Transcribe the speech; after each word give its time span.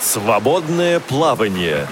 Свободное 0.00 1.00
плавание. 1.00 1.86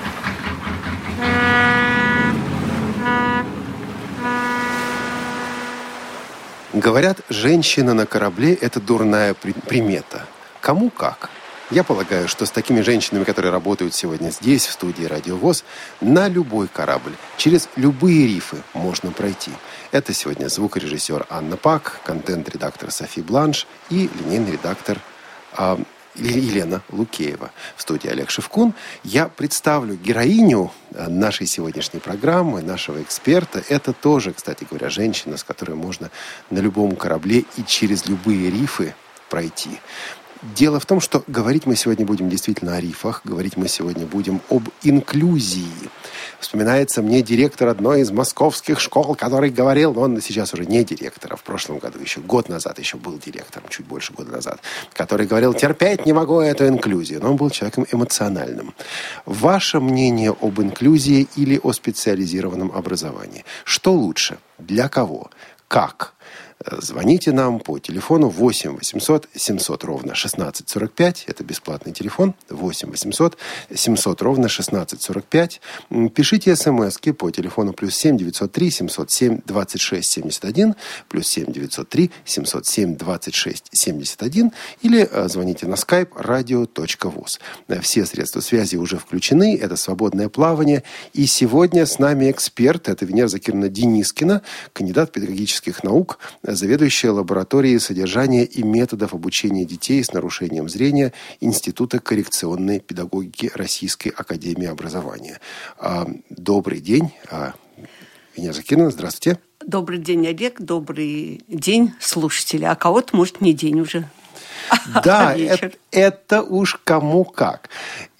Говорят, 6.72 7.20
женщина 7.29 7.95
на 7.95 8.06
корабле– 8.06 8.54
это 8.61 8.80
дурная 8.80 9.34
при- 9.34 9.52
примета. 9.52 10.27
Кому 10.61 10.90
как. 10.90 11.30
Я 11.70 11.82
полагаю, 11.82 12.29
что 12.29 12.46
с 12.46 12.50
такими 12.50 12.80
женщинами, 12.80 13.24
которые 13.24 13.50
работают 13.50 13.95
сегодня 13.95 14.30
здесь, 14.30 14.66
в 14.66 14.73
студии 14.73 15.04
«Радио 15.04 15.36
ВОЗ», 15.36 15.64
на 16.00 16.29
любой 16.29 16.68
корабль, 16.68 17.12
через 17.36 17.68
любые 17.77 18.27
рифы 18.29 18.59
можно 18.73 19.11
пройти. 19.11 19.50
Это 19.91 20.12
сегодня 20.12 20.48
звукорежиссер 20.48 21.27
Анна 21.29 21.57
Пак, 21.57 22.00
контент-редактор 22.04 22.91
Софи 22.93 23.20
Бланш 23.20 23.66
и 23.91 24.09
линейный 24.20 24.52
редактор 24.52 24.98
а, 25.57 25.79
Елена 26.18 26.82
Лукеева. 26.90 27.50
В 27.76 27.82
студии 27.82 28.08
Олег 28.08 28.30
Шевкун. 28.30 28.74
Я 29.04 29.29
представлю 29.29 29.96
героиню 29.96 30.72
а, 30.94 31.08
нашей 31.08 31.46
сегодняшней 31.46 32.01
программы, 32.01 32.62
нашего 32.62 33.02
эксперта. 33.02 33.62
Это 33.69 33.93
тоже, 33.93 34.33
кстати 34.33 34.66
говоря, 34.69 34.91
женщина, 34.91 35.37
с 35.37 35.45
которой 35.45 35.74
можно 35.74 36.10
на 36.51 36.59
любом 36.59 36.97
корабле 36.97 37.45
и 37.57 37.65
через 37.66 38.07
любые 38.07 38.51
рифы 38.51 38.95
пройти. 39.29 39.80
Дело 40.43 40.79
в 40.79 40.87
том, 40.87 41.01
что 41.01 41.25
говорить 41.27 41.67
мы 41.67 41.77
сегодня 41.77 42.05
будем 42.05 42.29
действительно 42.29 42.77
о 42.77 42.81
рифах, 42.81 43.23
говорить 43.25 43.57
мы 43.57 43.69
сегодня 43.69 44.07
будем 44.07 44.43
об 44.51 44.69
инклюзии. 44.83 45.91
Вспоминается 46.41 47.01
мне 47.01 47.23
директор 47.23 47.69
одной 47.69 48.03
из 48.03 48.11
московских 48.11 48.79
школ, 48.79 49.15
который 49.15 49.51
говорил, 49.51 49.95
но 49.95 50.03
он 50.03 50.21
сейчас 50.21 50.53
уже 50.53 50.67
не 50.67 50.85
директор, 50.85 51.33
а 51.33 51.37
в 51.37 51.43
прошлом 51.43 51.79
году, 51.79 51.99
еще 52.01 52.21
год 52.21 52.51
назад 52.51 52.79
еще 52.79 52.99
был 52.99 53.19
директором, 53.19 53.69
чуть 53.71 53.87
больше 53.87 54.13
года 54.13 54.33
назад, 54.33 54.61
который 54.93 55.27
говорил, 55.27 55.55
терпеть 55.55 56.05
не 56.05 56.13
могу 56.13 56.41
эту 56.41 56.69
инклюзию. 56.69 57.21
Но 57.23 57.30
он 57.30 57.37
был 57.37 57.49
человеком 57.49 57.87
эмоциональным. 57.91 58.75
Ваше 59.25 59.80
мнение 59.80 60.37
об 60.38 60.60
инклюзии 60.60 61.29
или 61.37 61.59
о 61.63 61.73
специализированном 61.73 62.73
образовании? 62.73 63.45
Что 63.65 63.95
лучше? 63.95 64.38
Для 64.58 64.88
кого? 64.88 65.30
Как? 65.69 66.16
Звоните 66.64 67.32
нам 67.32 67.60
по 67.60 67.78
телефону 67.78 68.28
8 68.28 68.76
800 68.76 69.28
700 69.34 69.84
ровно 69.84 70.12
1645. 70.12 71.24
Это 71.28 71.44
бесплатный 71.44 71.92
телефон. 71.92 72.34
8 72.48 72.90
800 72.90 73.36
700 73.74 74.22
ровно 74.22 74.46
1645. 74.46 75.60
Пишите 76.14 76.56
смс 76.56 76.98
по 77.18 77.30
телефону 77.30 77.74
плюс 77.74 77.94
7 77.96 78.16
903 78.16 78.70
707 78.70 79.40
26 79.44 80.10
71 80.10 80.74
плюс 81.08 81.26
7 81.28 81.52
903 81.52 82.10
707 82.24 82.96
26 82.96 83.68
71 83.72 84.52
или 84.80 85.08
э, 85.10 85.28
звоните 85.28 85.66
на 85.66 85.74
skype 85.74 86.12
radio.voz. 86.14 87.38
Все 87.82 88.06
средства 88.06 88.41
связи 88.41 88.76
уже 88.76 88.96
включены. 88.96 89.58
Это 89.60 89.76
свободное 89.76 90.30
плавание. 90.30 90.84
И 91.12 91.26
сегодня 91.26 91.84
с 91.84 91.98
нами 91.98 92.30
эксперт. 92.30 92.88
Это 92.88 93.04
Венера 93.04 93.28
Закировна 93.28 93.68
Денискина, 93.68 94.41
кандидат 94.72 95.12
педагогических 95.12 95.84
наук, 95.84 96.18
заведующая 96.55 97.11
лабораторией 97.11 97.80
содержания 97.80 98.44
и 98.44 98.62
методов 98.62 99.14
обучения 99.14 99.64
детей 99.64 100.02
с 100.02 100.12
нарушением 100.12 100.69
зрения 100.69 101.12
Института 101.41 101.98
коррекционной 101.98 102.80
педагогики 102.80 103.50
Российской 103.55 104.08
Академии 104.08 104.66
Образования. 104.66 105.41
А, 105.78 106.06
добрый 106.30 106.80
день. 106.80 107.12
А, 107.30 107.55
Меня 108.36 108.53
Закина, 108.53 108.91
здравствуйте. 108.91 109.41
Добрый 109.66 109.98
день, 109.98 110.27
Олег. 110.28 110.61
Добрый 110.61 111.42
день, 111.48 111.92
слушатели. 111.98 112.64
А 112.64 112.77
кого-то, 112.77 113.16
может, 113.16 113.41
не 113.41 113.53
день 113.53 113.81
уже. 113.81 114.08
Да, 115.05 115.34
это, 115.36 115.72
это 115.91 116.42
уж 116.42 116.78
кому 116.84 117.25
как. 117.25 117.69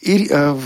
И, 0.01 0.27
э, 0.29 0.59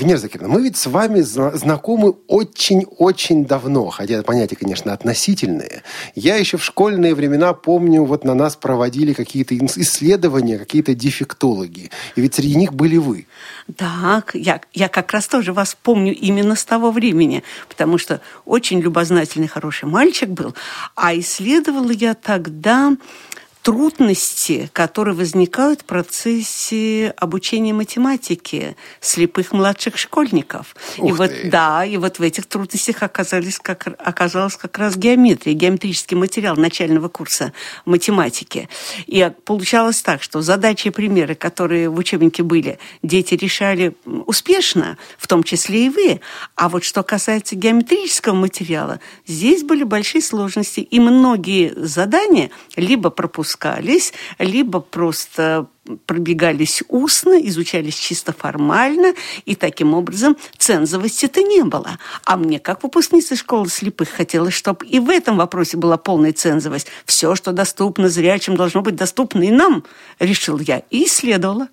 Венера 0.00 0.16
Закировна, 0.16 0.54
мы 0.54 0.62
ведь 0.62 0.78
с 0.78 0.86
вами 0.86 1.20
знакомы 1.20 2.14
очень-очень 2.26 3.44
давно, 3.44 3.90
хотя 3.90 4.22
понятия, 4.22 4.56
конечно, 4.56 4.94
относительные. 4.94 5.82
Я 6.14 6.36
еще 6.36 6.56
в 6.56 6.64
школьные 6.64 7.14
времена 7.14 7.52
помню, 7.52 8.04
вот 8.04 8.24
на 8.24 8.34
нас 8.34 8.56
проводили 8.56 9.12
какие-то 9.12 9.54
исследования, 9.58 10.58
какие-то 10.58 10.94
дефектологи. 10.94 11.90
И 12.16 12.20
ведь 12.20 12.34
среди 12.34 12.54
них 12.54 12.72
были 12.72 12.96
вы. 12.96 13.26
Да, 13.68 14.24
я, 14.32 14.62
я 14.72 14.88
как 14.88 15.12
раз 15.12 15.28
тоже 15.28 15.52
вас 15.52 15.76
помню 15.80 16.14
именно 16.14 16.56
с 16.56 16.64
того 16.64 16.90
времени, 16.92 17.42
потому 17.68 17.98
что 17.98 18.22
очень 18.46 18.80
любознательный, 18.80 19.48
хороший 19.48 19.84
мальчик 19.84 20.30
был. 20.30 20.54
А 20.96 21.14
исследовала 21.14 21.90
я 21.90 22.14
тогда 22.14 22.96
трудности, 23.62 24.70
которые 24.72 25.14
возникают 25.14 25.82
в 25.82 25.84
процессе 25.84 27.12
обучения 27.16 27.74
математики 27.74 28.76
слепых 29.00 29.52
младших 29.52 29.98
школьников. 29.98 30.74
Ух 30.98 31.10
и 31.10 31.12
вот 31.12 31.30
ты. 31.30 31.50
да, 31.50 31.84
и 31.84 31.96
вот 31.96 32.18
в 32.18 32.22
этих 32.22 32.46
трудностях 32.46 33.02
оказались 33.02 33.58
как, 33.58 33.86
оказалась 33.98 34.56
как 34.56 34.78
раз 34.78 34.96
геометрия, 34.96 35.54
геометрический 35.54 36.16
материал 36.16 36.56
начального 36.56 37.08
курса 37.08 37.52
математики. 37.84 38.68
И 39.06 39.30
получалось 39.44 40.00
так, 40.00 40.22
что 40.22 40.40
задачи 40.40 40.88
и 40.88 40.90
примеры, 40.90 41.34
которые 41.34 41.90
в 41.90 41.98
учебнике 41.98 42.42
были, 42.42 42.78
дети 43.02 43.34
решали 43.34 43.94
успешно, 44.26 44.96
в 45.18 45.26
том 45.26 45.42
числе 45.42 45.86
и 45.86 45.88
вы. 45.90 46.20
А 46.54 46.68
вот 46.68 46.84
что 46.84 47.02
касается 47.02 47.56
геометрического 47.56 48.34
материала, 48.34 49.00
здесь 49.26 49.62
были 49.64 49.82
большие 49.82 50.22
сложности, 50.22 50.80
и 50.80 50.98
многие 50.98 51.74
задания 51.76 52.50
либо 52.76 53.10
пропускали, 53.10 53.49
допускались, 53.50 54.12
либо 54.38 54.80
просто 54.80 55.66
пробегались 56.06 56.82
устно, 56.88 57.34
изучались 57.48 57.96
чисто 57.96 58.32
формально, 58.32 59.14
и 59.44 59.56
таким 59.56 59.94
образом 59.94 60.36
цензовости-то 60.56 61.42
не 61.42 61.64
было. 61.64 61.98
А 62.24 62.36
мне, 62.36 62.60
как 62.60 62.82
выпускнице 62.82 63.34
школы 63.34 63.68
слепых, 63.68 64.08
хотелось, 64.08 64.54
чтобы 64.54 64.86
и 64.86 65.00
в 65.00 65.08
этом 65.08 65.36
вопросе 65.36 65.76
была 65.76 65.96
полная 65.96 66.32
цензовость. 66.32 66.86
Все, 67.06 67.34
что 67.34 67.52
доступно 67.52 68.08
зрячим, 68.08 68.56
должно 68.56 68.82
быть 68.82 68.94
доступно 68.94 69.42
и 69.42 69.50
нам, 69.50 69.84
решил 70.20 70.58
я, 70.58 70.82
и 70.90 71.06
исследовала. 71.06 71.68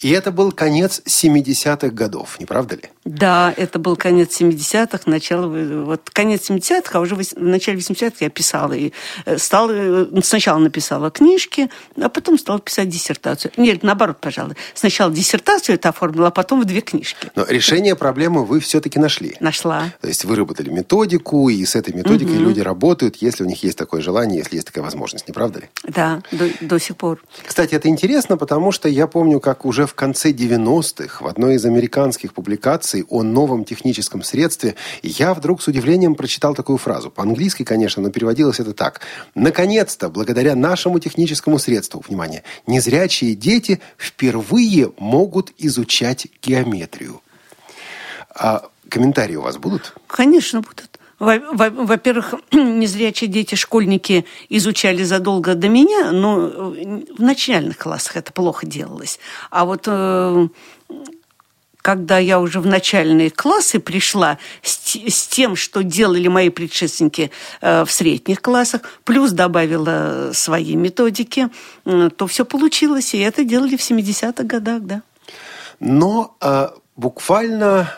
И 0.00 0.10
это 0.10 0.32
был 0.32 0.52
конец 0.52 1.02
70-х 1.06 1.90
годов, 1.90 2.40
не 2.40 2.46
правда 2.46 2.76
ли? 2.76 2.84
Да, 3.08 3.54
это 3.56 3.78
был 3.78 3.96
конец 3.96 4.38
70-х, 4.38 5.00
начало, 5.06 5.46
вот 5.84 6.10
конец 6.10 6.50
70-х, 6.50 6.98
а 6.98 7.00
уже 7.00 7.14
в 7.14 7.22
начале 7.36 7.78
80-х 7.78 8.16
я 8.20 8.28
писала. 8.28 8.74
И 8.74 8.92
э, 9.24 9.38
стала, 9.38 9.70
э, 9.72 10.06
сначала 10.22 10.58
написала 10.58 11.10
книжки, 11.10 11.70
а 11.98 12.10
потом 12.10 12.38
стала 12.38 12.60
писать 12.60 12.90
диссертацию. 12.90 13.52
Нет, 13.56 13.82
наоборот, 13.82 14.18
пожалуй. 14.20 14.56
Сначала 14.74 15.10
диссертацию 15.10 15.76
это 15.76 15.88
оформила, 15.88 16.28
а 16.28 16.30
потом 16.30 16.60
в 16.60 16.66
две 16.66 16.82
книжки. 16.82 17.30
Но 17.34 17.46
решение 17.48 17.96
проблемы 17.96 18.44
вы 18.44 18.60
все-таки 18.60 18.98
нашли. 18.98 19.36
Нашла. 19.40 19.84
То 20.02 20.08
есть 20.08 20.26
выработали 20.26 20.68
методику, 20.68 21.48
и 21.48 21.64
с 21.64 21.76
этой 21.76 21.94
методикой 21.94 22.36
угу. 22.36 22.44
люди 22.44 22.60
работают, 22.60 23.16
если 23.16 23.42
у 23.42 23.46
них 23.46 23.62
есть 23.62 23.78
такое 23.78 24.02
желание, 24.02 24.38
если 24.38 24.56
есть 24.56 24.66
такая 24.66 24.84
возможность, 24.84 25.26
не 25.26 25.32
правда 25.32 25.60
ли? 25.60 25.68
Да, 25.84 26.22
до, 26.30 26.50
до 26.60 26.78
сих 26.78 26.96
пор. 26.98 27.22
Кстати, 27.46 27.74
это 27.74 27.88
интересно, 27.88 28.36
потому 28.36 28.70
что 28.70 28.86
я 28.86 29.06
помню, 29.06 29.40
как 29.40 29.64
уже 29.64 29.86
в 29.86 29.94
конце 29.94 30.30
90-х 30.30 31.24
в 31.24 31.26
одной 31.26 31.54
из 31.54 31.64
американских 31.64 32.34
публикаций 32.34 32.97
о 33.08 33.22
новом 33.22 33.64
техническом 33.64 34.22
средстве 34.22 34.74
я 35.02 35.34
вдруг 35.34 35.62
с 35.62 35.68
удивлением 35.68 36.14
прочитал 36.14 36.54
такую 36.54 36.78
фразу. 36.78 37.10
По-английски, 37.10 37.64
конечно, 37.64 38.02
но 38.02 38.10
переводилось 38.10 38.60
это 38.60 38.72
так. 38.72 39.00
Наконец-то, 39.34 40.08
благодаря 40.08 40.54
нашему 40.54 40.98
техническому 40.98 41.58
средству, 41.58 42.02
внимание, 42.06 42.42
незрячие 42.66 43.34
дети 43.34 43.80
впервые 43.96 44.92
могут 44.98 45.52
изучать 45.58 46.26
геометрию. 46.42 47.20
А 48.34 48.68
комментарии 48.88 49.36
у 49.36 49.42
вас 49.42 49.56
будут? 49.56 49.94
Конечно, 50.06 50.60
будут. 50.60 50.98
Во-первых, 51.18 52.34
незрячие 52.52 53.28
дети, 53.28 53.56
школьники 53.56 54.24
изучали 54.48 55.02
задолго 55.02 55.54
до 55.54 55.68
меня, 55.68 56.12
но 56.12 56.36
в 56.70 57.20
начальных 57.20 57.78
классах 57.78 58.16
это 58.16 58.32
плохо 58.32 58.66
делалось. 58.66 59.18
А 59.50 59.64
вот 59.64 59.84
э, 59.86 60.48
когда 61.88 62.18
я 62.18 62.38
уже 62.38 62.60
в 62.60 62.66
начальные 62.66 63.30
классы 63.30 63.80
пришла 63.80 64.36
с, 64.60 64.94
с 64.94 65.26
тем, 65.26 65.56
что 65.56 65.82
делали 65.82 66.28
мои 66.28 66.50
предшественники 66.50 67.30
э, 67.62 67.86
в 67.86 67.90
средних 67.90 68.42
классах, 68.42 68.82
плюс 69.04 69.30
добавила 69.30 70.32
свои 70.34 70.76
методики, 70.76 71.48
то 71.84 72.26
все 72.26 72.44
получилось, 72.44 73.14
и 73.14 73.18
это 73.20 73.42
делали 73.42 73.78
в 73.78 73.80
70-х 73.80 74.44
годах, 74.44 74.82
да. 74.82 75.00
Но 75.80 76.36
э, 76.42 76.68
буквально 76.94 77.90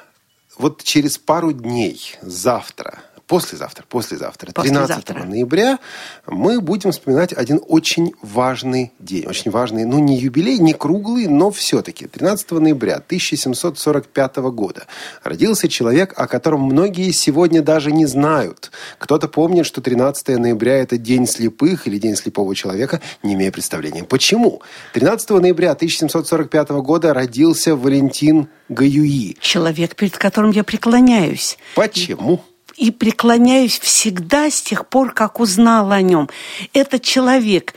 вот 0.56 0.84
через 0.84 1.18
пару 1.18 1.52
дней, 1.52 2.16
завтра, 2.22 3.00
послезавтра, 3.30 3.84
послезавтра, 3.88 4.50
13 4.50 5.24
ноября, 5.24 5.78
мы 6.26 6.60
будем 6.60 6.90
вспоминать 6.90 7.32
один 7.32 7.60
очень 7.68 8.12
важный 8.22 8.90
день. 8.98 9.24
Очень 9.24 9.52
важный, 9.52 9.84
ну, 9.84 10.00
не 10.00 10.18
юбилей, 10.18 10.58
не 10.58 10.72
круглый, 10.72 11.28
но 11.28 11.52
все-таки. 11.52 12.08
13 12.08 12.50
ноября 12.50 12.96
1745 12.96 14.36
года 14.50 14.88
родился 15.22 15.68
человек, 15.68 16.12
о 16.16 16.26
котором 16.26 16.62
многие 16.62 17.12
сегодня 17.12 17.62
даже 17.62 17.92
не 17.92 18.06
знают. 18.06 18.72
Кто-то 18.98 19.28
помнит, 19.28 19.64
что 19.64 19.80
13 19.80 20.36
ноября– 20.36 20.78
это 20.82 20.98
день 20.98 21.28
слепых 21.28 21.86
или 21.86 21.98
день 21.98 22.16
слепого 22.16 22.56
человека, 22.56 23.00
не 23.22 23.34
имея 23.34 23.52
представления. 23.52 24.02
Почему? 24.02 24.60
13 24.94 25.30
ноября 25.30 25.70
1745 25.70 26.70
года 26.70 27.14
родился 27.14 27.76
Валентин 27.76 28.48
Гаюи. 28.68 29.36
Человек, 29.40 29.94
перед 29.94 30.18
которым 30.18 30.50
я 30.50 30.64
преклоняюсь. 30.64 31.58
Почему? 31.76 32.40
И 32.80 32.90
преклоняюсь 32.90 33.78
всегда 33.78 34.50
с 34.50 34.62
тех 34.62 34.86
пор, 34.86 35.12
как 35.12 35.38
узнала 35.38 35.96
о 35.96 36.00
нем. 36.00 36.30
Это 36.72 36.98
человек 36.98 37.74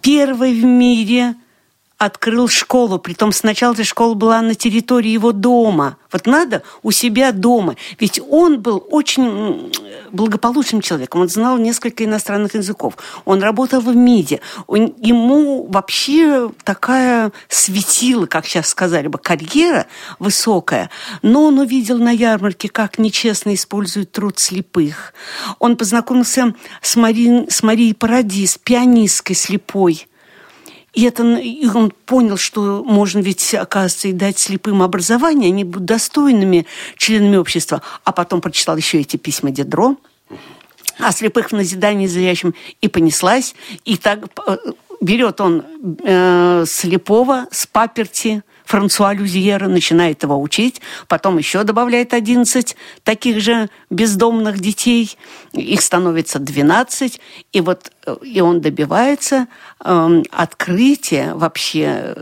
первый 0.00 0.54
в 0.54 0.64
мире 0.64 1.34
открыл 1.98 2.48
школу, 2.48 2.98
притом 2.98 3.32
сначала 3.32 3.72
эта 3.72 3.84
школа 3.84 4.14
была 4.14 4.40
на 4.42 4.54
территории 4.54 5.10
его 5.10 5.32
дома. 5.32 5.96
Вот 6.10 6.26
надо 6.26 6.62
у 6.82 6.90
себя 6.90 7.32
дома. 7.32 7.76
Ведь 7.98 8.20
он 8.28 8.60
был 8.60 8.84
очень 8.90 9.72
благополучным 10.10 10.80
человеком, 10.80 11.22
он 11.22 11.28
знал 11.28 11.58
несколько 11.58 12.04
иностранных 12.04 12.54
языков, 12.54 12.94
он 13.24 13.42
работал 13.42 13.80
в 13.80 13.94
МИДе, 13.94 14.40
он, 14.66 14.94
ему 14.98 15.66
вообще 15.66 16.50
такая 16.62 17.32
светила, 17.48 18.26
как 18.26 18.46
сейчас 18.46 18.68
сказали 18.68 19.08
бы, 19.08 19.18
карьера 19.18 19.86
высокая, 20.18 20.90
но 21.22 21.44
он 21.44 21.58
увидел 21.58 21.98
на 21.98 22.10
ярмарке, 22.10 22.68
как 22.68 22.98
нечестно 22.98 23.54
используют 23.54 24.12
труд 24.12 24.38
слепых. 24.38 25.14
Он 25.58 25.76
познакомился 25.76 26.54
с, 26.80 26.96
Мари, 26.96 27.50
с 27.50 27.62
Марией 27.62 27.94
Парадис, 27.94 28.58
пианисткой 28.58 29.34
слепой, 29.34 30.06
и, 30.94 31.02
это, 31.02 31.24
и 31.36 31.66
он 31.66 31.90
понял, 31.90 32.36
что 32.36 32.84
можно 32.84 33.18
ведь, 33.18 33.54
оказывается, 33.54 34.08
и 34.08 34.12
дать 34.12 34.38
слепым 34.38 34.82
образование, 34.82 35.48
они 35.48 35.64
будут 35.64 35.86
достойными 35.86 36.66
членами 36.96 37.36
общества. 37.36 37.82
А 38.04 38.12
потом 38.12 38.40
прочитал 38.40 38.76
еще 38.76 39.00
эти 39.00 39.16
письма 39.16 39.50
Дедро 39.50 39.96
о 40.98 41.12
слепых 41.12 41.50
в 41.50 41.52
назидании 41.52 42.06
зрящим 42.06 42.54
и 42.80 42.88
понеслась. 42.88 43.54
И 43.84 43.96
так 43.96 44.20
э, 44.46 44.56
берет 45.00 45.40
он 45.40 45.64
э, 46.04 46.64
слепого 46.68 47.46
с 47.50 47.66
паперти, 47.66 48.42
Франсуа 48.64 49.12
Люзьера 49.12 49.68
начинает 49.68 50.22
его 50.22 50.40
учить, 50.40 50.80
потом 51.06 51.38
еще 51.38 51.64
добавляет 51.64 52.14
11 52.14 52.76
таких 53.02 53.40
же 53.40 53.68
бездомных 53.90 54.58
детей, 54.58 55.16
их 55.52 55.80
становится 55.80 56.38
12, 56.38 57.20
и 57.52 57.60
вот 57.60 57.92
э, 58.06 58.16
и 58.22 58.40
он 58.40 58.60
добивается 58.60 59.46
э, 59.84 60.22
открытия 60.30 61.34
вообще 61.34 62.16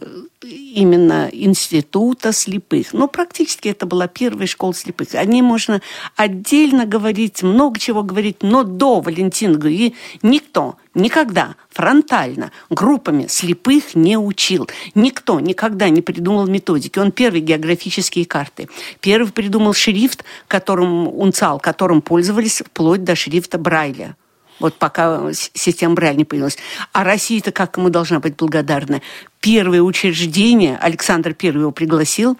именно 0.44 1.29
института 1.33 2.33
слепых. 2.33 2.93
Но 2.93 3.09
практически 3.09 3.69
это 3.69 3.87
была 3.87 4.09
первая 4.09 4.47
школа 4.47 4.75
слепых. 4.75 5.15
О 5.15 5.25
ней 5.25 5.43
можно 5.43 5.81
отдельно 6.17 6.87
говорить, 6.87 7.43
много 7.43 7.79
чего 7.79 8.03
говорить, 8.03 8.43
но 8.43 8.62
до 8.62 9.00
Валентина 9.00 9.59
Гуи 9.59 9.94
никто 10.23 10.77
никогда 10.94 11.56
фронтально 11.71 12.53
группами 12.71 13.27
слепых 13.29 13.94
не 13.94 14.19
учил. 14.19 14.69
Никто 14.94 15.41
никогда 15.41 15.89
не 15.89 16.03
придумал 16.03 16.47
методики. 16.47 16.99
Он 16.99 17.12
первый 17.12 17.41
географические 17.41 18.27
карты. 18.27 18.69
Первый 19.00 19.33
придумал 19.33 19.73
шрифт, 19.73 20.25
которым 20.49 21.09
унцал, 21.09 21.59
которым 21.59 22.03
пользовались 22.03 22.62
вплоть 22.65 23.05
до 23.05 23.15
шрифта 23.15 23.59
Брайля 23.59 24.17
вот 24.61 24.75
пока 24.75 25.31
система 25.33 25.95
Брайль 25.95 26.17
не 26.17 26.25
появилась. 26.25 26.59
А 26.93 27.05
Россия-то 27.05 27.53
как 27.53 27.77
ему 27.77 27.91
должна 27.91 28.21
быть 28.21 28.37
благодарна? 28.37 29.03
Первое 29.41 29.83
учреждение, 29.83 30.79
Александр 30.79 31.35
I 31.41 31.49
его 31.49 31.73
пригласил, 31.73 32.39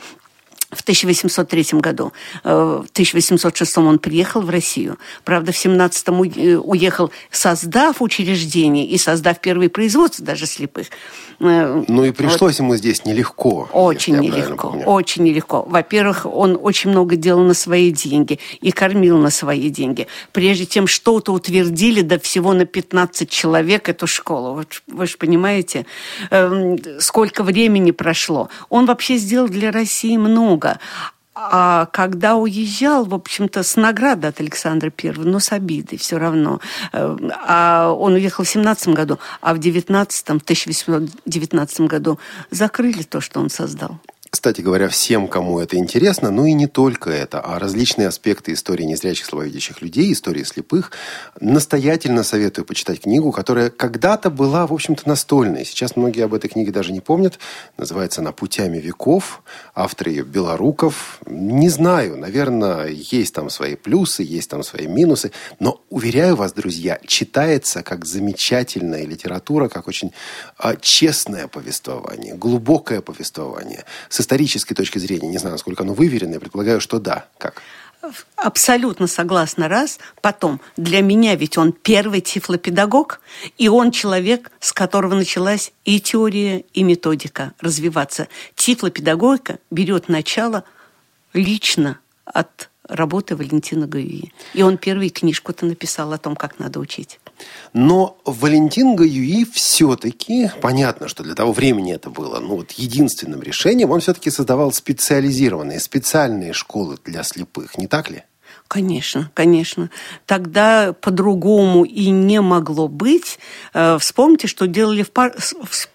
в 0.73 0.81
1803 0.81 1.81
году. 1.81 2.12
Э, 2.44 2.82
в 2.85 2.91
1806 2.91 3.79
он 3.79 3.99
приехал 3.99 4.41
в 4.41 4.50
Россию. 4.50 4.99
Правда, 5.25 5.53
в 5.53 5.56
17 5.56 6.09
э, 6.09 6.56
уехал, 6.56 7.12
создав 7.31 8.00
учреждение 8.00 8.87
и 8.87 8.99
создав 8.99 9.38
первые 9.41 9.69
производства 9.69 10.25
даже 10.25 10.47
слепых. 10.47 10.88
Э, 11.42 11.84
ну 11.88 12.04
и 12.04 12.12
пришлось 12.12 12.58
вот. 12.58 12.64
ему 12.64 12.76
здесь 12.76 13.04
нелегко. 13.04 13.68
Очень 13.72 14.18
нелегко, 14.18 14.68
очень 14.86 15.24
нелегко. 15.24 15.62
Во-первых, 15.62 16.24
он 16.24 16.58
очень 16.60 16.90
много 16.90 17.16
делал 17.16 17.42
на 17.42 17.54
свои 17.54 17.90
деньги 17.90 18.38
и 18.60 18.70
кормил 18.70 19.18
на 19.18 19.30
свои 19.30 19.68
деньги. 19.68 20.06
Прежде 20.32 20.66
чем 20.66 20.86
что-то 20.86 21.32
утвердили, 21.32 22.02
до 22.02 22.18
всего 22.18 22.52
на 22.52 22.64
15 22.64 23.28
человек 23.28 23.88
эту 23.88 24.06
школу. 24.06 24.54
Вот, 24.54 24.82
вы 24.86 25.06
же 25.06 25.16
понимаете, 25.18 25.86
эм, 26.30 26.78
сколько 27.00 27.42
времени 27.42 27.90
прошло. 27.90 28.48
Он 28.68 28.86
вообще 28.86 29.16
сделал 29.16 29.48
для 29.48 29.72
России 29.72 30.16
много. 30.16 30.78
А 31.34 31.87
когда 31.87 32.37
уезжал, 32.37 33.06
в 33.06 33.14
общем-то, 33.14 33.62
с 33.62 33.76
наградой 33.76 34.31
от 34.31 34.40
Александра 34.40 34.93
I, 35.02 35.12
но 35.12 35.38
с 35.38 35.50
обидой 35.52 35.99
все 35.99 36.19
равно. 36.19 36.61
Э, 36.93 37.17
а 37.46 37.90
он 37.90 38.12
уехал 38.14 38.44
в 38.44 38.49
17 38.49 38.88
году, 38.88 39.19
а 39.40 39.55
в 39.55 39.58
19 39.58 40.29
1819 40.29 41.81
году 41.82 42.19
закрыли 42.50 43.02
то, 43.02 43.23
что 43.23 43.40
он 43.40 43.49
создал. 43.49 43.99
Кстати 44.32 44.62
говоря, 44.62 44.88
всем, 44.88 45.29
кому 45.29 45.61
это 45.61 45.76
интересно, 45.76 46.31
ну 46.31 46.46
и 46.46 46.55
не 46.55 46.67
только 46.67 47.11
это, 47.11 47.38
а 47.38 47.58
различные 47.58 48.08
аспекты 48.08 48.55
истории 48.55 48.84
незрячих 48.84 49.26
слабовидящих 49.26 49.82
людей, 49.82 50.11
истории 50.11 50.43
слепых, 50.43 50.90
настоятельно 51.38 52.23
советую 52.23 52.64
почитать 52.64 53.02
книгу, 53.02 53.31
которая 53.31 53.69
когда-то 53.69 54.31
была, 54.31 54.67
в 54.67 54.73
общем-то, 54.73 55.06
настольной. 55.06 55.67
Сейчас 55.67 55.96
многие 55.96 56.25
об 56.25 56.32
этой 56.32 56.49
книге 56.49 56.73
даже 56.73 56.93
не 56.93 57.00
помнят. 57.00 57.38
Называется 57.76 58.23
«На 58.23 58.32
путями 58.32 58.79
веков». 58.79 59.43
Автор 59.75 60.08
ее 60.08 60.25
Белоруков. 60.25 61.20
Не 61.26 61.69
знаю, 61.69 62.17
наверное, 62.17 62.87
есть 62.87 63.35
там 63.35 63.50
свои 63.50 63.75
плюсы, 63.75 64.23
есть 64.23 64.49
там 64.49 64.62
свои 64.62 64.87
минусы. 64.87 65.31
Но, 65.61 65.82
уверяю 65.90 66.37
вас, 66.37 66.55
друзья, 66.55 66.99
читается 67.06 67.82
как 67.82 68.06
замечательная 68.06 69.05
литература, 69.05 69.69
как 69.69 69.88
очень 69.88 70.14
а, 70.56 70.75
честное 70.76 71.49
повествование, 71.49 72.35
глубокое 72.35 73.02
повествование. 73.02 73.85
С 74.08 74.21
исторической 74.22 74.74
точки 74.74 74.98
зрения, 74.98 75.28
не 75.28 75.38
знаю, 75.38 75.52
насколько 75.52 75.82
оно 75.82 75.94
выверено, 75.94 76.34
я 76.34 76.40
предполагаю, 76.40 76.80
что 76.80 76.98
да. 76.98 77.26
Как? 77.38 77.62
Абсолютно 78.36 79.06
согласна, 79.06 79.69
раз. 79.69 79.98
Потом, 80.22 80.60
для 80.76 81.02
меня 81.02 81.36
ведь 81.36 81.56
он 81.56 81.72
первый 81.72 82.20
тифлопедагог, 82.20 83.20
и 83.58 83.69
он 83.69 83.92
человек, 83.92 84.50
с 84.58 84.72
которого 84.72 85.14
началась 85.14 85.72
и 85.84 86.00
теория, 86.00 86.64
и 86.74 86.82
методика 86.82 87.52
развиваться. 87.60 88.26
Тифлопедагогика 88.56 89.58
берет 89.70 90.08
начало 90.08 90.64
лично 91.32 91.98
от 92.25 92.70
работы 92.88 93.36
Валентина 93.36 93.86
Гаюи. 93.86 94.32
И 94.54 94.62
он 94.62 94.78
первый 94.78 95.10
книжку-то 95.10 95.66
написал 95.66 96.12
о 96.12 96.18
том, 96.18 96.34
как 96.34 96.58
надо 96.58 96.80
учить. 96.80 97.20
Но 97.72 98.18
Валентин 98.24 98.96
Гаюи 98.96 99.44
все-таки, 99.52 100.50
понятно, 100.60 101.08
что 101.08 101.22
для 101.22 101.34
того 101.34 101.52
времени 101.52 101.94
это 101.94 102.10
было 102.10 102.38
ну, 102.40 102.56
вот 102.56 102.72
единственным 102.72 103.42
решением, 103.42 103.90
он 103.90 104.00
все-таки 104.00 104.30
создавал 104.30 104.72
специализированные, 104.72 105.80
специальные 105.80 106.52
школы 106.52 106.99
для 107.04 107.22
слепых, 107.22 107.78
не 107.78 107.87
так 107.87 108.11
ли? 108.11 108.25
Конечно, 108.68 109.30
конечно. 109.34 109.90
Тогда 110.26 110.94
по-другому 110.94 111.84
и 111.84 112.08
не 112.08 112.40
могло 112.40 112.88
быть. 112.88 113.38
Э, 113.75 113.99
вспомните, 113.99 114.46
что 114.46 114.66
делали 114.66 115.02
в, 115.02 115.11
пар... 115.11 115.34
в, 115.38 115.88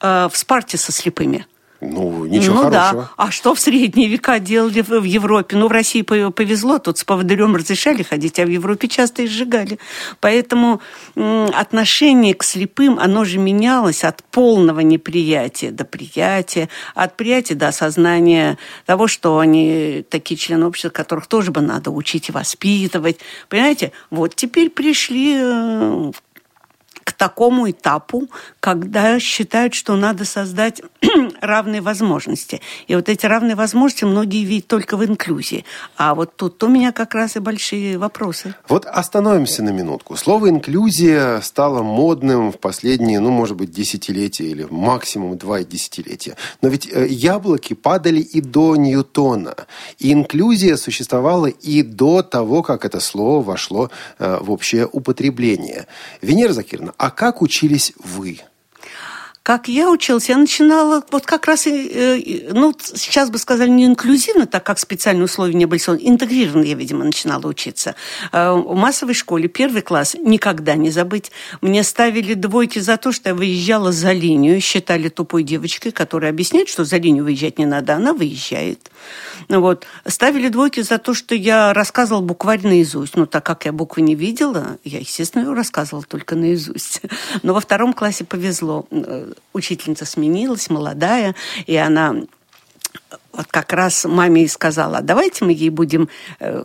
э, 0.00 0.28
в 0.30 0.36
Спарте 0.36 0.76
со 0.76 0.90
слепыми. 0.90 1.46
Ну, 1.92 2.26
ничего 2.26 2.54
ну, 2.54 2.62
хорошего. 2.62 3.02
Да. 3.02 3.10
А 3.16 3.30
что 3.30 3.54
в 3.54 3.60
средние 3.60 4.08
века 4.08 4.38
делали 4.38 4.80
в 4.80 5.02
Европе? 5.02 5.56
Ну, 5.56 5.68
в 5.68 5.72
России 5.72 6.02
повезло, 6.02 6.78
тут 6.78 6.98
с 6.98 7.04
поводырем 7.04 7.56
разрешали 7.56 8.02
ходить, 8.02 8.38
а 8.38 8.44
в 8.44 8.48
Европе 8.48 8.88
часто 8.88 9.22
и 9.22 9.26
сжигали. 9.26 9.78
Поэтому 10.20 10.80
отношение 11.14 12.34
к 12.34 12.42
слепым, 12.42 12.98
оно 12.98 13.24
же 13.24 13.38
менялось 13.38 14.04
от 14.04 14.22
полного 14.24 14.80
неприятия 14.80 15.70
до 15.70 15.84
приятия, 15.84 16.68
от 16.94 17.16
приятия 17.16 17.54
до 17.54 17.68
осознания 17.68 18.58
того, 18.86 19.06
что 19.06 19.38
они 19.38 20.04
такие 20.08 20.36
члены 20.36 20.66
общества, 20.66 20.90
которых 20.90 21.26
тоже 21.26 21.50
бы 21.50 21.60
надо 21.60 21.90
учить 21.90 22.28
и 22.28 22.32
воспитывать. 22.32 23.18
Понимаете? 23.48 23.92
Вот 24.10 24.34
теперь 24.34 24.70
пришли 24.70 25.36
э, 25.38 26.12
к 27.04 27.12
такому 27.12 27.70
этапу, 27.70 28.28
когда 28.60 29.20
считают, 29.20 29.74
что 29.74 29.94
надо 29.94 30.24
создать 30.24 30.82
равные 31.40 31.80
возможности. 31.80 32.60
И 32.88 32.94
вот 32.96 33.08
эти 33.08 33.26
равные 33.26 33.54
возможности 33.54 34.04
многие 34.04 34.44
видят 34.44 34.66
только 34.66 34.96
в 34.96 35.04
инклюзии. 35.04 35.64
А 35.96 36.14
вот 36.14 36.36
тут 36.36 36.62
у 36.62 36.68
меня 36.68 36.92
как 36.92 37.14
раз 37.14 37.36
и 37.36 37.40
большие 37.40 37.98
вопросы. 37.98 38.54
Вот 38.68 38.86
остановимся 38.86 39.62
на 39.62 39.70
минутку. 39.70 40.16
Слово 40.16 40.48
«инклюзия» 40.48 41.40
стало 41.42 41.82
модным 41.82 42.52
в 42.52 42.58
последние, 42.58 43.20
ну, 43.20 43.30
может 43.30 43.56
быть, 43.56 43.70
десятилетия 43.70 44.44
или 44.44 44.66
максимум 44.70 45.36
два 45.36 45.62
десятилетия. 45.62 46.36
Но 46.62 46.68
ведь 46.68 46.88
э, 46.90 47.06
яблоки 47.08 47.74
падали 47.74 48.20
и 48.20 48.40
до 48.40 48.76
Ньютона. 48.76 49.54
И 49.98 50.12
инклюзия 50.12 50.76
существовала 50.76 51.46
и 51.46 51.82
до 51.82 52.22
того, 52.22 52.62
как 52.62 52.84
это 52.84 53.00
слово 53.00 53.42
вошло 53.42 53.90
э, 54.18 54.38
в 54.40 54.50
общее 54.50 54.88
употребление. 54.90 55.86
Венера 56.22 56.52
Закирна, 56.52 56.93
а 56.96 57.10
как 57.10 57.42
учились 57.42 57.92
вы? 57.98 58.40
Как 59.44 59.68
я 59.68 59.90
училась, 59.90 60.30
я 60.30 60.38
начинала 60.38 61.04
вот 61.10 61.26
как 61.26 61.44
раз, 61.44 61.66
э, 61.66 62.48
ну, 62.54 62.74
сейчас 62.80 63.28
бы 63.28 63.36
сказали, 63.36 63.68
не 63.68 63.84
инклюзивно, 63.84 64.46
так 64.46 64.64
как 64.64 64.78
специальные 64.78 65.26
условия 65.26 65.52
не 65.52 65.66
были 65.66 65.78
созданы, 65.78 66.08
интегрированно 66.08 66.64
я, 66.64 66.74
видимо, 66.74 67.04
начинала 67.04 67.46
учиться. 67.46 67.94
Э, 68.32 68.52
в 68.52 68.74
массовой 68.74 69.12
школе 69.12 69.48
первый 69.48 69.82
класс 69.82 70.16
никогда 70.18 70.76
не 70.76 70.88
забыть. 70.90 71.30
Мне 71.60 71.82
ставили 71.82 72.32
двойки 72.32 72.78
за 72.78 72.96
то, 72.96 73.12
что 73.12 73.28
я 73.28 73.34
выезжала 73.34 73.92
за 73.92 74.12
линию, 74.12 74.62
считали 74.62 75.10
тупой 75.10 75.42
девочкой, 75.42 75.92
которая 75.92 76.30
объясняет, 76.30 76.70
что 76.70 76.86
за 76.86 76.96
линию 76.96 77.24
выезжать 77.24 77.58
не 77.58 77.66
надо, 77.66 77.96
она 77.96 78.14
выезжает. 78.14 78.90
Вот. 79.50 79.84
Ставили 80.06 80.48
двойки 80.48 80.80
за 80.80 80.96
то, 80.96 81.12
что 81.12 81.34
я 81.34 81.74
рассказывала 81.74 82.22
букварь 82.22 82.62
наизусть. 82.62 83.14
Ну, 83.14 83.26
так 83.26 83.44
как 83.44 83.66
я 83.66 83.72
буквы 83.72 84.00
не 84.00 84.14
видела, 84.14 84.78
я, 84.84 85.00
естественно, 85.00 85.54
рассказывала 85.54 86.02
только 86.02 86.34
наизусть. 86.34 87.02
Но 87.42 87.52
во 87.52 87.60
втором 87.60 87.92
классе 87.92 88.24
повезло 88.24 88.86
учительница 89.52 90.04
сменилась, 90.04 90.70
молодая, 90.70 91.34
и 91.66 91.76
она 91.76 92.16
вот 93.36 93.46
как 93.48 93.72
раз 93.72 94.04
маме 94.04 94.44
и 94.44 94.48
сказала, 94.48 95.00
давайте 95.00 95.44
мы 95.44 95.52
ей 95.52 95.70
будем 95.70 96.08
э, 96.40 96.62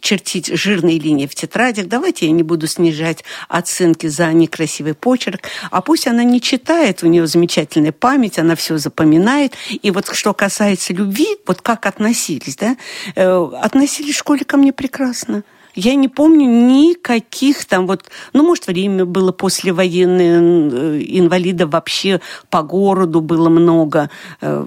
чертить 0.00 0.46
жирные 0.46 0.98
линии 0.98 1.26
в 1.26 1.34
тетрадях, 1.34 1.86
давайте 1.88 2.26
я 2.26 2.32
не 2.32 2.42
буду 2.42 2.66
снижать 2.66 3.24
оценки 3.48 4.06
за 4.06 4.32
некрасивый 4.32 4.94
почерк, 4.94 5.42
а 5.70 5.80
пусть 5.80 6.06
она 6.06 6.24
не 6.24 6.40
читает, 6.40 7.02
у 7.02 7.06
нее 7.06 7.26
замечательная 7.26 7.92
память, 7.92 8.38
она 8.38 8.56
все 8.56 8.78
запоминает. 8.78 9.54
И 9.70 9.90
вот 9.90 10.08
что 10.14 10.32
касается 10.32 10.92
любви, 10.92 11.36
вот 11.46 11.60
как 11.60 11.86
относились, 11.86 12.56
да, 12.56 12.76
э, 13.14 13.50
относились 13.60 14.14
в 14.14 14.18
школе 14.18 14.44
ко 14.44 14.56
мне 14.56 14.72
прекрасно. 14.72 15.42
Я 15.82 15.94
не 15.94 16.08
помню 16.08 16.46
никаких 16.46 17.64
там 17.64 17.86
вот, 17.86 18.10
ну, 18.34 18.42
может, 18.42 18.66
время 18.66 19.06
было 19.06 19.32
послевоенное, 19.32 20.40
э, 20.40 21.02
инвалидов 21.06 21.70
вообще 21.70 22.20
по 22.50 22.62
городу 22.62 23.22
было 23.22 23.48
много, 23.48 24.10
э, 24.42 24.66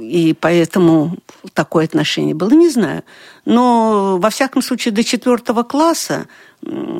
и 0.00 0.36
поэтому 0.40 1.16
такое 1.52 1.84
отношение 1.86 2.36
было, 2.36 2.50
не 2.50 2.68
знаю. 2.68 3.02
Но, 3.44 4.18
во 4.18 4.30
всяком 4.30 4.62
случае, 4.62 4.94
до 4.94 5.02
четвертого 5.02 5.64
класса, 5.64 6.26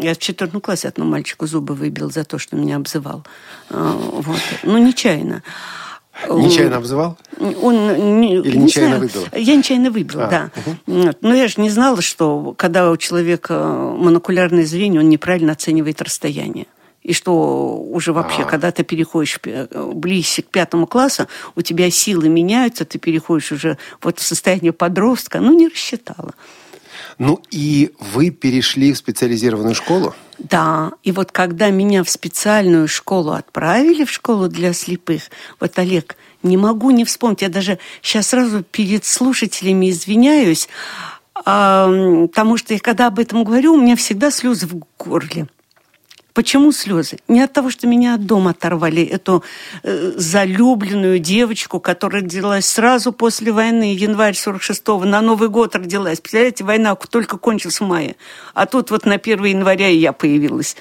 я 0.00 0.14
в 0.14 0.19
четвертом 0.19 0.61
классе 0.61 0.88
одному 0.88 1.12
мальчику 1.12 1.47
зубы 1.47 1.75
выбил 1.75 2.11
за 2.11 2.25
то, 2.25 2.38
что 2.38 2.57
меня 2.57 2.76
обзывал. 2.76 3.23
Э, 3.71 3.92
вот. 3.97 4.40
Ну, 4.64 4.78
нечаянно. 4.78 5.45
Нечаянно 6.28 6.76
обзывал? 6.76 7.16
Он 7.40 8.21
не, 8.21 8.37
Или 8.37 8.57
не 8.57 8.64
нечаянно 8.64 8.97
знаю. 8.97 9.00
выбил? 9.00 9.28
Я 9.33 9.57
нечаянно 9.57 9.90
выбил, 9.90 10.21
а, 10.21 10.26
да. 10.28 10.50
Угу. 10.87 11.11
Но 11.23 11.35
я 11.35 11.49
же 11.49 11.61
не 11.61 11.71
знала, 11.71 12.02
что 12.02 12.54
когда 12.57 12.90
у 12.90 12.97
человека 12.97 13.54
монокулярное 13.97 14.64
зрение, 14.64 15.00
он 15.00 15.09
неправильно 15.09 15.52
оценивает 15.52 16.02
расстояние. 16.02 16.66
И 17.02 17.14
что 17.14 17.76
уже 17.76 18.12
вообще, 18.12 18.42
а. 18.42 18.45
когда 18.45 18.71
ты 18.71 18.85
переходишь 18.85 19.40
ближе 19.42 20.42
к 20.42 20.47
пятому 20.47 20.87
классу, 20.87 21.26
у 21.57 21.62
тебя 21.62 21.90
силы 21.90 22.28
меняются, 22.28 22.85
ты 22.85 22.99
переходишь 22.99 23.50
уже 23.50 23.78
вот 24.00 24.21
в 24.21 24.23
состояние 24.23 24.73
подростка. 24.73 25.40
Ну, 25.40 25.52
не 25.52 25.66
рассчитала. 25.66 26.35
Ну 27.19 27.40
и 27.50 27.92
вы 27.99 28.31
перешли 28.31 28.92
в 28.92 28.99
специализированную 28.99 29.75
школу? 29.75 30.14
Да, 30.38 30.92
и 31.02 31.12
вот 31.12 31.31
когда 31.33 31.71
меня 31.71 32.02
в 32.02 32.11
специальную 32.11 32.88
школу 32.88 33.33
отправили, 33.33 34.04
в 34.04 34.11
школу 34.11 34.49
для 34.49 34.73
слепых, 34.73 35.25
вот, 35.61 35.78
Олег, 35.78 36.16
не 36.42 36.57
могу 36.57 36.90
не 36.90 37.04
вспомнить, 37.04 37.42
я 37.42 37.49
даже 37.49 37.78
сейчас 38.02 38.28
сразу 38.28 38.62
перед 38.64 39.04
слушателями 39.04 39.90
извиняюсь, 39.90 40.69
потому 41.35 42.57
что 42.57 42.75
я 42.75 42.81
когда 42.81 43.07
об 43.07 43.19
этом 43.19 43.45
говорю, 43.45 43.75
у 43.75 43.81
меня 43.81 43.97
всегда 43.97 44.31
слезы 44.31 44.66
в 44.66 44.83
горле. 44.99 45.47
Почему 46.35 46.73
слезы? 46.73 47.19
Не 47.29 47.43
от 47.43 47.53
того, 47.53 47.71
что 47.71 47.87
меня 47.87 48.15
от 48.15 48.25
дома 48.25 48.51
оторвали, 48.51 49.05
эту 49.05 49.45
э, 49.83 50.12
залюбленную 50.17 51.19
девочку, 51.19 51.79
которая 51.79 52.23
родилась 52.23 52.67
сразу 52.67 53.12
после 53.12 53.53
войны, 53.53 53.95
январь 53.95 54.35
46-го, 54.35 55.05
на 55.05 55.21
Новый 55.21 55.51
год 55.51 55.77
родилась. 55.77 56.21
Представляете, 56.21 56.65
война 56.65 56.95
только 56.95 57.37
кончилась 57.37 57.81
в 57.81 57.85
мае. 57.85 58.17
А 58.55 58.67
тут 58.67 58.91
вот 58.91 59.05
на 59.05 59.15
1 59.17 59.45
января 59.45 59.89
и 59.89 59.97
я 59.97 60.12
появилась. 60.12 60.77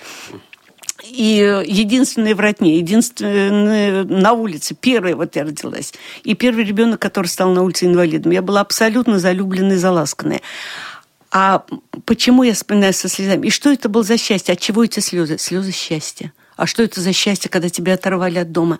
И 1.03 1.63
единственная 1.65 2.35
в 2.35 2.39
родне, 2.39 2.77
единственная 2.77 4.03
на 4.03 4.33
улице, 4.33 4.75
первая 4.79 5.15
вот 5.15 5.35
я 5.35 5.43
родилась. 5.43 5.93
И 6.23 6.35
первый 6.35 6.63
ребенок, 6.63 7.01
который 7.01 7.27
стал 7.27 7.51
на 7.51 7.63
улице 7.63 7.85
инвалидом. 7.87 8.31
Я 8.31 8.41
была 8.41 8.61
абсолютно 8.61 9.19
залюбленная 9.19 9.77
заласканная. 9.77 10.41
А 11.31 11.65
почему 12.05 12.43
я 12.43 12.53
вспоминаю 12.53 12.93
со 12.93 13.07
слезами? 13.07 13.47
И 13.47 13.49
что 13.49 13.71
это 13.71 13.87
было 13.87 14.03
за 14.03 14.17
счастье? 14.17 14.53
От 14.53 14.59
чего 14.59 14.83
эти 14.83 14.99
слезы? 14.99 15.37
Слезы 15.37 15.71
счастья. 15.71 16.33
А 16.57 16.67
что 16.67 16.83
это 16.83 16.99
за 16.99 17.13
счастье, 17.13 17.49
когда 17.49 17.69
тебя 17.69 17.93
оторвали 17.93 18.37
от 18.37 18.51
дома? 18.51 18.79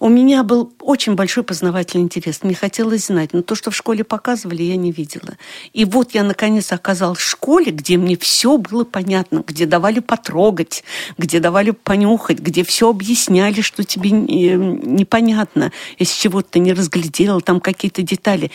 У 0.00 0.08
меня 0.08 0.44
был 0.44 0.72
очень 0.80 1.16
большой 1.16 1.42
познавательный 1.42 2.04
интерес. 2.04 2.44
Мне 2.44 2.54
хотелось 2.54 3.06
знать. 3.06 3.30
Но 3.32 3.42
то, 3.42 3.56
что 3.56 3.72
в 3.72 3.76
школе 3.76 4.04
показывали, 4.04 4.62
я 4.62 4.76
не 4.76 4.92
видела. 4.92 5.36
И 5.72 5.84
вот 5.84 6.12
я, 6.12 6.22
наконец, 6.22 6.70
оказалась 6.72 7.18
в 7.18 7.28
школе, 7.28 7.72
где 7.72 7.96
мне 7.96 8.16
все 8.16 8.58
было 8.58 8.84
понятно, 8.84 9.42
где 9.44 9.66
давали 9.66 9.98
потрогать, 9.98 10.84
где 11.16 11.40
давали 11.40 11.72
понюхать, 11.72 12.38
где 12.38 12.62
все 12.62 12.90
объясняли, 12.90 13.60
что 13.60 13.82
тебе 13.82 14.12
непонятно, 14.12 15.72
если 15.98 16.20
чего-то 16.20 16.50
ты 16.52 16.58
не 16.60 16.72
разглядела, 16.74 17.40
там 17.40 17.60
какие-то 17.60 18.02
детали. 18.02 18.52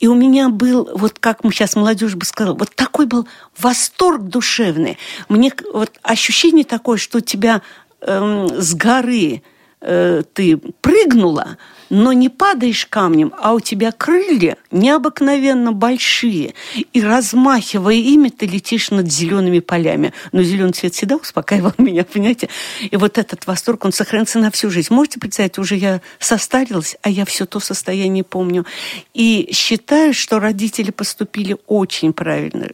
И 0.00 0.08
у 0.08 0.14
меня 0.14 0.48
был, 0.48 0.90
вот 0.94 1.20
как 1.20 1.44
мы 1.44 1.52
сейчас 1.52 1.76
молодежь 1.76 2.16
бы 2.16 2.24
сказала, 2.24 2.56
вот 2.56 2.74
такой 2.74 3.06
был 3.06 3.28
восторг 3.56 4.22
душевный. 4.22 4.98
Мне 5.28 5.52
вот 5.72 5.92
ощущение 6.02 6.64
такое, 6.64 6.98
что 6.98 7.20
тебя 7.20 7.62
эм, 8.00 8.48
с 8.60 8.74
горы 8.74 9.42
э, 9.80 10.22
ты 10.32 10.56
прыгнула, 10.56 11.56
но 11.90 12.12
не 12.12 12.28
падаешь 12.28 12.86
камнем, 12.86 13.34
а 13.38 13.52
у 13.52 13.60
тебя 13.60 13.92
крылья 13.92 14.56
необыкновенно 14.70 15.72
большие. 15.72 16.54
И 16.92 17.02
размахивая 17.02 17.94
ими, 17.94 18.28
ты 18.28 18.46
летишь 18.46 18.90
над 18.90 19.10
зелеными 19.10 19.58
полями. 19.58 20.14
Но 20.32 20.42
зеленый 20.42 20.72
цвет 20.72 20.94
всегда 20.94 21.16
успокаивал 21.16 21.72
меня, 21.78 22.04
понимаете? 22.04 22.48
И 22.90 22.96
вот 22.96 23.18
этот 23.18 23.46
восторг, 23.46 23.84
он 23.84 23.92
сохранится 23.92 24.38
на 24.38 24.50
всю 24.50 24.70
жизнь. 24.70 24.94
Можете 24.94 25.18
представить, 25.18 25.58
уже 25.58 25.74
я 25.74 26.00
состарилась, 26.20 26.96
а 27.02 27.10
я 27.10 27.24
все 27.24 27.44
то 27.44 27.58
состояние 27.58 28.22
помню. 28.22 28.64
И 29.12 29.50
считаю, 29.52 30.14
что 30.14 30.38
родители 30.38 30.92
поступили 30.92 31.56
очень 31.66 32.12
правильно. 32.12 32.68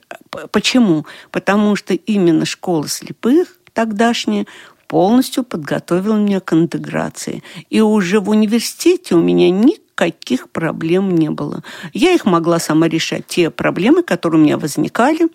Почему? 0.51 1.07
Потому 1.31 1.75
что 1.75 1.95
именно 1.95 2.45
школа 2.45 2.87
слепых 2.89 3.57
тогдашняя 3.73 4.47
полностью 4.87 5.45
подготовил 5.45 6.17
меня 6.17 6.41
к 6.41 6.53
интеграции. 6.53 7.43
И 7.71 7.81
уже 7.81 8.21
в 8.21 8.31
университете 8.31 9.15
у 9.15 9.21
меня 9.21 9.51
никаких 9.51 10.51
проблем 10.51 11.15
не 11.15 11.31
было. 11.31 11.63
Я 11.93 12.13
их 12.13 12.27
могла 12.27 12.59
сама 12.59 12.89
решать. 12.89 13.27
Те 13.27 13.51
проблемы, 13.51 14.03
которые 14.03 14.41
у 14.41 14.45
меня 14.45 14.59
возникали, 14.59 15.29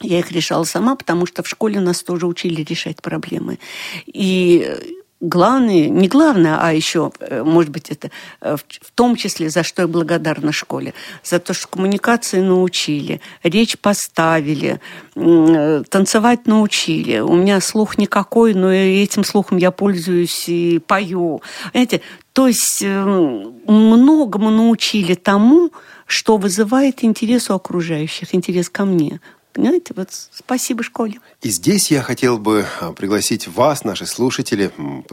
я 0.00 0.20
их 0.20 0.30
решала 0.30 0.64
сама, 0.64 0.94
потому 0.94 1.26
что 1.26 1.42
в 1.42 1.48
школе 1.48 1.80
нас 1.80 2.02
тоже 2.02 2.26
учили 2.26 2.62
решать 2.62 3.02
проблемы. 3.02 3.58
И 4.06 4.97
главное, 5.20 5.88
не 5.88 6.08
главное, 6.08 6.58
а 6.60 6.72
еще, 6.72 7.10
э, 7.20 7.42
может 7.42 7.70
быть, 7.70 7.90
это 7.90 8.10
э, 8.40 8.56
в 8.56 8.90
том 8.92 9.16
числе, 9.16 9.50
за 9.50 9.62
что 9.62 9.82
я 9.82 9.88
благодарна 9.88 10.52
школе, 10.52 10.94
за 11.24 11.38
то, 11.38 11.54
что 11.54 11.68
коммуникации 11.68 12.40
научили, 12.40 13.20
речь 13.42 13.78
поставили, 13.78 14.80
э, 15.16 15.82
танцевать 15.88 16.46
научили. 16.46 17.18
У 17.18 17.34
меня 17.34 17.60
слух 17.60 17.98
никакой, 17.98 18.54
но 18.54 18.72
этим 18.72 19.24
слухом 19.24 19.58
я 19.58 19.70
пользуюсь 19.70 20.48
и 20.48 20.78
пою. 20.78 21.42
Понимаете, 21.72 22.00
то 22.32 22.46
есть 22.46 22.82
многому 22.84 24.50
научили 24.50 25.14
тому, 25.14 25.72
что 26.06 26.36
вызывает 26.36 27.02
интерес 27.02 27.50
у 27.50 27.54
окружающих, 27.54 28.34
интерес 28.34 28.70
ко 28.70 28.84
мне. 28.84 29.20
Понимаете, 29.58 29.92
вот 29.96 30.10
спасибо 30.12 30.84
школе. 30.84 31.18
И 31.42 31.48
здесь 31.48 31.90
я 31.90 32.00
хотел 32.00 32.38
бы 32.38 32.64
а, 32.80 32.92
пригласить 32.92 33.48
вас, 33.48 33.82
наши 33.82 34.06
слушатели, 34.06 34.70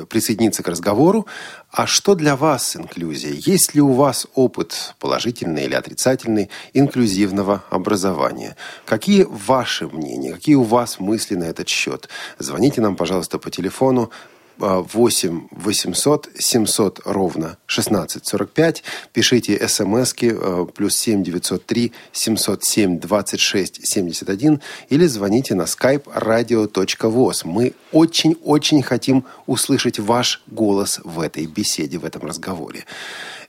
присоединиться 0.08 0.62
к 0.62 0.68
разговору. 0.68 1.26
А 1.72 1.88
что 1.88 2.14
для 2.14 2.36
вас 2.36 2.76
инклюзия? 2.76 3.32
Есть 3.32 3.74
ли 3.74 3.82
у 3.82 3.94
вас 3.94 4.28
опыт 4.36 4.94
положительный 5.00 5.66
или 5.66 5.74
отрицательный 5.74 6.52
инклюзивного 6.74 7.64
образования? 7.72 8.56
Какие 8.86 9.24
ваши 9.28 9.88
мнения, 9.88 10.34
какие 10.34 10.54
у 10.54 10.62
вас 10.64 11.00
мысли 11.00 11.34
на 11.34 11.46
этот 11.46 11.68
счет? 11.68 12.08
Звоните 12.38 12.82
нам, 12.82 12.96
пожалуйста, 12.96 13.40
по 13.40 13.50
телефону 13.50 14.12
8 14.58 15.48
800 15.52 16.30
700 16.38 17.00
ровно 17.06 17.58
1645. 17.66 18.84
Пишите 19.14 19.68
смски 19.68 20.32
э, 20.34 20.66
плюс 20.74 20.96
7 20.96 21.24
903 21.24 21.92
707 22.12 23.00
26 23.00 23.88
71 23.88 24.62
или 24.90 25.06
звоните 25.08 25.56
на 25.56 25.64
skype 25.64 26.04
radio.voz. 26.04 27.42
Мы 27.46 27.74
очень-очень 27.92 28.84
хотим 28.84 29.26
услышать 29.48 30.00
ваш 30.00 30.42
голос 30.48 31.00
в 31.04 31.20
этой 31.20 31.46
беседе, 31.46 31.98
в 31.98 32.06
этом 32.06 32.24
разговоре. 32.24 32.86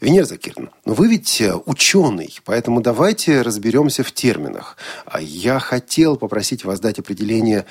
Венера 0.00 0.24
Закирна, 0.24 0.70
ну 0.84 0.94
вы 0.94 1.08
ведь 1.08 1.40
э, 1.40 1.54
ученый, 1.64 2.38
поэтому 2.44 2.80
давайте 2.80 3.42
разберемся 3.42 4.02
в 4.02 4.12
терминах. 4.12 4.76
А 5.06 5.20
я 5.20 5.58
хотел 5.58 6.16
попросить 6.16 6.64
вас 6.64 6.80
дать 6.80 6.98
определение 6.98 7.64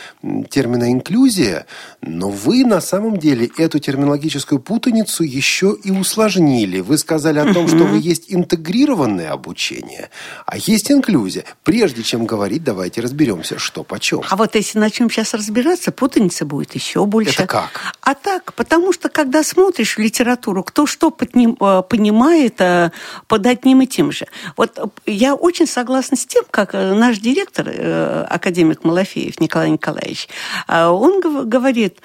термина 0.49 0.91
«инклюзия», 0.91 1.65
но 2.01 2.29
вы 2.29 2.65
на 2.65 2.81
самом 2.81 3.17
деле 3.17 3.49
эту 3.57 3.79
терминологическую 3.79 4.59
путаницу 4.59 5.23
еще 5.23 5.77
и 5.83 5.91
усложнили. 5.91 6.79
Вы 6.79 6.97
сказали 6.97 7.39
о 7.39 7.53
том, 7.53 7.67
что 7.67 7.83
вы 7.83 7.99
есть 7.99 8.25
интегрированное 8.27 9.31
обучение, 9.31 10.09
а 10.45 10.57
есть 10.57 10.91
инклюзия. 10.91 11.45
Прежде 11.63 12.03
чем 12.03 12.25
говорить, 12.25 12.63
давайте 12.63 13.01
разберемся, 13.01 13.59
что 13.59 13.83
почем. 13.83 14.21
А 14.29 14.35
вот 14.35 14.55
если 14.55 14.79
начнем 14.79 15.09
сейчас 15.09 15.33
разбираться, 15.33 15.91
путаница 15.91 16.45
будет 16.45 16.73
еще 16.73 17.05
больше. 17.05 17.43
Это 17.43 17.47
как? 17.47 17.95
А 18.01 18.15
так, 18.15 18.53
потому 18.53 18.93
что 18.93 19.09
когда 19.09 19.43
смотришь 19.43 19.97
в 19.97 19.99
литературу, 19.99 20.63
кто 20.63 20.85
что 20.85 21.09
э, 21.09 21.11
понимает, 21.11 22.14
понимает 22.15 22.61
э, 22.61 22.91
под 23.27 23.45
одним 23.45 23.81
и 23.81 23.87
тем 23.87 24.11
же. 24.11 24.25
Вот 24.57 24.79
я 25.05 25.35
очень 25.35 25.67
согласна 25.67 26.15
с 26.15 26.25
тем, 26.25 26.43
как 26.49 26.73
э, 26.73 26.93
наш 26.93 27.17
директор, 27.17 27.67
э, 27.67 28.25
академик 28.29 28.83
Малафеев 28.83 29.39
Николай 29.39 29.69
Николаевич, 29.69 30.29
он 30.67 31.49
говорит, 31.49 31.99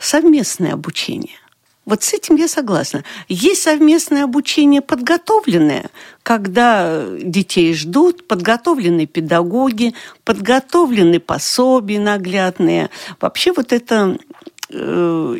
совместное 0.00 0.72
обучение. 0.72 1.36
Вот 1.84 2.02
с 2.02 2.14
этим 2.14 2.36
я 2.36 2.48
согласна. 2.48 3.04
Есть 3.28 3.62
совместное 3.62 4.24
обучение 4.24 4.80
подготовленное, 4.80 5.90
когда 6.22 7.04
детей 7.22 7.74
ждут, 7.74 8.26
подготовлены 8.26 9.06
педагоги, 9.06 9.94
подготовлены 10.24 11.20
пособия 11.20 12.00
наглядные. 12.00 12.88
Вообще 13.20 13.52
вот 13.52 13.72
это 13.72 14.18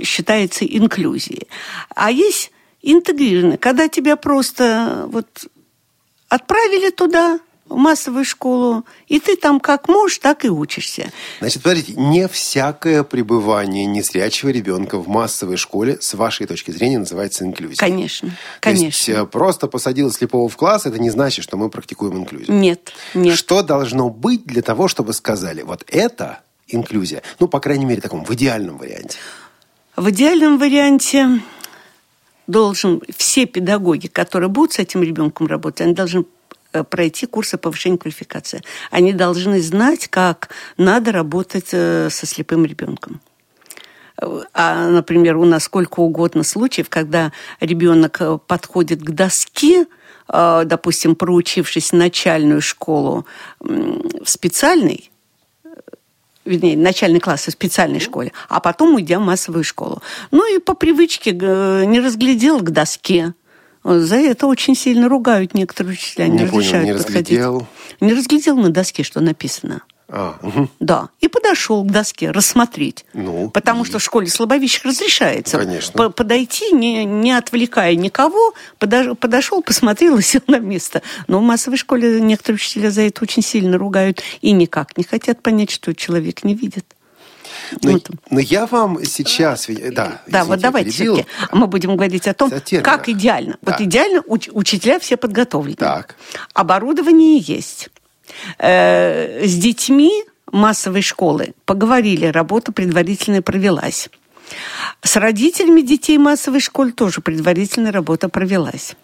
считается 0.04 0.64
инклюзией. 0.64 1.48
А 1.96 2.12
есть 2.12 2.52
интегрированы. 2.92 3.58
Когда 3.58 3.88
тебя 3.88 4.16
просто 4.16 5.06
вот 5.08 5.26
отправили 6.28 6.90
туда, 6.90 7.40
в 7.68 7.76
массовую 7.76 8.24
школу, 8.24 8.84
и 9.08 9.18
ты 9.18 9.36
там 9.36 9.58
как 9.58 9.88
можешь, 9.88 10.18
так 10.18 10.44
и 10.44 10.48
учишься. 10.48 11.10
Значит, 11.40 11.62
подождите, 11.62 11.94
не 12.00 12.28
всякое 12.28 13.02
пребывание 13.02 13.86
незрячего 13.86 14.50
ребенка 14.50 14.98
в 14.98 15.08
массовой 15.08 15.56
школе, 15.56 15.98
с 16.00 16.14
вашей 16.14 16.46
точки 16.46 16.70
зрения, 16.70 16.98
называется 16.98 17.44
инклюзией. 17.44 17.78
Конечно, 17.78 18.30
конечно. 18.60 18.82
То 18.82 18.86
есть 18.86 19.08
э, 19.08 19.26
просто 19.26 19.66
посадил 19.66 20.12
слепого 20.12 20.48
в 20.48 20.56
класс, 20.56 20.86
это 20.86 20.98
не 20.98 21.10
значит, 21.10 21.42
что 21.42 21.56
мы 21.56 21.68
практикуем 21.68 22.16
инклюзию. 22.18 22.56
Нет, 22.56 22.92
нет. 23.14 23.36
Что 23.36 23.62
должно 23.62 24.10
быть 24.10 24.44
для 24.44 24.62
того, 24.62 24.86
чтобы 24.86 25.12
сказали, 25.12 25.62
вот 25.62 25.84
это 25.88 26.40
инклюзия? 26.68 27.22
Ну, 27.40 27.48
по 27.48 27.58
крайней 27.58 27.84
мере, 27.84 28.00
таком, 28.00 28.24
в 28.24 28.32
идеальном 28.32 28.78
варианте. 28.78 29.18
В 29.96 30.10
идеальном 30.10 30.58
варианте 30.58 31.40
должен, 32.46 33.02
все 33.16 33.46
педагоги, 33.46 34.06
которые 34.06 34.48
будут 34.48 34.74
с 34.74 34.78
этим 34.78 35.02
ребенком 35.02 35.46
работать, 35.46 35.80
они 35.82 35.94
должны 35.94 36.24
э, 36.72 36.84
пройти 36.84 37.26
курсы 37.26 37.58
повышения 37.58 37.98
квалификации. 37.98 38.62
Они 38.90 39.12
должны 39.12 39.60
знать, 39.60 40.08
как 40.08 40.50
надо 40.76 41.12
работать 41.12 41.68
э, 41.72 42.08
со 42.10 42.26
слепым 42.26 42.64
ребенком. 42.64 43.20
А, 44.54 44.88
например, 44.88 45.36
у 45.36 45.44
нас 45.44 45.64
сколько 45.64 46.00
угодно 46.00 46.42
случаев, 46.42 46.88
когда 46.88 47.32
ребенок 47.60 48.20
э, 48.20 48.38
подходит 48.46 49.02
к 49.02 49.10
доске, 49.10 49.86
допустим, 50.28 51.14
проучившись 51.14 51.92
начальную 51.92 52.60
школу 52.60 53.26
в 53.60 54.24
специальной, 54.24 55.12
вернее, 56.46 56.76
начальный 56.76 57.20
класс 57.20 57.46
в 57.46 57.50
специальной 57.50 58.00
школе, 58.00 58.32
а 58.48 58.60
потом 58.60 58.94
уйдя 58.94 59.18
в 59.18 59.22
массовую 59.22 59.64
школу. 59.64 60.02
Ну 60.30 60.56
и 60.56 60.58
по 60.58 60.74
привычке 60.74 61.32
не 61.32 62.00
разглядел 62.00 62.60
к 62.60 62.70
доске. 62.70 63.34
За 63.84 64.16
это 64.16 64.46
очень 64.46 64.74
сильно 64.74 65.08
ругают 65.08 65.54
некоторые 65.54 65.92
учителя, 65.92 66.26
не, 66.26 66.38
не 66.38 66.44
разрешают 66.44 66.70
понял, 66.70 66.84
не 66.84 66.92
подходить. 66.94 67.38
Разглядел. 67.38 67.66
Не 68.00 68.14
разглядел 68.14 68.56
на 68.56 68.70
доске, 68.70 69.02
что 69.02 69.20
написано. 69.20 69.82
А, 70.08 70.38
угу. 70.40 70.68
Да. 70.78 71.08
И 71.20 71.26
подошел 71.26 71.82
к 71.82 71.90
доске 71.90 72.30
рассмотреть. 72.30 73.04
Ну, 73.12 73.50
Потому 73.50 73.82
и... 73.82 73.86
что 73.86 73.98
в 73.98 74.02
школе 74.02 74.28
слабовидящих 74.28 74.84
разрешается. 74.84 75.58
Конечно. 75.58 76.10
Подойти, 76.10 76.70
не, 76.72 77.04
не 77.04 77.32
отвлекая 77.32 77.96
никого, 77.96 78.54
подошел, 78.78 79.62
посмотрел 79.62 80.18
и 80.18 80.22
сел 80.26 80.42
на 80.46 80.58
место. 80.58 81.02
Но 81.26 81.40
в 81.40 81.42
массовой 81.42 81.76
школе 81.76 82.20
некоторые 82.20 82.56
учителя 82.56 82.90
за 82.90 83.02
это 83.02 83.22
очень 83.22 83.42
сильно 83.42 83.78
ругают 83.78 84.22
и 84.42 84.52
никак 84.52 84.96
не 84.96 85.02
хотят 85.02 85.42
понять, 85.42 85.70
что 85.70 85.92
человек 85.94 86.44
не 86.44 86.54
видит. 86.54 86.84
Но, 87.82 87.92
вот. 87.92 88.10
но 88.30 88.40
я 88.40 88.66
вам 88.66 89.04
сейчас... 89.04 89.66
Да, 89.92 90.22
да 90.26 90.44
вот 90.44 90.60
давайте 90.60 90.90
все-таки 90.90 91.26
мы 91.52 91.66
будем 91.66 91.96
говорить 91.96 92.28
о 92.28 92.34
том, 92.34 92.52
как 92.82 93.08
идеально. 93.08 93.56
Да. 93.62 93.72
Вот 93.72 93.80
идеально 93.80 94.20
уч- 94.20 94.50
учителя 94.52 94.98
все 94.98 95.16
подготовлены. 95.16 95.76
Так. 95.76 96.16
Оборудование 96.54 97.38
есть. 97.38 97.88
Э, 98.58 99.44
с 99.46 99.54
детьми 99.56 100.24
массовой 100.52 101.02
школы 101.02 101.54
поговорили, 101.64 102.26
работа 102.26 102.72
предварительная 102.72 103.42
провелась. 103.42 104.08
С 105.02 105.16
родителями 105.16 105.80
детей 105.80 106.18
массовой 106.18 106.60
школы 106.60 106.92
тоже 106.92 107.20
предварительная 107.20 107.92
работа 107.92 108.28
провелась. 108.28 108.94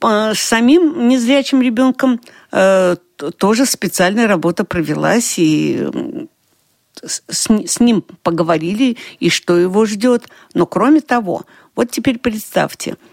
С 0.00 0.38
самим 0.38 1.08
незрячим 1.08 1.62
ребенком 1.62 2.20
э, 2.52 2.96
тоже 3.38 3.64
специальная 3.64 4.26
работа 4.26 4.64
провелась, 4.64 5.38
и 5.38 5.88
с, 7.02 7.80
ним 7.80 8.04
поговорили, 8.22 8.98
и 9.20 9.30
что 9.30 9.56
его 9.56 9.86
ждет. 9.86 10.28
Но 10.52 10.66
кроме 10.66 11.00
того, 11.00 11.44
вот 11.74 11.90
теперь 11.90 12.18
представьте– 12.18 12.96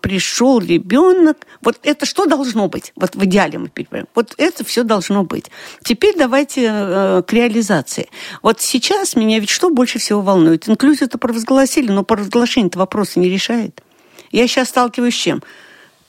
пришел 0.00 0.60
ребенок. 0.60 1.46
Вот 1.62 1.78
это 1.82 2.04
что 2.04 2.26
должно 2.26 2.68
быть? 2.68 2.92
Вот 2.96 3.14
в 3.14 3.24
идеале 3.24 3.58
мы 3.58 3.68
перебираем. 3.68 4.06
Вот 4.14 4.34
это 4.36 4.64
все 4.64 4.82
должно 4.82 5.24
быть. 5.24 5.50
Теперь 5.82 6.14
давайте 6.16 6.68
э, 6.70 7.22
к 7.26 7.32
реализации. 7.32 8.08
Вот 8.42 8.60
сейчас 8.60 9.16
меня 9.16 9.38
ведь 9.38 9.50
что 9.50 9.70
больше 9.70 9.98
всего 9.98 10.20
волнует? 10.20 10.68
Инклюзию-то 10.68 11.16
провозгласили, 11.16 11.90
но 11.90 12.04
провозглашение-то 12.04 12.78
вопросы 12.78 13.18
не 13.18 13.30
решает. 13.30 13.82
Я 14.30 14.46
сейчас 14.46 14.68
сталкиваюсь 14.68 15.14
с 15.14 15.18
чем? 15.18 15.42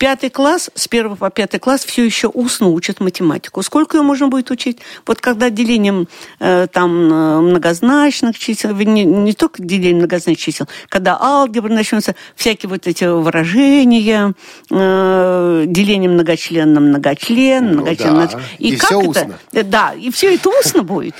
Пятый 0.03 0.29
класс, 0.29 0.69
с 0.75 0.89
первого 0.89 1.15
по 1.15 1.29
пятый 1.29 1.61
класс 1.61 1.85
все 1.85 2.03
еще 2.03 2.27
устно 2.27 2.67
учат 2.67 2.99
математику. 2.99 3.63
Сколько 3.63 3.95
ее 3.95 4.03
можно 4.03 4.27
будет 4.27 4.51
учить? 4.51 4.79
Вот 5.07 5.21
когда 5.21 5.49
делением 5.49 6.09
э, 6.41 6.67
там 6.69 6.91
э, 6.91 7.39
многозначных 7.39 8.37
чисел, 8.37 8.75
не, 8.75 9.05
не 9.05 9.31
только 9.31 9.63
делением 9.63 9.99
многозначных 9.99 10.39
чисел, 10.39 10.67
когда 10.89 11.17
алгебра 11.17 11.69
начнется, 11.69 12.15
всякие 12.35 12.69
вот 12.69 12.85
эти 12.85 13.05
выражения, 13.05 14.33
э, 14.69 15.63
деление 15.67 16.09
многочлен 16.09 16.73
на 16.73 16.81
многочлен, 16.81 17.67
ну, 17.67 17.73
многочлен 17.75 18.13
да. 18.15 18.25
на... 18.25 18.41
И, 18.59 18.73
и 18.73 18.75
как 18.75 18.89
все 18.89 18.99
это? 18.99 19.09
устно. 19.09 19.39
Да, 19.53 19.93
и 19.93 20.11
все 20.11 20.35
это 20.35 20.49
устно 20.49 20.83
будет. 20.83 21.15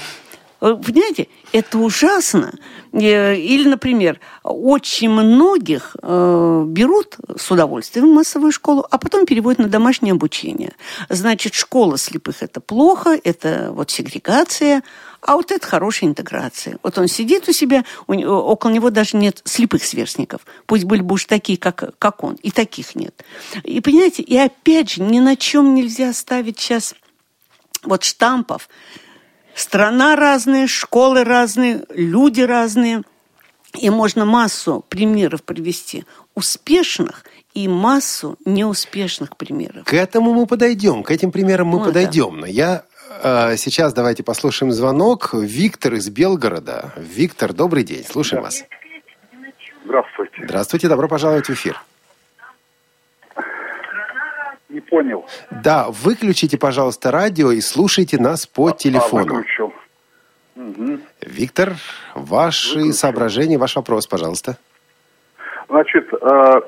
Понимаете, 0.64 1.28
это 1.52 1.78
ужасно. 1.78 2.54
Э, 2.94 3.36
или, 3.36 3.68
например, 3.68 4.22
очень 4.44 5.10
многих 5.10 5.98
э, 6.02 6.64
берут 6.66 7.18
с 7.36 7.52
удовольствием 7.52 8.10
в 8.10 8.14
массовую 8.14 8.54
школу, 8.54 8.88
а 8.90 8.98
потом 8.98 9.26
переводят 9.26 9.60
на 9.60 9.68
домашнее 9.68 10.14
обучение. 10.14 10.72
Значит, 11.10 11.54
школа 11.54 11.98
слепых– 11.98 12.38
это 12.44 12.62
плохо, 12.62 13.20
это 13.26 13.74
вот 13.74 13.92
сегрегация, 13.92 14.84
а 15.20 15.36
вот 15.36 15.52
это 15.52 15.68
хорошая 15.68 16.12
интеграция. 16.12 16.78
Вот 16.82 16.98
он 16.98 17.10
сидит 17.10 17.50
у 17.50 17.52
себя, 17.52 17.84
у, 18.08 18.14
около 18.14 18.72
него 18.72 18.90
даже 18.90 19.18
нет 19.18 19.42
слепых 19.44 19.84
сверстников. 19.84 20.46
Пусть 20.66 20.86
были 20.86 21.02
бы 21.02 21.16
уж 21.16 21.26
такие, 21.26 21.58
как, 21.58 21.98
как 22.00 22.24
он, 22.24 22.36
и 22.36 22.52
таких 22.52 22.96
нет. 22.96 23.26
И 23.66 23.82
понимаете, 23.82 24.24
и 24.24 24.38
опять 24.38 24.92
же, 24.92 25.02
ни 25.02 25.20
на 25.20 25.36
чем 25.36 25.76
нельзя 25.76 26.14
ставить 26.14 26.58
сейчас 26.58 26.96
вот 27.84 28.06
штампов. 28.06 28.70
Страна 29.56 30.16
разная, 30.16 30.68
школы 30.68 31.24
разные, 31.24 31.84
люди 31.90 32.42
разные. 32.42 33.04
И 33.80 33.90
можно 33.90 34.26
массу 34.26 34.86
примеров 34.88 35.44
привести 35.44 36.06
успешных 36.36 37.26
и 37.54 37.68
массу 37.68 38.38
неуспешных 38.46 39.36
примеров. 39.36 39.86
К 39.86 39.94
этому 39.94 40.34
мы 40.34 40.46
подойдем, 40.46 41.04
к 41.04 41.12
этим 41.12 41.32
примерам 41.32 41.68
мы 41.68 41.80
вот 41.80 41.88
подойдем. 41.88 42.36
Да. 42.36 42.42
Но 42.42 42.46
я 42.46 42.84
э, 43.24 43.58
сейчас 43.58 43.94
давайте 43.94 44.24
послушаем 44.24 44.72
звонок. 44.72 45.34
Виктор 45.34 45.96
из 45.96 46.10
Белгорода. 46.10 46.94
Виктор, 46.98 47.54
добрый 47.54 47.84
день, 47.84 48.04
слушаем 48.04 48.44
да. 48.44 48.48
вас. 48.48 48.64
Здравствуйте. 49.86 50.42
Здравствуйте, 50.44 50.88
добро 50.88 51.08
пожаловать 51.08 51.48
в 51.48 51.54
эфир. 51.54 51.82
Не 54.70 54.82
понял. 54.94 55.26
Да, 55.50 55.88
выключите, 55.90 56.60
пожалуйста, 56.60 57.10
радио 57.10 57.52
и 57.52 57.62
слушайте 57.62 58.22
нас 58.22 58.46
по 58.46 58.68
а, 58.68 58.72
телефону. 58.72 59.34
А, 59.34 59.38
выключил. 59.38 59.74
Угу. 60.56 61.00
Виктор, 61.22 61.70
ваши 62.14 62.78
Выключу. 62.78 62.94
соображения, 62.94 63.58
ваш 63.58 63.76
вопрос, 63.76 64.06
пожалуйста. 64.06 64.58
Значит, 65.68 66.14
э, 66.14 66.62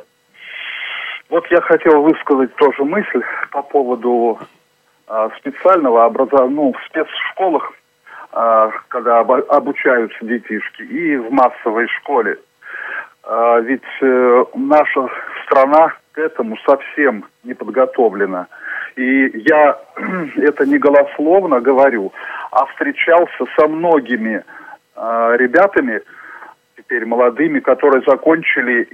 вот 1.29 1.45
я 1.51 1.61
хотел 1.61 2.01
высказать 2.01 2.55
тоже 2.55 2.83
мысль 2.83 3.21
по 3.51 3.61
поводу 3.61 4.39
э, 5.07 5.29
специального 5.37 6.05
образования, 6.05 6.55
ну, 6.55 6.73
в 6.73 6.85
спецшколах, 6.89 7.73
э, 8.33 8.69
когда 8.87 9.19
об, 9.19 9.31
обучаются 9.31 10.25
детишки, 10.25 10.81
и 10.81 11.17
в 11.17 11.31
массовой 11.31 11.87
школе. 11.99 12.39
Э, 13.23 13.61
ведь 13.61 14.01
э, 14.01 14.45
наша 14.55 15.09
страна 15.45 15.93
к 16.15 16.17
этому 16.17 16.57
совсем 16.65 17.25
не 17.43 17.53
подготовлена. 17.53 18.47
И 18.95 19.41
я 19.49 19.77
это 20.37 20.65
не 20.65 20.77
голословно 20.77 21.59
говорю, 21.59 22.13
а 22.51 22.65
встречался 22.67 23.45
со 23.57 23.67
многими 23.67 24.43
э, 24.95 25.35
ребятами, 25.37 26.01
теперь 26.77 27.05
молодыми, 27.05 27.59
которые 27.59 28.01
закончили, 28.07 28.87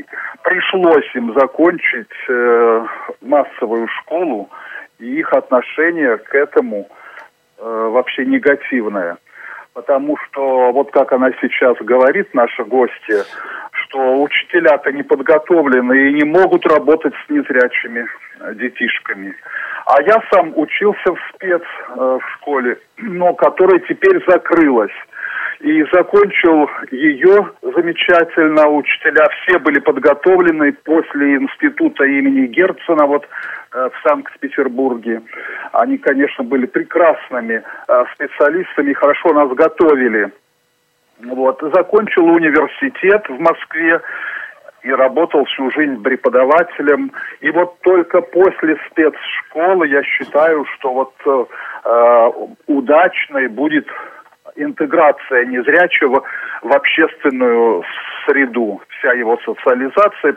пришлось 0.43 1.15
им 1.15 1.34
закончить 1.34 2.17
э, 2.27 2.86
массовую 3.21 3.88
школу, 3.88 4.49
и 4.97 5.19
их 5.19 5.31
отношение 5.34 6.17
к 6.17 6.34
этому 6.34 6.88
э, 7.60 7.89
вообще 7.93 8.25
негативное. 8.25 9.17
Потому 9.73 10.17
что, 10.17 10.71
вот 10.73 10.91
как 10.91 11.13
она 11.13 11.31
сейчас 11.39 11.77
говорит, 11.77 12.34
наша 12.34 12.65
гостья, 12.65 13.23
что 13.71 14.21
учителя-то 14.21 14.91
не 14.91 15.03
подготовлены 15.03 16.10
и 16.10 16.13
не 16.13 16.25
могут 16.25 16.65
работать 16.65 17.13
с 17.25 17.29
незрячими 17.29 18.05
э, 18.39 18.55
детишками. 18.55 19.34
А 19.86 20.01
я 20.01 20.21
сам 20.31 20.51
учился 20.57 21.13
в 21.13 21.19
спец 21.34 21.62
э, 21.62 21.93
в 21.95 22.21
школе, 22.36 22.79
но 22.97 23.34
которая 23.34 23.79
теперь 23.79 24.21
закрылась. 24.27 24.91
И 25.62 25.86
закончил 25.93 26.67
ее 26.89 27.52
замечательно. 27.62 28.67
Учителя 28.67 29.28
все 29.30 29.60
были 29.60 29.80
подготовлены 29.80 30.74
после 30.74 31.36
института 31.36 32.04
имени 32.04 32.47
Герцена 32.47 33.06
вот 33.06 33.28
э, 33.74 33.89
в 33.89 34.10
Санкт-Петербурге. 34.10 35.21
Они, 35.71 36.00
конечно, 36.00 36.43
были 36.43 36.65
прекрасными 36.65 37.62
э, 37.88 38.04
специалистами 38.15 38.93
хорошо 38.93 39.34
нас 39.34 39.52
готовили. 39.52 40.32
Вот. 41.26 41.62
Закончил 41.62 42.26
университет 42.26 43.30
в 43.30 43.39
Москве 43.39 44.02
и 44.82 44.89
работал 44.89 45.45
всю 45.45 45.69
жизнь 45.69 46.02
преподавателем. 46.02 47.12
И 47.41 47.52
вот 47.52 47.78
только 47.82 48.21
после 48.21 48.78
спецшколы 48.89 49.88
я 49.89 50.02
считаю, 50.02 50.65
что 50.74 50.91
вот 50.91 51.13
э, 51.24 52.32
удачной 52.65 53.47
будет 53.47 53.88
интеграция 54.62 55.45
незрячего 55.45 56.24
в 56.62 56.74
общественную 56.74 57.84
среду. 58.26 58.82
Вся 59.00 59.13
его 59.13 59.38
социализация 59.45 60.34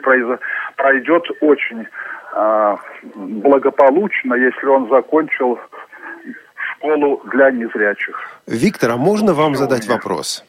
пройдет 0.76 1.22
очень 1.40 1.86
э, 2.34 2.76
благополучно, 3.14 4.34
если 4.34 4.66
он 4.66 4.88
закончил 4.88 5.58
школу 6.76 7.22
для 7.32 7.50
незрячих. 7.50 8.16
Виктор, 8.46 8.92
а 8.92 8.96
можно 8.96 9.32
вам 9.32 9.54
задать 9.54 9.86
вопрос? 9.86 10.44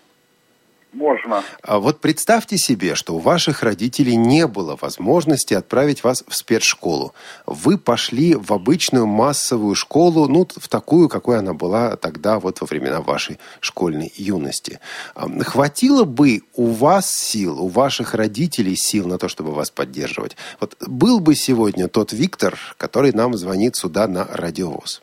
Можно. 0.95 1.43
А 1.61 1.79
вот 1.79 1.99
представьте 1.99 2.57
себе, 2.57 2.95
что 2.95 3.15
у 3.15 3.19
ваших 3.19 3.63
родителей 3.63 4.15
не 4.15 4.47
было 4.47 4.77
возможности 4.81 5.53
отправить 5.53 6.03
вас 6.03 6.23
в 6.27 6.35
спецшколу. 6.35 7.13
Вы 7.45 7.77
пошли 7.77 8.35
в 8.35 8.51
обычную 8.51 9.05
массовую 9.05 9.75
школу, 9.75 10.27
ну, 10.27 10.47
в 10.55 10.67
такую, 10.67 11.09
какой 11.09 11.37
она 11.37 11.53
была 11.53 11.95
тогда, 11.97 12.39
вот 12.39 12.61
во 12.61 12.67
времена 12.67 13.01
вашей 13.01 13.39
школьной 13.59 14.11
юности. 14.15 14.79
Хватило 15.15 16.05
бы 16.05 16.41
у 16.55 16.67
вас 16.67 17.11
сил, 17.11 17.61
у 17.61 17.67
ваших 17.67 18.13
родителей 18.13 18.75
сил 18.75 19.07
на 19.07 19.17
то, 19.17 19.27
чтобы 19.27 19.51
вас 19.51 19.69
поддерживать? 19.69 20.37
Вот 20.59 20.75
был 20.87 21.19
бы 21.19 21.35
сегодня 21.35 21.87
тот 21.87 22.13
Виктор, 22.13 22.57
который 22.77 23.11
нам 23.11 23.33
звонит 23.35 23.75
сюда 23.75 24.07
на 24.07 24.25
радиовоз? 24.25 25.01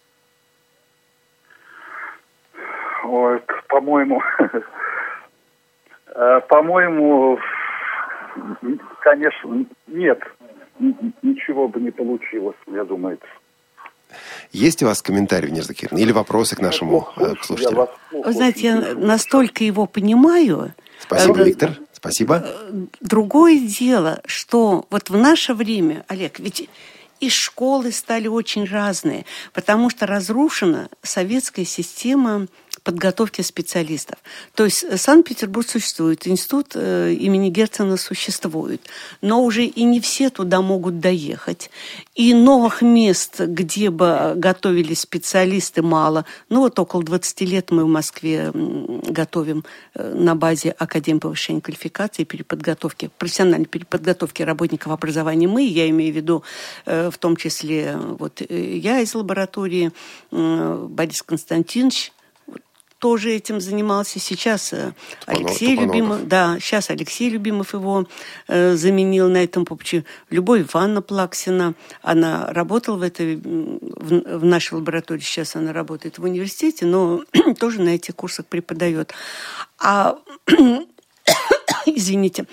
Ой, 3.04 3.42
по-моему, 3.68 4.22
по-моему, 6.48 7.38
конечно, 9.00 9.64
нет. 9.86 10.20
Ничего 11.22 11.68
бы 11.68 11.80
не 11.80 11.90
получилось, 11.90 12.56
я 12.66 12.84
думаю. 12.84 13.18
Есть 14.52 14.82
у 14.82 14.86
вас 14.86 15.00
комментарий, 15.00 15.48
Венера 15.48 15.64
Закировна, 15.64 15.98
или 15.98 16.12
вопросы 16.12 16.56
к 16.56 16.60
нашему 16.60 17.08
э, 17.16 17.34
слушателю? 17.40 17.88
Вы 18.10 18.32
знаете, 18.32 18.66
я 18.66 18.94
настолько 18.94 19.64
его 19.64 19.86
понимаю. 19.86 20.74
Спасибо, 20.98 21.40
э, 21.40 21.44
Виктор. 21.44 21.70
Спасибо. 21.92 22.44
Другое 23.00 23.58
дело, 23.58 24.20
что 24.26 24.86
вот 24.90 25.08
в 25.08 25.16
наше 25.16 25.54
время, 25.54 26.04
Олег, 26.08 26.40
ведь 26.40 26.68
и 27.20 27.30
школы 27.30 27.92
стали 27.92 28.26
очень 28.26 28.64
разные, 28.64 29.24
потому 29.52 29.88
что 29.88 30.06
разрушена 30.06 30.88
советская 31.02 31.64
система 31.64 32.48
подготовки 32.82 33.42
специалистов. 33.42 34.18
То 34.54 34.64
есть 34.64 34.84
э, 34.84 34.96
Санкт-Петербург 34.96 35.68
существует, 35.68 36.26
институт 36.26 36.72
э, 36.74 37.12
имени 37.12 37.48
Герцена 37.48 37.96
существует, 37.96 38.82
но 39.20 39.42
уже 39.42 39.64
и 39.64 39.84
не 39.84 40.00
все 40.00 40.30
туда 40.30 40.60
могут 40.62 41.00
доехать. 41.00 41.70
И 42.14 42.34
новых 42.34 42.82
мест, 42.82 43.40
где 43.40 43.90
бы 43.90 44.34
готовились 44.36 45.00
специалисты, 45.00 45.82
мало. 45.82 46.24
Ну 46.48 46.60
вот 46.60 46.78
около 46.78 47.02
20 47.02 47.40
лет 47.42 47.70
мы 47.70 47.84
в 47.84 47.88
Москве 47.88 48.50
готовим 48.52 49.64
э, 49.94 50.14
на 50.14 50.34
базе 50.34 50.70
Академии 50.70 51.20
повышения 51.20 51.60
квалификации, 51.60 52.24
переподготовки, 52.24 53.10
профессиональной 53.18 53.66
переподготовки 53.66 54.42
работников 54.42 54.92
образования. 54.92 55.46
Мы, 55.46 55.64
я 55.64 55.88
имею 55.88 56.12
в 56.12 56.16
виду 56.16 56.42
в 56.84 57.12
том 57.18 57.36
числе 57.36 57.96
вот 57.96 58.42
я 58.48 59.00
из 59.00 59.14
лаборатории, 59.14 59.92
Борис 60.30 61.22
Константинович, 61.22 62.12
тоже 63.02 63.32
этим 63.32 63.60
занимался. 63.60 64.20
Сейчас 64.20 64.72
э, 64.72 64.92
Алексей 65.26 65.70
Тупанов. 65.70 65.94
Любимов, 65.94 66.28
да, 66.28 66.56
сейчас 66.60 66.88
Алексей 66.88 67.30
Любимов 67.30 67.74
его 67.74 68.06
э, 68.46 68.76
заменил 68.76 69.28
на 69.28 69.42
этом 69.42 69.64
попче. 69.64 70.04
Любовь 70.30 70.68
Ивановна 70.72 71.02
Плаксина, 71.02 71.74
она 72.00 72.52
работала 72.52 72.98
в 72.98 73.02
этой, 73.02 73.34
в, 73.34 74.38
в 74.38 74.44
нашей 74.44 74.74
лаборатории, 74.74 75.20
сейчас 75.20 75.56
она 75.56 75.72
работает 75.72 76.18
в 76.18 76.22
университете, 76.22 76.86
но 76.86 77.24
тоже 77.58 77.82
на 77.82 77.88
этих 77.88 78.14
курсах 78.14 78.46
преподает. 78.46 79.12
А, 79.80 80.16
извините, 81.86 82.46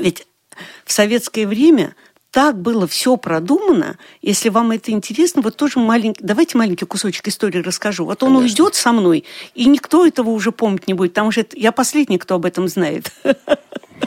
ведь 0.00 0.26
в 0.84 0.90
советское 0.90 1.46
время 1.46 1.94
так 2.30 2.60
было 2.60 2.86
все 2.86 3.16
продумано. 3.16 3.98
Если 4.22 4.48
вам 4.48 4.70
это 4.70 4.92
интересно, 4.92 5.42
вот 5.42 5.56
тоже 5.56 5.78
маленький, 5.78 6.22
давайте 6.22 6.56
маленький 6.58 6.84
кусочек 6.84 7.26
истории 7.28 7.58
расскажу. 7.58 8.04
Вот 8.04 8.22
он 8.22 8.34
Конечно. 8.36 8.64
уйдет 8.64 8.74
со 8.74 8.92
мной, 8.92 9.24
и 9.54 9.64
никто 9.66 10.06
этого 10.06 10.30
уже 10.30 10.52
помнить 10.52 10.86
не 10.86 10.94
будет, 10.94 11.12
потому 11.12 11.32
что 11.32 11.40
это, 11.40 11.58
я 11.58 11.72
последний, 11.72 12.18
кто 12.18 12.36
об 12.36 12.44
этом 12.44 12.68
знает. 12.68 13.12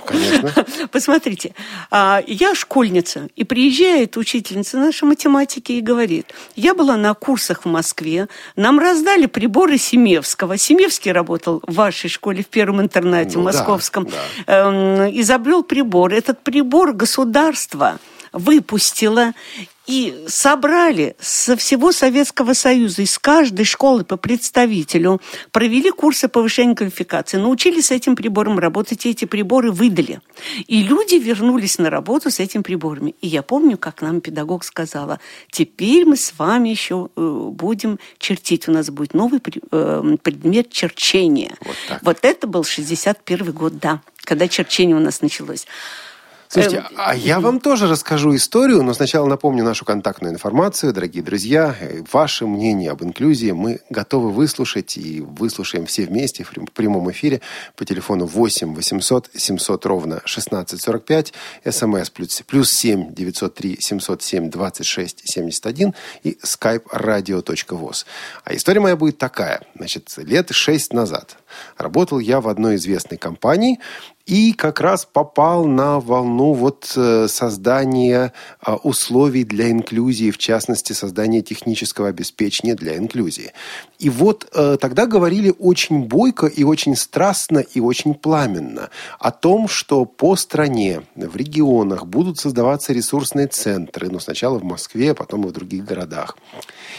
Конечно. 0.05 0.51
Посмотрите, 0.91 1.53
а, 1.91 2.23
я 2.25 2.55
школьница, 2.55 3.27
и 3.35 3.43
приезжает 3.43 4.17
учительница 4.17 4.77
нашей 4.77 5.03
математики 5.03 5.73
и 5.73 5.81
говорит, 5.81 6.33
я 6.55 6.73
была 6.73 6.97
на 6.97 7.13
курсах 7.13 7.65
в 7.65 7.67
Москве, 7.67 8.27
нам 8.55 8.79
раздали 8.79 9.27
приборы 9.27 9.77
Семевского. 9.77 10.57
Семевский 10.57 11.11
работал 11.11 11.61
в 11.67 11.75
вашей 11.75 12.09
школе, 12.09 12.43
в 12.43 12.47
первом 12.47 12.81
интернате, 12.81 13.37
ну, 13.37 13.43
московском. 13.43 14.05
Да, 14.05 14.11
да. 14.47 14.69
Эм, 14.69 15.19
изобрел 15.19 15.63
прибор. 15.63 16.13
Этот 16.13 16.41
прибор 16.41 16.93
государства– 16.93 17.99
выпустила 18.33 19.33
и 19.85 20.25
собрали 20.27 21.15
со 21.19 21.57
всего 21.57 21.91
Советского 21.91 22.53
Союза, 22.53 23.01
из 23.01 23.19
каждой 23.19 23.65
школы 23.65 24.05
по 24.05 24.15
представителю, 24.15 25.21
провели 25.51 25.91
курсы 25.91 26.29
повышения 26.29 26.73
квалификации, 26.73 27.37
научились 27.37 27.87
с 27.87 27.91
этим 27.91 28.15
прибором 28.15 28.59
работать, 28.59 29.05
и 29.05 29.09
эти 29.09 29.25
приборы 29.25 29.71
выдали. 29.71 30.21
И 30.67 30.83
люди 30.83 31.15
вернулись 31.15 31.79
на 31.79 31.89
работу 31.89 32.31
с 32.31 32.39
этими 32.39 32.61
приборами. 32.61 33.13
И 33.21 33.27
я 33.27 33.43
помню, 33.43 33.77
как 33.77 34.01
нам 34.01 34.21
педагог 34.21 34.63
сказала, 34.63 35.19
теперь 35.51 36.05
мы 36.05 36.15
с 36.15 36.33
вами 36.37 36.69
еще 36.69 37.09
э, 37.15 37.49
будем 37.51 37.99
чертить. 38.19 38.69
У 38.69 38.71
нас 38.71 38.89
будет 38.89 39.13
новый 39.13 39.41
э, 39.71 40.17
предмет 40.23 40.71
черчения. 40.71 41.55
Вот, 41.59 41.75
вот 42.01 42.17
это 42.21 42.47
был 42.47 42.63
61 42.63 43.51
год, 43.51 43.79
да, 43.79 44.01
когда 44.23 44.47
черчение 44.47 44.95
у 44.95 45.01
нас 45.01 45.21
началось. 45.21 45.67
Слушайте, 46.53 46.77
эм, 46.77 46.85
а 46.97 47.15
я 47.15 47.39
вам 47.39 47.59
тоже 47.59 47.87
расскажу 47.87 48.35
историю, 48.35 48.83
но 48.83 48.93
сначала 48.93 49.25
напомню 49.25 49.63
нашу 49.63 49.85
контактную 49.85 50.35
информацию. 50.35 50.93
Дорогие 50.93 51.23
друзья, 51.23 51.75
ваше 52.11 52.45
мнение 52.45 52.91
об 52.91 53.03
инклюзии 53.03 53.49
мы 53.49 53.79
готовы 53.89 54.31
выслушать 54.31 54.95
и 54.95 55.21
выслушаем 55.21 55.87
все 55.87 56.05
вместе 56.05 56.43
в 56.43 56.51
прямом 56.73 57.09
эфире 57.09 57.41
по 57.75 57.85
телефону 57.85 58.27
8 58.27 58.75
800 58.75 59.31
700 59.35 59.85
ровно 59.87 60.17
1645, 60.17 61.33
смс 61.71 62.09
плюс, 62.11 62.43
плюс 62.45 62.71
7 62.71 63.15
903 63.15 63.77
707 63.79 64.51
26 64.51 65.21
71 65.25 65.95
и 66.21 66.37
skype 66.43 66.83
radio.voz. 66.93 68.05
А 68.43 68.53
история 68.53 68.79
моя 68.79 68.95
будет 68.95 69.17
такая. 69.17 69.61
Значит, 69.75 70.13
лет 70.17 70.51
шесть 70.51 70.93
назад 70.93 71.35
работал 71.77 72.19
я 72.19 72.41
в 72.41 72.47
одной 72.47 72.75
известной 72.75 73.17
компании, 73.17 73.79
и 74.25 74.53
как 74.53 74.79
раз 74.79 75.05
попал 75.05 75.65
на 75.65 75.99
волну 75.99 76.53
вот 76.53 76.93
э, 76.95 77.27
создания 77.27 78.31
а, 78.61 78.75
условий 78.77 79.43
для 79.43 79.69
инклюзии, 79.69 80.31
в 80.31 80.37
частности, 80.37 80.93
создания 80.93 81.41
технического 81.41 82.07
обеспечения 82.07 82.75
для 82.75 82.97
инклюзии. 82.97 83.51
И 83.99 84.09
вот 84.09 84.49
э, 84.53 84.77
тогда 84.79 85.07
говорили 85.07 85.53
очень 85.59 86.03
бойко 86.05 86.47
и 86.47 86.63
очень 86.63 86.95
страстно 86.95 87.59
и 87.59 87.81
очень 87.81 88.13
пламенно 88.13 88.89
о 89.19 89.31
том, 89.31 89.67
что 89.67 90.05
по 90.05 90.37
стране, 90.37 91.01
в 91.15 91.35
регионах 91.35 92.05
будут 92.05 92.39
создаваться 92.39 92.93
ресурсные 92.93 93.47
центры, 93.47 94.09
ну, 94.09 94.19
сначала 94.19 94.57
в 94.57 94.63
Москве, 94.63 95.11
а 95.11 95.15
потом 95.15 95.45
и 95.45 95.49
в 95.49 95.51
других 95.51 95.83
городах. 95.83 96.37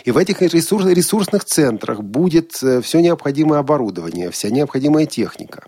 И 0.04 0.10
в 0.10 0.18
этих 0.18 0.42
ресурс, 0.42 0.84
ресурсных 0.84 1.46
центрах 1.46 2.02
будет 2.02 2.62
э, 2.62 2.82
все 2.82 3.00
необходимое 3.00 3.60
оборудование, 3.60 4.30
вся 4.30 4.50
необходимая 4.50 5.06
техника. 5.06 5.64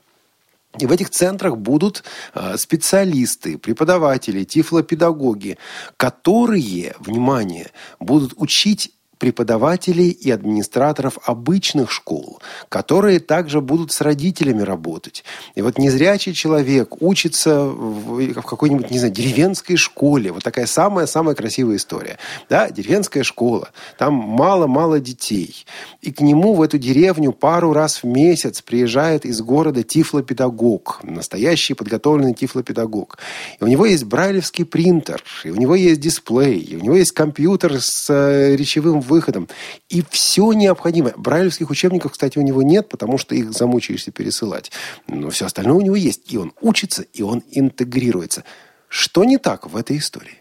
И 0.78 0.86
в 0.86 0.92
этих 0.92 1.10
центрах 1.10 1.56
будут 1.56 2.04
а, 2.34 2.56
специалисты, 2.56 3.58
преподаватели, 3.58 4.44
тифлопедагоги, 4.44 5.58
которые, 5.96 6.94
внимание, 7.00 7.70
будут 7.98 8.34
учить 8.36 8.92
преподавателей 9.18 10.10
и 10.10 10.30
администраторов 10.30 11.18
обычных 11.24 11.90
школ, 11.90 12.40
которые 12.68 13.20
также 13.20 13.60
будут 13.60 13.92
с 13.92 14.00
родителями 14.00 14.62
работать. 14.62 15.24
И 15.54 15.62
вот 15.62 15.78
незрячий 15.78 16.34
человек 16.34 17.02
учится 17.02 17.64
в, 17.64 18.34
какой-нибудь, 18.34 18.90
не 18.90 18.98
знаю, 18.98 19.12
деревенской 19.12 19.76
школе. 19.76 20.32
Вот 20.32 20.42
такая 20.42 20.66
самая-самая 20.66 21.34
красивая 21.34 21.76
история. 21.76 22.18
Да, 22.50 22.70
деревенская 22.70 23.22
школа. 23.22 23.70
Там 23.98 24.14
мало-мало 24.14 25.00
детей. 25.00 25.64
И 26.02 26.12
к 26.12 26.20
нему 26.20 26.54
в 26.54 26.62
эту 26.62 26.78
деревню 26.78 27.32
пару 27.32 27.72
раз 27.72 28.02
в 28.02 28.06
месяц 28.06 28.62
приезжает 28.62 29.24
из 29.24 29.40
города 29.40 29.82
тифлопедагог. 29.82 31.00
Настоящий 31.02 31.74
подготовленный 31.74 32.34
тифлопедагог. 32.34 33.18
И 33.60 33.64
у 33.64 33.66
него 33.66 33.86
есть 33.86 34.04
брайлевский 34.04 34.64
принтер, 34.64 35.22
и 35.44 35.50
у 35.50 35.56
него 35.56 35.74
есть 35.74 36.00
дисплей, 36.00 36.58
и 36.58 36.76
у 36.76 36.80
него 36.80 36.96
есть 36.96 37.12
компьютер 37.12 37.80
с 37.80 38.06
э, 38.10 38.56
речевым 38.56 39.00
выходом. 39.06 39.48
И 39.88 40.02
все 40.10 40.52
необходимое. 40.52 41.14
Брайлевских 41.16 41.70
учебников, 41.70 42.12
кстати, 42.12 42.38
у 42.38 42.42
него 42.42 42.62
нет, 42.62 42.88
потому 42.88 43.18
что 43.18 43.34
их 43.34 43.52
замучаешься 43.52 44.10
пересылать. 44.10 44.70
Но 45.08 45.30
все 45.30 45.46
остальное 45.46 45.76
у 45.76 45.80
него 45.80 45.96
есть. 45.96 46.32
И 46.32 46.36
он 46.36 46.52
учится, 46.60 47.02
и 47.02 47.22
он 47.22 47.42
интегрируется. 47.50 48.44
Что 48.88 49.24
не 49.24 49.38
так 49.38 49.66
в 49.66 49.76
этой 49.76 49.98
истории? 49.98 50.38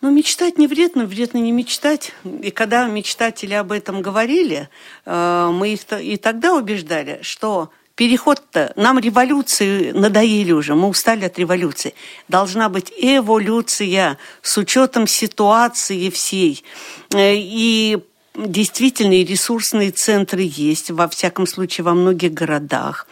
Ну, 0.00 0.10
мечтать 0.10 0.56
не 0.56 0.66
вредно, 0.66 1.04
вредно 1.04 1.38
не 1.38 1.52
мечтать. 1.52 2.12
И 2.24 2.50
когда 2.50 2.86
мечтатели 2.86 3.52
об 3.52 3.70
этом 3.70 4.00
говорили, 4.00 4.70
э, 5.04 5.50
мы 5.52 5.74
их 5.74 5.80
и 5.92 6.16
тогда 6.16 6.54
убеждали, 6.54 7.18
что 7.20 7.70
переход-то, 8.00 8.72
нам 8.76 8.98
революции 8.98 9.90
надоели 9.90 10.52
уже, 10.52 10.74
мы 10.74 10.88
устали 10.88 11.26
от 11.26 11.38
революции. 11.38 11.92
Должна 12.28 12.70
быть 12.70 12.90
эволюция 12.96 14.16
с 14.40 14.56
учетом 14.56 15.06
ситуации 15.06 16.08
всей. 16.08 16.64
Э, 17.12 17.34
и 17.34 17.98
действительно 18.34 19.22
ресурсные 19.22 19.90
центры 19.90 20.40
есть, 20.42 20.90
во 20.90 21.08
всяком 21.08 21.46
случае, 21.46 21.84
во 21.84 21.92
многих 21.92 22.32
городах. 22.32 23.06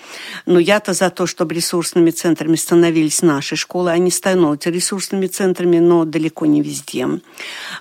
Но 0.46 0.58
я-то 0.58 0.94
за 0.94 1.10
то, 1.10 1.26
чтобы 1.26 1.54
ресурсными 1.54 2.10
центрами 2.10 2.56
становились 2.56 3.20
наши 3.20 3.56
школы. 3.56 3.90
Они 3.90 4.10
становятся 4.10 4.70
ресурсными 4.70 5.26
центрами, 5.26 5.80
но 5.80 6.06
далеко 6.06 6.46
не 6.46 6.62
везде. 6.62 7.06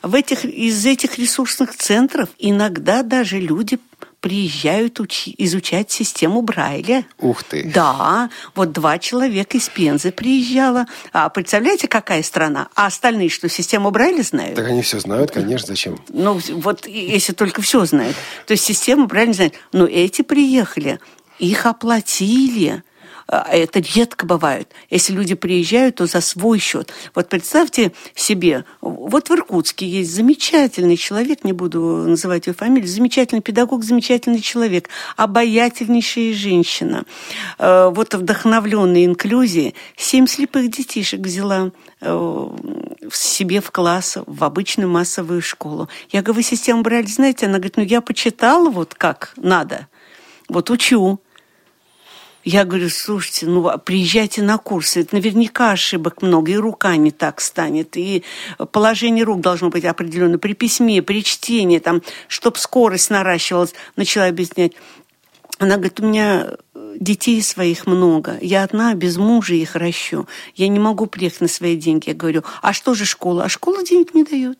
В 0.03 0.13
этих, 0.13 0.43
из 0.43 0.85
этих 0.85 1.17
ресурсных 1.17 1.73
центров 1.77 2.27
иногда 2.37 3.01
даже 3.01 3.39
люди 3.39 3.79
приезжают 4.19 4.99
учи, 4.99 5.33
изучать 5.37 5.91
систему 5.91 6.41
Брайля. 6.41 7.05
Ух 7.19 7.43
ты! 7.43 7.71
Да, 7.73 8.29
вот 8.55 8.71
два 8.71 8.97
человека 8.99 9.57
из 9.57 9.69
Пензы 9.69 10.11
приезжало. 10.11 10.85
А 11.13 11.29
представляете, 11.29 11.87
какая 11.87 12.23
страна? 12.23 12.69
А 12.75 12.87
остальные 12.87 13.29
что, 13.29 13.49
систему 13.49 13.91
Брайля 13.91 14.23
знают? 14.23 14.55
Так 14.55 14.67
они 14.67 14.81
все 14.81 14.99
знают, 14.99 15.31
конечно, 15.31 15.67
зачем? 15.67 15.99
Ну, 16.09 16.39
вот 16.49 16.87
если 16.87 17.33
только 17.33 17.61
все 17.61 17.85
знают. 17.85 18.15
То 18.45 18.51
есть 18.53 18.63
систему 18.63 19.07
Брайля 19.07 19.33
знают. 19.33 19.53
Но 19.71 19.85
эти 19.85 20.21
приехали, 20.21 20.99
их 21.39 21.65
оплатили. 21.65 22.83
А, 23.27 23.47
это 23.51 23.79
редко 23.79 24.25
бывает. 24.25 24.71
Если 24.89 25.13
люди 25.13 25.35
приезжают, 25.35 25.95
то 25.95 26.05
за 26.05 26.21
свой 26.21 26.59
счет. 26.59 26.93
Вот 27.13 27.27
представьте 27.27 27.91
себе, 28.15 28.63
вот 28.81 29.29
в 29.29 29.33
Иркутске 29.33 29.85
есть 29.85 30.13
замечательный 30.13 30.97
человек, 30.97 31.43
не 31.43 31.51
буду 31.51 31.79
называть 32.07 32.47
его 32.47 32.55
фамилию, 32.55 32.87
замечательный 32.87 33.41
педагог, 33.41 33.83
замечательный 33.83 34.39
человек, 34.39 34.89
обаятельнейшая 35.17 36.33
женщина. 36.33 37.03
А, 37.57 37.89
вот 37.89 38.13
вдохновленная 38.13 39.05
инклюзией, 39.05 39.75
семь 39.97 40.27
слепых 40.27 40.71
детишек 40.71 41.19
взяла 41.19 41.71
э, 42.01 42.49
себе 43.11 43.61
в 43.61 43.71
класс, 43.71 44.17
в 44.25 44.43
обычную 44.43 44.89
массовую 44.89 45.41
школу. 45.41 45.89
Я 46.11 46.21
говорю, 46.21 46.37
вы 46.37 46.43
систему 46.43 46.81
брали, 46.81 47.05
знаете? 47.05 47.45
Она 47.45 47.55
говорит, 47.55 47.77
ну 47.77 47.83
я 47.83 48.01
почитала 48.01 48.69
вот 48.69 48.93
как 48.95 49.33
надо, 49.35 49.87
вот 50.47 50.69
учу. 50.69 51.19
Я 52.49 52.63
говорю, 52.63 52.89
слушайте, 52.89 53.45
ну 53.45 53.67
а 53.67 53.77
приезжайте 53.77 54.41
на 54.41 54.57
курсы, 54.57 55.01
это 55.01 55.15
наверняка 55.15 55.71
ошибок 55.71 56.21
много, 56.21 56.53
и 56.53 56.55
рука 56.55 56.95
не 56.95 57.11
так 57.11 57.41
станет, 57.41 57.97
и 57.97 58.23
положение 58.71 59.25
рук 59.25 59.41
должно 59.41 59.69
быть 59.69 59.83
определенно 59.83 60.37
при 60.37 60.53
письме, 60.53 61.01
при 61.01 61.25
чтении, 61.25 61.79
там, 61.79 62.01
чтобы 62.29 62.57
скорость 62.57 63.09
наращивалась, 63.09 63.73
начала 63.97 64.27
объяснять. 64.27 64.71
Она 65.59 65.75
говорит, 65.75 65.99
у 65.99 66.05
меня 66.05 66.51
детей 66.95 67.41
своих 67.41 67.85
много, 67.85 68.37
я 68.39 68.63
одна, 68.63 68.93
без 68.93 69.17
мужа 69.17 69.53
их 69.53 69.75
ращу, 69.75 70.25
я 70.55 70.69
не 70.69 70.79
могу 70.79 71.07
приехать 71.07 71.41
на 71.41 71.47
свои 71.49 71.75
деньги. 71.75 72.07
Я 72.07 72.15
говорю, 72.15 72.45
а 72.61 72.71
что 72.71 72.93
же 72.93 73.03
школа? 73.03 73.43
А 73.43 73.49
школа 73.49 73.83
денег 73.83 74.13
не 74.13 74.23
дает. 74.23 74.57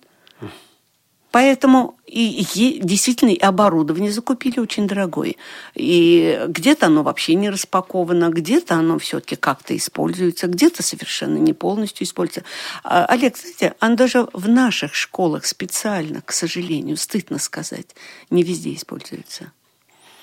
Поэтому 1.37 1.99
и, 2.07 2.41
и 2.41 2.79
действительно 2.79 3.29
и 3.29 3.37
оборудование 3.37 4.11
закупили 4.11 4.59
очень 4.59 4.87
дорогое. 4.87 5.35
И 5.75 6.43
где-то 6.47 6.87
оно 6.87 7.03
вообще 7.03 7.35
не 7.35 7.51
распаковано, 7.51 8.29
где-то 8.29 8.73
оно 8.73 8.97
все-таки 8.97 9.35
как-то 9.35 9.77
используется, 9.77 10.47
где-то 10.47 10.81
совершенно 10.81 11.37
не 11.37 11.53
полностью 11.53 12.07
используется. 12.07 12.43
А, 12.83 13.05
Олег, 13.05 13.37
знаете, 13.37 13.75
оно 13.79 13.95
даже 13.95 14.27
в 14.33 14.49
наших 14.49 14.95
школах 14.95 15.45
специально, 15.45 16.23
к 16.23 16.31
сожалению, 16.31 16.97
стыдно 16.97 17.37
сказать, 17.37 17.95
не 18.31 18.41
везде 18.41 18.73
используется. 18.73 19.51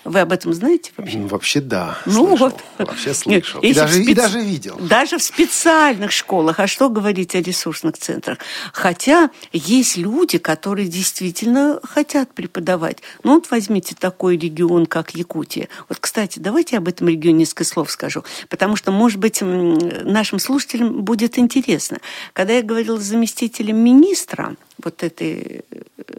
Вы 0.04 0.20
об 0.20 0.32
этом 0.32 0.52
знаете 0.52 0.92
вообще? 0.96 1.18
Ну, 1.18 1.26
вообще 1.28 1.60
да. 1.60 1.98
Ну 2.04 2.12
слышал. 2.12 2.36
вот. 2.36 2.60
Вообще 2.78 3.14
слышал. 3.14 3.60
И 3.62 3.72
даже, 3.72 3.94
специ... 3.94 4.10
и 4.10 4.14
даже 4.14 4.40
видел. 4.40 4.76
Даже 4.78 5.18
в 5.18 5.22
специальных 5.22 6.12
школах. 6.12 6.60
А 6.60 6.66
что 6.66 6.90
говорить 6.90 7.34
о 7.34 7.40
ресурсных 7.40 7.96
центрах? 7.96 8.38
Хотя 8.72 9.30
есть 9.52 9.96
люди, 9.96 10.38
которые 10.38 10.88
действительно 10.88 11.80
хотят 11.82 12.32
преподавать. 12.34 12.98
Ну 13.22 13.34
вот 13.34 13.50
возьмите 13.50 13.94
такой 13.94 14.36
регион, 14.36 14.84
как 14.86 15.14
Якутия. 15.14 15.68
Вот, 15.88 15.98
кстати, 15.98 16.38
давайте 16.38 16.76
об 16.76 16.88
этом 16.88 17.08
регионе 17.08 17.38
несколько 17.38 17.64
слов 17.64 17.90
скажу. 17.90 18.24
Потому 18.48 18.76
что, 18.76 18.92
может 18.92 19.18
быть, 19.18 19.40
нашим 19.40 20.38
слушателям 20.38 21.02
будет 21.02 21.38
интересно. 21.38 21.98
Когда 22.34 22.52
я 22.52 22.62
говорила 22.62 22.98
с 22.98 23.04
заместителем 23.04 23.78
министра 23.78 24.56
вот 24.82 25.02
этой 25.02 25.62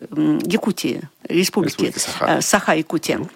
Якутии, 0.09 1.01
республики, 1.27 1.81
республики 1.81 1.99
Саха. 1.99 2.41
Саха-Якутия, 2.41 3.27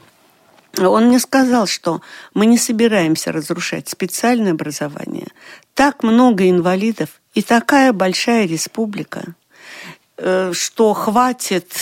он 0.78 1.08
мне 1.08 1.20
сказал, 1.20 1.68
что 1.68 2.02
мы 2.34 2.46
не 2.46 2.58
собираемся 2.58 3.32
разрушать 3.32 3.90
специальное 3.90 4.52
образование. 4.52 5.28
Так 5.74 6.04
много 6.04 6.50
инвалидов 6.50 7.10
и 7.34 7.42
такая 7.42 7.94
большая 7.94 8.48
республика, 8.48 9.36
э, 10.18 10.52
что 10.54 10.94
хватит 10.94 11.74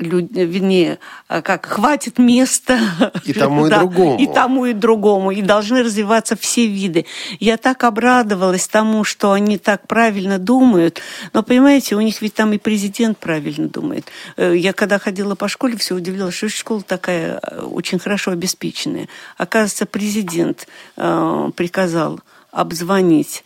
э, 0.00 0.44
вернее, 0.44 0.98
а, 1.28 1.42
как 1.42 1.66
хватит 1.66 2.18
места. 2.18 2.78
И 3.24 3.32
тому, 3.32 3.66
и 3.66 3.70
другому. 3.78 4.18
И 4.18 4.26
тому, 4.26 4.66
и 4.66 4.72
другому. 4.72 5.30
И 5.30 5.42
должны 5.42 5.82
развиваться 5.82 6.36
все 6.36 6.66
виды. 6.66 7.06
Я 7.38 7.56
так 7.56 7.84
обрадовалась 7.84 8.66
тому, 8.68 9.04
что 9.04 9.32
они 9.32 9.58
так 9.58 9.86
правильно 9.86 10.38
думают. 10.38 11.00
Но, 11.32 11.42
понимаете, 11.42 11.96
у 11.96 12.00
них 12.00 12.22
ведь 12.22 12.34
там 12.34 12.52
и 12.52 12.58
президент 12.58 13.18
правильно 13.18 13.68
думает. 13.68 14.06
Э, 14.36 14.56
я 14.56 14.72
когда 14.72 14.98
ходила 14.98 15.34
по 15.34 15.48
школе, 15.48 15.76
все 15.76 15.94
удивлялась, 15.94 16.34
что 16.34 16.48
школа 16.48 16.82
такая 16.82 17.40
э, 17.42 17.60
очень 17.62 17.98
хорошо 17.98 18.30
обеспеченная. 18.30 19.08
Оказывается, 19.36 19.86
президент 19.86 20.66
э, 20.96 21.50
приказал 21.54 22.20
обзвонить 22.50 23.44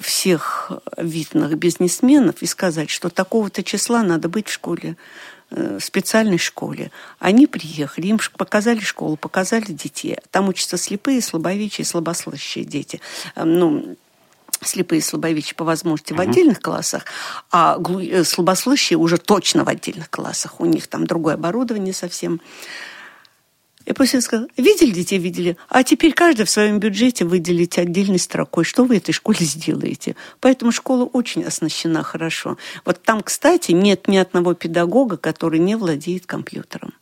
всех 0.00 0.70
видных 0.98 1.56
бизнесменов 1.56 2.42
и 2.42 2.46
сказать, 2.46 2.90
что 2.90 3.08
такого-то 3.08 3.64
числа 3.64 4.02
надо 4.02 4.28
быть 4.28 4.48
в 4.48 4.52
школе 4.52 4.96
Э, 5.48 5.78
специальной 5.80 6.38
школе. 6.38 6.90
Они 7.20 7.46
приехали, 7.46 8.08
им 8.08 8.18
показали 8.36 8.80
школу, 8.80 9.16
показали 9.16 9.66
детей. 9.66 10.16
Там 10.32 10.48
учатся 10.48 10.76
слепые, 10.76 11.22
слабовидящие, 11.22 11.84
слабослышащие 11.84 12.64
дети. 12.64 13.00
Э, 13.36 13.44
ну, 13.44 13.96
слепые 14.60 14.98
и 14.98 15.02
слабовидящие 15.02 15.54
по 15.54 15.64
возможности 15.64 16.14
в 16.14 16.20
отдельных 16.20 16.60
классах, 16.60 17.04
а 17.52 17.78
э, 17.78 18.24
слабослышащие 18.24 18.98
уже 18.98 19.18
точно 19.18 19.62
в 19.62 19.68
отдельных 19.68 20.10
классах. 20.10 20.60
У 20.60 20.64
них 20.64 20.88
там 20.88 21.06
другое 21.06 21.34
оборудование 21.34 21.94
совсем. 21.94 22.40
И 23.86 23.92
после 23.92 24.20
сказал, 24.20 24.48
видели 24.56 24.90
детей, 24.90 25.18
видели, 25.18 25.56
а 25.68 25.84
теперь 25.84 26.12
каждый 26.12 26.44
в 26.44 26.50
своем 26.50 26.80
бюджете 26.80 27.24
выделите 27.24 27.82
отдельной 27.82 28.18
строкой, 28.18 28.64
что 28.64 28.84
вы 28.84 28.96
этой 28.96 29.12
школе 29.12 29.38
сделаете. 29.40 30.16
Поэтому 30.40 30.72
школа 30.72 31.04
очень 31.04 31.44
оснащена 31.44 32.02
хорошо. 32.02 32.58
Вот 32.84 33.00
там, 33.02 33.22
кстати, 33.22 33.70
нет 33.70 34.08
ни 34.08 34.16
одного 34.16 34.54
педагога, 34.54 35.16
который 35.16 35.60
не 35.60 35.76
владеет 35.76 36.26
компьютером. 36.26 36.94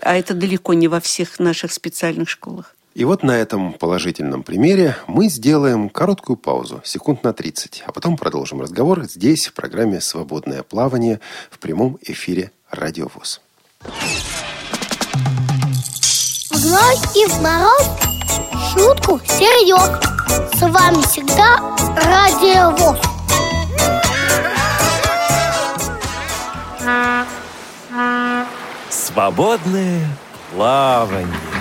А 0.00 0.16
это 0.16 0.34
далеко 0.34 0.72
не 0.72 0.86
во 0.86 1.00
всех 1.00 1.40
наших 1.40 1.72
специальных 1.72 2.28
школах. 2.28 2.76
И 2.94 3.04
вот 3.04 3.24
на 3.24 3.32
этом 3.32 3.72
положительном 3.72 4.44
примере 4.44 4.96
мы 5.08 5.28
сделаем 5.28 5.88
короткую 5.88 6.36
паузу, 6.36 6.80
секунд 6.84 7.24
на 7.24 7.32
30, 7.32 7.84
а 7.86 7.92
потом 7.92 8.16
продолжим 8.16 8.60
разговор 8.60 9.04
здесь, 9.04 9.48
в 9.48 9.54
программе 9.54 10.00
«Свободное 10.00 10.62
плавание» 10.62 11.20
в 11.50 11.58
прямом 11.58 11.98
эфире 12.02 12.52
«Радио 12.70 13.08
ВОЗ». 13.14 13.40
В 13.80 14.51
зной 16.72 16.96
и 17.14 17.26
в 17.26 17.40
шутку 18.72 19.20
серьез 19.26 19.90
С 20.54 20.60
вами 20.62 21.02
всегда 21.02 21.58
Радио 21.96 22.70
ВОЗ. 22.70 22.98
Свободное 28.88 30.08
плавание 30.54 31.51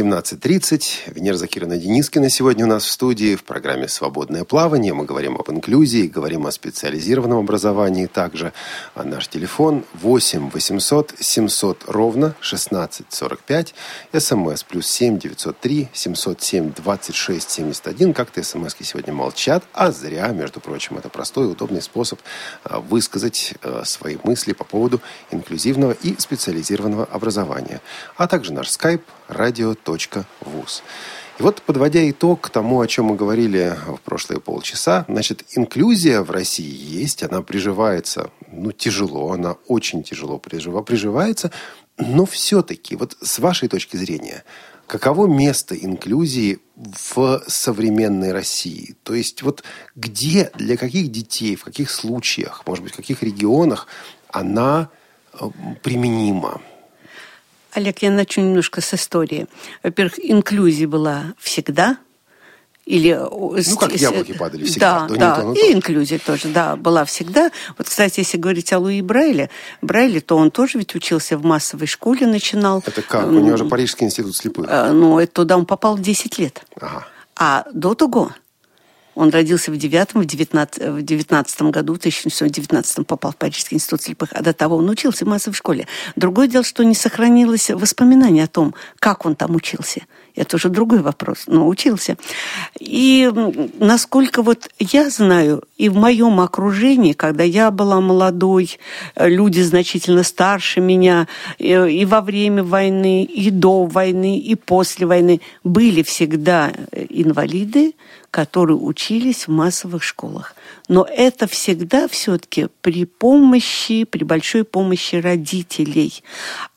17.30. 0.00 1.14
Венера 1.14 1.36
Закирина 1.36 1.76
Денискина 1.76 2.28
сегодня 2.28 2.64
у 2.64 2.68
нас 2.68 2.84
в 2.84 2.90
студии 2.90 3.36
в 3.36 3.44
программе 3.44 3.86
«Свободное 3.86 4.42
плавание». 4.42 4.92
Мы 4.92 5.04
говорим 5.04 5.36
об 5.36 5.48
инклюзии, 5.48 6.08
говорим 6.08 6.48
о 6.48 6.50
специализированном 6.50 7.38
образовании 7.38 8.06
также. 8.06 8.52
А 8.96 9.04
наш 9.04 9.28
телефон 9.28 9.84
8 10.02 10.50
800 10.50 11.14
700 11.20 11.84
ровно 11.86 12.34
1645. 12.40 13.74
СМС 14.18 14.64
плюс 14.64 14.88
7 14.88 15.20
903 15.20 15.88
707 15.92 16.72
26 16.72 17.50
71. 17.50 18.14
Как-то 18.14 18.42
СМСки 18.42 18.82
сегодня 18.82 19.12
молчат, 19.12 19.62
а 19.72 19.92
зря, 19.92 20.26
между 20.32 20.58
прочим. 20.58 20.98
Это 20.98 21.08
простой 21.08 21.46
и 21.46 21.50
удобный 21.50 21.82
способ 21.82 22.18
а, 22.64 22.80
высказать 22.80 23.54
а, 23.62 23.84
свои 23.84 24.16
мысли 24.24 24.54
по 24.54 24.64
поводу 24.64 25.00
инклюзивного 25.30 25.92
и 25.92 26.16
специализированного 26.18 27.04
образования. 27.04 27.80
А 28.16 28.26
также 28.26 28.52
наш 28.52 28.70
скайп 28.70 29.02
радио 29.28 29.74
вуз. 30.40 30.82
И 31.38 31.42
вот, 31.42 31.62
подводя 31.62 32.08
итог 32.08 32.48
тому, 32.50 32.80
о 32.80 32.86
чем 32.86 33.06
мы 33.06 33.16
говорили 33.16 33.76
в 33.88 34.00
прошлые 34.02 34.40
полчаса, 34.40 35.04
значит, 35.08 35.44
инклюзия 35.56 36.22
в 36.22 36.30
России 36.30 36.72
есть, 36.72 37.24
она 37.24 37.42
приживается, 37.42 38.30
ну, 38.52 38.70
тяжело, 38.70 39.32
она 39.32 39.56
очень 39.66 40.04
тяжело 40.04 40.38
прижива, 40.38 40.82
приживается, 40.82 41.50
но 41.98 42.24
все-таки, 42.24 42.94
вот 42.94 43.16
с 43.20 43.40
вашей 43.40 43.68
точки 43.68 43.96
зрения, 43.96 44.44
каково 44.86 45.26
место 45.26 45.74
инклюзии 45.74 46.60
в 46.76 47.42
современной 47.48 48.32
России? 48.32 48.96
То 49.02 49.14
есть 49.14 49.42
вот 49.42 49.64
где, 49.96 50.50
для 50.54 50.76
каких 50.76 51.10
детей, 51.10 51.56
в 51.56 51.64
каких 51.64 51.90
случаях, 51.90 52.62
может 52.66 52.84
быть, 52.84 52.92
в 52.92 52.96
каких 52.96 53.22
регионах 53.22 53.88
она 54.30 54.88
э, 55.32 55.46
применима? 55.82 56.60
Олег, 57.74 58.02
я 58.02 58.10
начну 58.10 58.44
немножко 58.44 58.80
с 58.80 58.94
истории. 58.94 59.46
Во-первых, 59.82 60.18
инклюзия 60.18 60.88
была 60.88 61.34
всегда, 61.38 61.98
или 62.86 63.14
ну, 63.14 63.76
как 63.78 63.94
яблоки 63.94 64.32
падали 64.32 64.64
всегда. 64.64 65.06
Да, 65.08 65.16
да, 65.16 65.52
и 65.52 65.56
тоже. 65.56 65.72
инклюзия 65.72 66.18
тоже, 66.18 66.48
да, 66.48 66.76
была 66.76 67.04
всегда. 67.04 67.50
Вот, 67.78 67.88
кстати, 67.88 68.20
если 68.20 68.36
говорить 68.36 68.72
о 68.72 68.78
Луи 68.78 69.00
Брайле, 69.00 69.48
Брайле, 69.80 70.20
то 70.20 70.36
он 70.36 70.50
тоже 70.50 70.78
ведь 70.78 70.94
учился 70.94 71.38
в 71.38 71.44
массовой 71.44 71.86
школе, 71.86 72.26
начинал. 72.26 72.82
Это 72.84 73.00
как? 73.02 73.26
У 73.26 73.30
него 73.30 73.56
же 73.56 73.64
Парижский 73.64 74.06
институт 74.06 74.36
слепых. 74.36 74.66
Э, 74.68 74.92
ну, 74.92 75.26
туда 75.26 75.56
он 75.56 75.64
попал 75.64 75.96
в 75.96 76.02
10 76.02 76.38
лет. 76.38 76.62
Ага. 76.78 77.06
А 77.36 77.66
до 77.72 77.94
того 77.94 78.32
он 79.14 79.30
родился 79.30 79.70
в 79.70 79.76
9 79.76 80.14
в 80.14 80.24
19, 80.24 80.88
в 80.88 81.02
19 81.02 81.62
году, 81.62 81.94
в 81.94 81.98
1919 81.98 83.06
попал 83.06 83.32
в 83.32 83.36
Парижский 83.36 83.76
институт 83.76 84.02
слепых, 84.02 84.30
а 84.32 84.42
до 84.42 84.52
того 84.52 84.76
он 84.76 84.88
учился 84.88 85.24
в 85.24 85.28
массовой 85.28 85.54
школе. 85.54 85.86
Другое 86.16 86.46
дело, 86.48 86.64
что 86.64 86.82
не 86.84 86.94
сохранилось 86.94 87.70
воспоминаний 87.70 88.42
о 88.42 88.48
том, 88.48 88.74
как 88.98 89.26
он 89.26 89.36
там 89.36 89.54
учился. 89.54 90.02
Это 90.36 90.56
уже 90.56 90.68
другой 90.68 91.00
вопрос, 91.00 91.44
но 91.46 91.68
учился. 91.68 92.16
И 92.80 93.30
насколько 93.78 94.42
вот 94.42 94.68
я 94.80 95.08
знаю, 95.08 95.62
и 95.76 95.88
в 95.88 95.94
моем 95.96 96.40
окружении, 96.40 97.12
когда 97.12 97.44
я 97.44 97.70
была 97.70 98.00
молодой, 98.00 98.78
люди 99.16 99.60
значительно 99.60 100.24
старше 100.24 100.80
меня, 100.80 101.28
и 101.58 102.04
во 102.04 102.20
время 102.20 102.64
войны, 102.64 103.22
и 103.22 103.50
до 103.50 103.84
войны, 103.84 104.38
и 104.38 104.56
после 104.56 105.06
войны, 105.06 105.40
были 105.62 106.02
всегда 106.02 106.72
инвалиды, 106.92 107.94
которые 108.32 108.76
учились 108.76 109.46
в 109.46 109.52
массовых 109.52 110.02
школах. 110.02 110.56
Но 110.88 111.06
это 111.08 111.46
всегда 111.46 112.08
все-таки 112.08 112.68
при 112.82 113.06
помощи, 113.06 114.04
при 114.04 114.24
большой 114.24 114.64
помощи 114.64 115.16
родителей. 115.16 116.22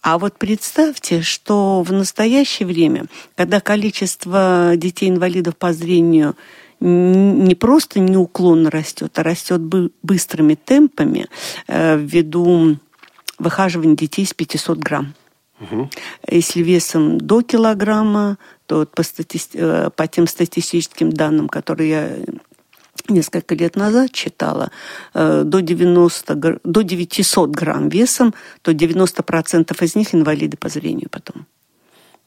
А 0.01 0.17
вот 0.17 0.37
представьте, 0.37 1.21
что 1.21 1.81
в 1.81 1.91
настоящее 1.91 2.67
время, 2.67 3.05
когда 3.35 3.59
количество 3.59 4.73
детей-инвалидов 4.75 5.57
по 5.57 5.73
зрению 5.73 6.35
не 6.79 7.55
просто 7.55 7.99
неуклонно 7.99 8.69
растет, 8.69 9.17
а 9.17 9.23
растет 9.23 9.61
быстрыми 10.03 10.53
темпами 10.53 11.27
э, 11.67 11.97
ввиду 11.97 12.77
выхаживания 13.39 13.95
детей 13.95 14.25
с 14.25 14.33
500 14.33 14.77
грамм. 14.77 15.13
Угу. 15.59 15.89
Если 16.29 16.61
весом 16.61 17.17
до 17.17 17.41
килограмма, 17.41 18.37
то 18.67 18.85
по, 18.85 19.01
стати... 19.03 19.41
Э, 19.53 19.89
по 19.95 20.07
тем 20.07 20.27
статистическим 20.27 21.11
данным, 21.11 21.49
которые 21.49 21.89
я 21.89 22.17
несколько 23.09 23.55
лет 23.55 23.75
назад 23.75 24.11
читала, 24.11 24.71
э, 25.13 25.43
до, 25.45 25.61
90, 25.61 26.59
до 26.63 26.81
900 26.81 27.49
грамм 27.49 27.89
весом, 27.89 28.33
то 28.61 28.71
90% 28.71 29.83
из 29.83 29.95
них 29.95 30.15
инвалиды 30.15 30.57
по 30.57 30.69
зрению 30.69 31.09
потом. 31.09 31.45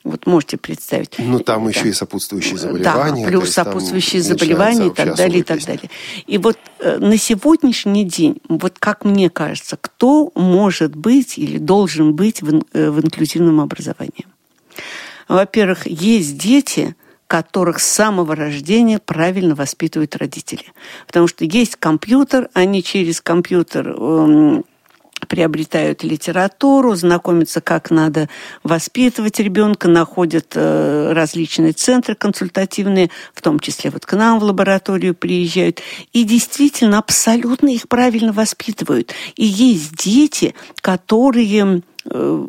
Вот 0.02 0.26
можете 0.26 0.56
представить. 0.56 1.16
Ну, 1.18 1.40
там 1.40 1.64
да. 1.64 1.70
еще 1.70 1.88
и 1.88 1.92
сопутствующие 1.92 2.56
заболевания. 2.56 3.22
Да, 3.22 3.28
плюс 3.28 3.50
сопутствующие 3.50 4.22
заболевания 4.22 4.86
и 4.86 4.94
так 4.94 5.14
далее, 5.14 5.40
и 5.40 5.42
так 5.42 5.62
далее. 5.62 5.90
И 6.26 6.38
вот 6.38 6.56
э, 6.78 6.98
на 6.98 7.18
сегодняшний 7.18 8.04
день, 8.04 8.40
вот 8.48 8.78
как 8.78 9.04
мне 9.04 9.28
кажется, 9.28 9.76
кто 9.78 10.32
может 10.34 10.96
быть 10.96 11.36
или 11.36 11.58
должен 11.58 12.14
быть 12.14 12.40
в, 12.40 12.62
э, 12.72 12.90
в 12.90 13.00
инклюзивном 13.00 13.60
образовании? 13.60 14.26
Во-первых, 15.28 15.86
есть 15.86 16.38
дети, 16.38 16.96
которых 17.30 17.78
с 17.78 17.86
самого 17.86 18.34
рождения 18.34 18.98
правильно 18.98 19.54
воспитывают 19.54 20.16
родители. 20.16 20.64
Потому 21.06 21.28
что 21.28 21.44
есть 21.44 21.76
компьютер, 21.76 22.50
они 22.54 22.82
через 22.82 23.20
компьютер 23.20 23.90
эм, 23.90 24.64
приобретают 25.28 26.02
литературу, 26.02 26.96
знакомятся, 26.96 27.60
как 27.60 27.92
надо 27.92 28.28
воспитывать 28.64 29.38
ребенка, 29.38 29.86
находят 29.86 30.54
э, 30.56 31.12
различные 31.12 31.70
центры 31.70 32.16
консультативные, 32.16 33.10
в 33.32 33.42
том 33.42 33.60
числе 33.60 33.90
вот 33.90 34.06
к 34.06 34.12
нам 34.14 34.40
в 34.40 34.42
лабораторию 34.42 35.14
приезжают, 35.14 35.80
и 36.12 36.24
действительно 36.24 36.98
абсолютно 36.98 37.68
их 37.68 37.86
правильно 37.86 38.32
воспитывают. 38.32 39.14
И 39.36 39.44
есть 39.46 39.94
дети, 39.94 40.56
которые 40.80 41.82
э, 42.06 42.48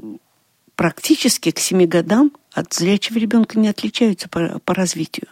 практически 0.76 1.52
к 1.52 1.60
семи 1.60 1.86
годам 1.86 2.32
от 2.54 2.74
зрячего 2.74 3.18
ребенка 3.18 3.60
не 3.60 3.70
отличаются 3.70 4.30
по, 4.30 4.60
по 4.64 4.74
развитию. 4.74 5.28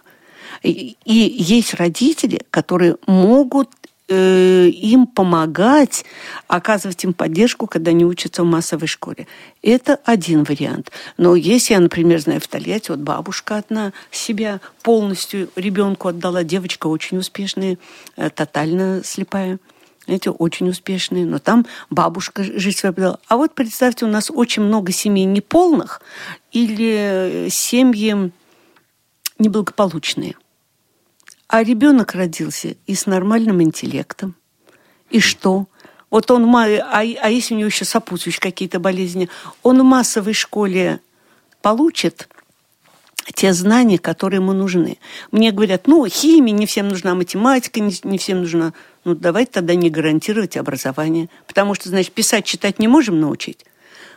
И, 0.63 0.97
и 1.05 1.13
есть 1.13 1.73
родители, 1.75 2.41
которые 2.49 2.97
могут 3.05 3.69
э, 4.10 4.67
им 4.67 5.08
помогать, 5.08 6.05
оказывать 6.47 7.03
им 7.03 7.13
поддержку, 7.13 7.67
когда 7.67 7.91
они 7.91 8.05
учатся 8.05 8.43
в 8.43 8.47
массовой 8.47 8.88
школе. 8.88 9.27
Это 9.62 9.99
один 10.03 10.43
вариант. 10.43 10.91
Но 11.17 11.36
если 11.36 11.73
я, 11.73 11.79
например, 11.79 12.19
знаю, 12.19 12.41
в 12.41 12.47
Тольятти, 12.47 12.91
вот 12.91 12.99
бабушка 12.99 13.58
одна 13.58 13.93
себя 14.12 14.60
полностью 14.82 15.49
ребенку 15.55 16.08
отдала, 16.08 16.43
девочка 16.43 16.88
очень 16.88 17.17
успешная, 17.17 17.77
э, 18.17 18.29
тотально 18.29 19.01
слепая 19.03 19.60
знаете, 20.05 20.32
очень 20.32 20.69
успешные, 20.69 21.23
но 21.23 21.38
там 21.38 21.67
бабушка 21.91 22.43
жизнь 22.43 22.79
свою 22.79 22.93
провела. 22.93 23.19
А 23.27 23.38
вот 23.38 23.53
представьте, 23.53 24.05
у 24.05 24.08
нас 24.08 24.32
очень 24.34 24.63
много 24.63 24.91
семей 24.91 25.25
неполных 25.25 26.01
или 26.51 27.47
семьи 27.49 28.31
неблагополучные. 29.38 30.35
А 31.47 31.63
ребенок 31.63 32.13
родился 32.13 32.75
и 32.85 32.95
с 32.95 33.05
нормальным 33.05 33.62
интеллектом. 33.62 34.35
И 35.09 35.19
что? 35.19 35.67
Вот 36.09 36.29
он, 36.31 36.53
а, 36.55 36.65
а 36.65 37.03
если 37.03 37.53
у 37.53 37.57
него 37.57 37.67
еще 37.67 37.85
сопутствующие 37.85 38.41
какие-то 38.41 38.79
болезни, 38.79 39.29
он 39.63 39.79
в 39.79 39.83
массовой 39.83 40.33
школе 40.33 40.99
получит 41.62 42.29
те 43.33 43.53
знания, 43.53 43.99
которые 43.99 44.39
ему 44.39 44.53
нужны. 44.53 44.97
Мне 45.31 45.51
говорят, 45.51 45.88
ну, 45.88 46.05
химия 46.07 46.53
не 46.53 46.65
всем 46.65 46.88
нужна, 46.88 47.13
математика 47.13 47.79
не, 47.79 47.93
не 48.03 48.17
всем 48.17 48.41
нужна. 48.41 48.73
Ну, 49.03 49.15
давайте 49.15 49.51
тогда 49.51 49.75
не 49.75 49.89
гарантировать 49.89 50.57
образование. 50.57 51.29
Потому 51.47 51.75
что, 51.75 51.89
значит, 51.89 52.12
писать, 52.12 52.45
читать 52.45 52.79
не 52.79 52.87
можем 52.87 53.19
научить. 53.19 53.65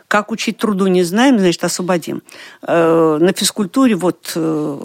Как 0.07 0.31
учить 0.31 0.57
труду 0.57 0.87
не 0.87 1.03
знаем, 1.03 1.39
значит, 1.39 1.63
освободим. 1.63 2.21
Э, 2.61 3.17
на 3.19 3.33
физкультуре 3.33 3.95
вот 3.95 4.33
э, 4.35 4.79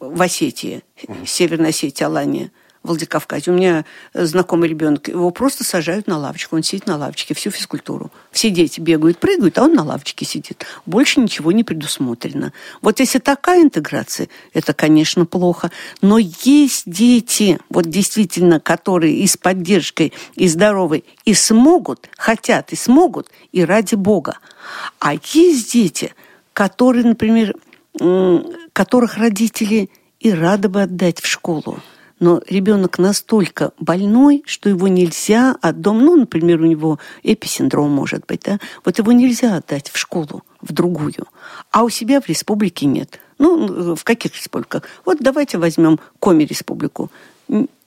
в 0.00 0.22
Осетии, 0.22 0.82
Северной 1.26 1.70
Осетии, 1.70 2.04
Алания– 2.04 2.50
Владикавказе. 2.84 3.50
У 3.50 3.54
меня 3.54 3.84
знакомый 4.12 4.68
ребенок, 4.68 5.08
его 5.08 5.30
просто 5.30 5.64
сажают 5.64 6.06
на 6.06 6.18
лавочку, 6.18 6.54
он 6.54 6.62
сидит 6.62 6.86
на 6.86 6.98
лавочке 6.98 7.34
всю 7.34 7.50
физкультуру. 7.50 8.12
Все 8.30 8.50
дети 8.50 8.78
бегают, 8.78 9.18
прыгают, 9.18 9.56
а 9.58 9.64
он 9.64 9.72
на 9.72 9.82
лавочке 9.82 10.26
сидит. 10.26 10.66
Больше 10.84 11.20
ничего 11.20 11.50
не 11.50 11.64
предусмотрено. 11.64 12.52
Вот 12.82 13.00
если 13.00 13.18
такая 13.18 13.62
интеграция, 13.62 14.28
это, 14.52 14.74
конечно, 14.74 15.24
плохо. 15.24 15.70
Но 16.02 16.18
есть 16.18 16.82
дети, 16.84 17.58
вот 17.70 17.86
действительно, 17.86 18.60
которые 18.60 19.16
и 19.16 19.26
с 19.26 19.38
поддержкой, 19.38 20.12
и 20.34 20.46
здоровые, 20.46 21.04
и 21.24 21.32
смогут, 21.32 22.10
хотят 22.18 22.72
и 22.72 22.76
смогут, 22.76 23.30
и 23.50 23.64
ради 23.64 23.94
Бога. 23.94 24.38
А 24.98 25.14
есть 25.14 25.72
дети, 25.72 26.14
которые, 26.52 27.04
например, 27.04 27.54
которых 28.74 29.16
родители 29.16 29.88
и 30.20 30.30
рады 30.30 30.68
бы 30.68 30.82
отдать 30.82 31.20
в 31.20 31.26
школу 31.26 31.78
но 32.24 32.40
ребенок 32.48 32.98
настолько 32.98 33.72
больной, 33.78 34.42
что 34.46 34.70
его 34.70 34.88
нельзя 34.88 35.54
от 35.60 35.82
дома, 35.82 36.00
ну, 36.00 36.16
например, 36.16 36.62
у 36.62 36.64
него 36.64 36.98
эписиндром 37.22 37.90
может 37.90 38.24
быть, 38.26 38.40
да, 38.46 38.58
вот 38.82 38.96
его 38.96 39.12
нельзя 39.12 39.56
отдать 39.56 39.90
в 39.90 39.98
школу, 39.98 40.42
в 40.62 40.72
другую, 40.72 41.28
а 41.70 41.84
у 41.84 41.90
себя 41.90 42.22
в 42.22 42.28
республике 42.28 42.86
нет. 42.86 43.20
Ну, 43.36 43.94
в 43.94 44.04
каких 44.04 44.34
республиках? 44.34 44.84
Вот 45.04 45.18
давайте 45.20 45.58
возьмем 45.58 46.00
Коми-республику 46.18 47.10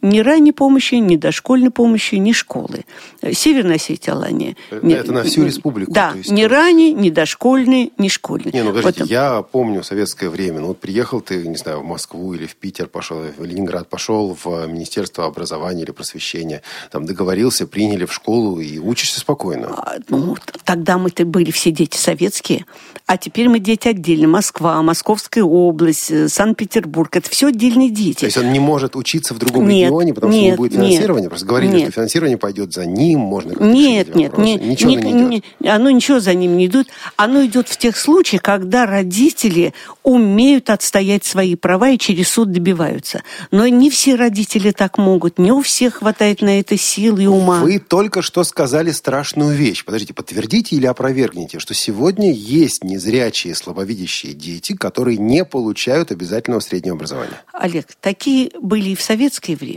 ни 0.01 0.19
ранней 0.19 0.51
помощи, 0.51 0.95
ни 0.95 1.15
дошкольной 1.15 1.71
помощи, 1.71 2.15
ни 2.15 2.31
школы. 2.31 2.85
Северная 3.33 3.75
Осетия, 3.75 4.13
Алания. 4.13 4.55
Это 4.69 5.11
на 5.11 5.23
всю 5.23 5.45
республику? 5.45 5.91
Да, 5.91 6.13
есть... 6.15 6.31
ни 6.31 6.43
ранней, 6.43 6.93
ни 6.93 7.09
дошкольной, 7.09 7.91
ни 7.97 8.07
школьной. 8.07 8.51
Не, 8.53 8.63
ну 8.63 8.73
подождите, 8.73 9.01
вот... 9.01 9.09
я 9.09 9.41
помню 9.41 9.83
советское 9.83 10.29
время. 10.29 10.59
Ну 10.59 10.67
вот 10.67 10.79
приехал 10.79 11.21
ты, 11.21 11.47
не 11.47 11.57
знаю, 11.57 11.81
в 11.81 11.85
Москву 11.85 12.33
или 12.33 12.45
в 12.45 12.55
Питер 12.55 12.87
пошел, 12.87 13.23
в 13.37 13.43
Ленинград 13.43 13.89
пошел, 13.89 14.37
в 14.43 14.67
Министерство 14.67 15.25
образования 15.25 15.83
или 15.83 15.91
просвещения. 15.91 16.61
Там 16.91 17.05
договорился, 17.05 17.65
приняли 17.65 18.05
в 18.05 18.13
школу 18.13 18.59
и 18.59 18.77
учишься 18.77 19.19
спокойно. 19.19 19.69
А, 19.69 19.95
ну, 20.09 20.35
тогда 20.63 20.97
мы-то 20.97 21.25
были 21.25 21.51
все 21.51 21.71
дети 21.71 21.97
советские, 21.97 22.65
а 23.07 23.17
теперь 23.17 23.49
мы 23.49 23.59
дети 23.59 23.87
отдельно. 23.87 24.27
Москва, 24.27 24.81
Московская 24.81 25.43
область, 25.43 26.11
э, 26.11 26.27
Санкт-Петербург. 26.27 27.15
Это 27.15 27.29
все 27.29 27.47
отдельные 27.47 27.89
дети. 27.89 28.19
То 28.19 28.25
есть 28.25 28.37
он 28.37 28.51
не 28.51 28.59
может 28.59 28.95
учиться 28.95 29.33
в 29.33 29.39
другом 29.39 29.67
Нет, 29.67 29.86
регионе, 29.87 30.13
потому 30.13 30.33
нет, 30.33 30.41
что 30.41 30.51
не 30.51 30.57
будет 30.57 30.73
финансирования? 30.73 31.21
Нет, 31.23 31.29
Просто 31.29 31.45
говорили, 31.47 31.71
нет. 31.71 31.81
что 31.83 31.91
финансирование 31.91 32.37
пойдет 32.37 32.73
за 32.73 32.85
ним, 32.85 33.19
можно 33.19 33.53
Нет, 33.63 34.15
нет, 34.15 34.37
нет. 34.37 34.61
Ничего 34.61 34.91
не, 34.91 35.11
не, 35.11 35.43
не 35.59 35.67
Оно 35.67 35.89
ничего 35.89 36.19
за 36.19 36.33
ним 36.33 36.57
не 36.57 36.67
идет. 36.67 36.87
Оно 37.15 37.45
идет 37.45 37.69
в 37.69 37.77
тех 37.77 37.97
случаях, 37.97 38.41
когда 38.41 38.85
родители 38.85 39.73
умеют 40.03 40.69
отстоять 40.69 41.25
свои 41.25 41.55
права 41.55 41.89
и 41.89 41.97
через 41.97 42.29
суд 42.29 42.51
добиваются. 42.51 43.23
Но 43.51 43.67
не 43.67 43.89
все 43.89 44.15
родители 44.15 44.71
так 44.71 44.97
могут, 44.97 45.39
не 45.39 45.51
у 45.51 45.61
всех 45.61 45.95
хватает 45.95 46.41
на 46.41 46.59
это 46.59 46.77
сил 46.77 47.17
и 47.17 47.25
ума. 47.25 47.61
Вы 47.61 47.79
только 47.79 48.21
что 48.21 48.43
сказали 48.43 48.91
страшную 48.91 49.55
вещь. 49.55 49.83
Подождите, 49.85 50.13
подтвердите 50.13 50.75
или 50.75 50.85
опровергните, 50.85 51.59
что 51.59 51.73
сегодня 51.73 52.31
есть 52.31 52.83
незрячие, 52.83 53.55
слабовидящие 53.55 54.33
дети, 54.33 54.73
которые 54.73 55.17
не 55.17 55.45
получают 55.45 56.11
обязательного 56.11 56.59
среднего 56.59 56.95
образования? 56.95 57.41
Олег, 57.53 57.87
такие 57.99 58.51
были 58.59 58.89
и 58.91 58.95
в 58.95 59.01
советское 59.01 59.55
время. 59.55 59.76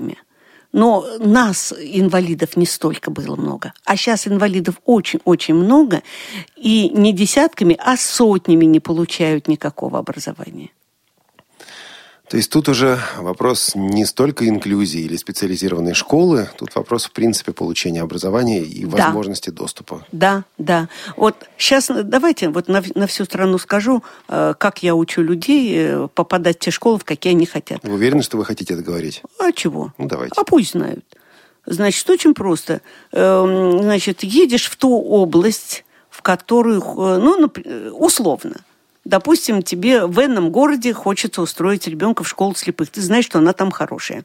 Но 0.72 1.04
нас, 1.18 1.74
инвалидов, 1.78 2.56
не 2.56 2.66
столько 2.66 3.10
было 3.10 3.36
много. 3.36 3.72
А 3.84 3.96
сейчас 3.96 4.28
инвалидов 4.28 4.76
очень-очень 4.84 5.54
много. 5.54 6.02
И 6.56 6.90
не 6.90 7.12
десятками, 7.12 7.76
а 7.78 7.96
сотнями 7.96 8.66
не 8.66 8.80
получают 8.80 9.48
никакого 9.48 9.98
образования. 9.98 10.70
То 12.30 12.36
есть 12.36 12.48
тут 12.48 12.68
уже 12.68 13.00
вопрос 13.18 13.72
не 13.74 14.04
столько 14.04 14.48
инклюзии 14.48 15.00
или 15.00 15.16
специализированной 15.16 15.94
школы, 15.94 16.48
тут 16.56 16.72
вопрос, 16.76 17.06
в 17.06 17.10
принципе, 17.10 17.50
получения 17.50 18.02
образования 18.02 18.62
и 18.62 18.84
да. 18.84 19.06
возможности 19.06 19.50
доступа. 19.50 20.06
Да, 20.12 20.44
да. 20.56 20.88
Вот 21.16 21.34
сейчас 21.58 21.90
давайте 22.04 22.48
вот 22.48 22.68
на, 22.68 22.84
на 22.94 23.08
всю 23.08 23.24
страну 23.24 23.58
скажу, 23.58 24.04
э, 24.28 24.54
как 24.56 24.84
я 24.84 24.94
учу 24.94 25.22
людей 25.22 25.74
э, 25.74 26.08
попадать 26.14 26.58
в 26.58 26.60
те 26.60 26.70
школы, 26.70 27.00
в 27.00 27.04
какие 27.04 27.32
они 27.32 27.46
хотят. 27.46 27.80
Вы 27.82 27.94
уверены, 27.94 28.22
что 28.22 28.36
вы 28.36 28.44
хотите 28.44 28.74
это 28.74 28.84
говорить? 28.84 29.22
А 29.40 29.50
чего? 29.50 29.92
Ну, 29.98 30.06
давайте. 30.06 30.34
А 30.40 30.44
пусть 30.44 30.70
знают. 30.70 31.04
Значит, 31.66 32.08
очень 32.08 32.34
просто. 32.34 32.80
Эм, 33.10 33.82
значит, 33.82 34.22
едешь 34.22 34.66
в 34.66 34.76
ту 34.76 35.02
область, 35.02 35.84
в 36.08 36.22
которую, 36.22 36.80
э, 36.80 37.18
ну, 37.18 37.50
условно, 37.92 38.60
Допустим, 39.10 39.62
тебе 39.62 40.06
в 40.06 40.24
энном 40.24 40.50
городе 40.50 40.92
хочется 40.92 41.42
устроить 41.42 41.88
ребенка 41.88 42.22
в 42.22 42.28
школу 42.28 42.54
слепых. 42.54 42.90
Ты 42.90 43.00
знаешь, 43.00 43.24
что 43.24 43.38
она 43.38 43.52
там 43.52 43.72
хорошая. 43.72 44.24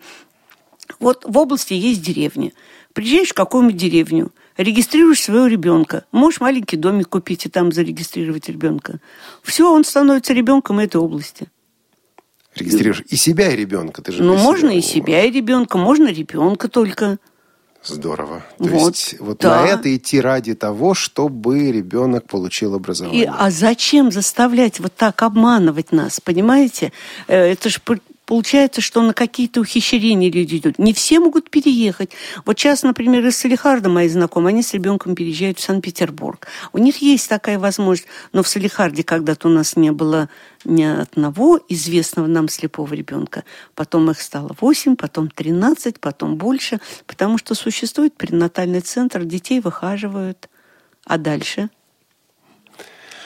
Вот 0.99 1.25
в 1.25 1.35
области 1.39 1.73
есть 1.73 2.03
деревня. 2.03 2.51
Приезжаешь 2.93 3.29
в 3.29 3.33
какую-нибудь 3.33 3.77
деревню, 3.77 4.31
регистрируешь 4.57 5.23
своего 5.23 5.47
ребенка. 5.47 6.05
Можешь 6.11 6.39
маленький 6.39 6.77
домик 6.77 7.09
купить 7.09 7.47
и 7.47 7.49
там 7.49 7.71
зарегистрировать 7.71 8.47
ребенка. 8.47 8.99
Все, 9.41 9.73
он 9.73 9.83
становится 9.83 10.33
ребенком 10.33 10.77
этой 10.77 10.97
области. 10.97 11.47
Регистрируешь 12.53 13.01
и 13.07 13.15
себя, 13.15 13.51
и 13.51 13.55
ребенка. 13.55 14.03
Ты 14.03 14.11
же 14.11 14.21
ну, 14.21 14.37
можно 14.37 14.69
себя. 14.69 14.77
и 14.77 14.81
себя, 14.83 15.23
и 15.25 15.31
ребенка, 15.31 15.79
можно 15.79 16.09
ребенка 16.09 16.67
только. 16.69 17.17
Здорово. 17.85 18.43
То 18.57 18.63
вот, 18.65 18.95
есть 18.95 19.19
вот 19.19 19.39
да. 19.39 19.61
на 19.61 19.67
это 19.67 19.95
идти 19.95 20.19
ради 20.19 20.55
того, 20.55 20.93
чтобы 20.93 21.71
ребенок 21.71 22.27
получил 22.27 22.75
образование. 22.75 23.23
И, 23.23 23.29
а 23.31 23.51
зачем 23.51 24.11
заставлять 24.11 24.79
вот 24.79 24.95
так 24.95 25.21
обманывать 25.21 25.91
нас, 25.91 26.19
понимаете? 26.19 26.91
Э, 27.27 27.51
это 27.51 27.69
же 27.69 27.79
Получается, 28.25 28.81
что 28.81 29.01
на 29.01 29.13
какие-то 29.13 29.61
ухищрения 29.61 30.31
люди 30.31 30.57
идут. 30.57 30.79
Не 30.79 30.93
все 30.93 31.19
могут 31.19 31.49
переехать. 31.51 32.11
Вот 32.43 32.59
сейчас, 32.59 32.81
например, 32.81 33.25
из 33.25 33.37
Салихарда 33.37 33.89
мои 33.89 34.07
знакомые, 34.09 34.53
они 34.53 34.63
с 34.63 34.73
ребенком 34.73 35.15
переезжают 35.15 35.59
в 35.59 35.63
Санкт-Петербург. 35.63 36.47
У 36.73 36.79
них 36.79 36.97
есть 36.97 37.29
такая 37.29 37.59
возможность. 37.59 38.07
Но 38.33 38.41
в 38.41 38.47
Салихарде 38.47 39.03
когда-то 39.03 39.47
у 39.47 39.51
нас 39.51 39.75
не 39.75 39.91
было 39.91 40.29
ни 40.63 40.83
одного 40.83 41.59
известного 41.69 42.25
нам 42.25 42.49
слепого 42.49 42.93
ребенка. 42.93 43.43
Потом 43.75 44.09
их 44.09 44.19
стало 44.19 44.55
8, 44.59 44.95
потом 44.95 45.29
13, 45.29 45.99
потом 45.99 46.37
больше. 46.37 46.79
Потому 47.05 47.37
что 47.37 47.53
существует 47.53 48.15
пренатальный 48.15 48.81
центр, 48.81 49.23
детей 49.23 49.59
выхаживают. 49.59 50.49
А 51.05 51.19
дальше– 51.19 51.69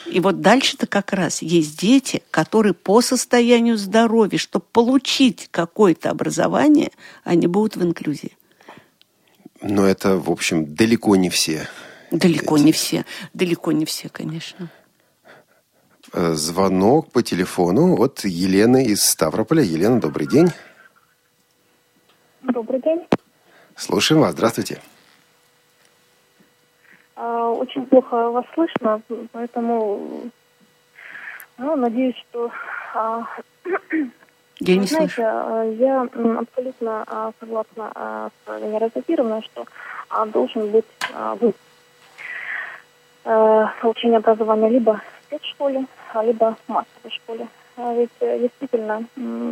и 0.09 0.19
вот 0.19 0.41
дальше-то 0.41 0.87
как 0.87 1.13
раз 1.13 1.41
есть 1.41 1.79
дети, 1.79 2.23
которые 2.31 2.73
по 2.73 3.01
состоянию 3.01 3.77
здоровья, 3.77 4.37
чтобы 4.37 4.65
получить 4.71 5.47
какое-то 5.51 6.09
образование, 6.09 6.91
они 7.23 7.47
будут 7.47 7.75
в 7.75 7.83
инклюзии. 7.83 8.35
Но 9.61 9.85
это, 9.85 10.17
в 10.17 10.31
общем, 10.31 10.73
далеко 10.73 11.15
не 11.15 11.29
все. 11.29 11.67
Далеко 12.11 12.57
не 12.57 12.71
все. 12.71 13.05
Далеко 13.33 13.71
не 13.71 13.85
все, 13.85 14.09
конечно. 14.09 14.69
Э, 16.13 16.33
звонок 16.33 17.11
по 17.11 17.21
телефону 17.21 18.01
от 18.01 18.25
Елены 18.25 18.85
из 18.85 19.03
Ставрополя. 19.03 19.61
Елена, 19.61 19.99
добрый 19.99 20.27
день. 20.27 20.49
Добрый 22.41 22.81
день. 22.81 23.01
Слушаем 23.75 24.21
вас. 24.21 24.31
Здравствуйте. 24.31 24.81
А, 27.21 27.49
очень 27.51 27.85
плохо 27.85 28.31
вас 28.31 28.45
слышно, 28.53 29.01
поэтому 29.33 30.31
ну, 31.57 31.75
надеюсь, 31.75 32.15
что 32.29 32.49
а, 32.93 33.27
Я 34.61 34.77
не 34.77 34.85
знаете, 34.85 35.13
слышу. 35.15 35.27
э, 35.27 35.73
я 35.79 36.01
абсолютно 36.39 37.33
согласна 37.39 38.31
с 38.45 38.61
Венерой 38.61 38.91
Закировной, 38.93 39.41
что 39.41 39.65
должен 40.31 40.71
быть 40.71 40.85
выбор. 41.39 41.53
Э, 43.25 43.65
получение 43.81 44.17
образования 44.17 44.69
либо 44.69 44.93
в 44.93 45.25
спецшколе, 45.25 45.85
а, 46.13 46.23
либо 46.23 46.55
в 46.65 46.71
массовой 46.71 47.11
школе. 47.11 47.47
А 47.75 47.93
ведь 47.93 48.09
э, 48.21 48.39
действительно 48.39 49.03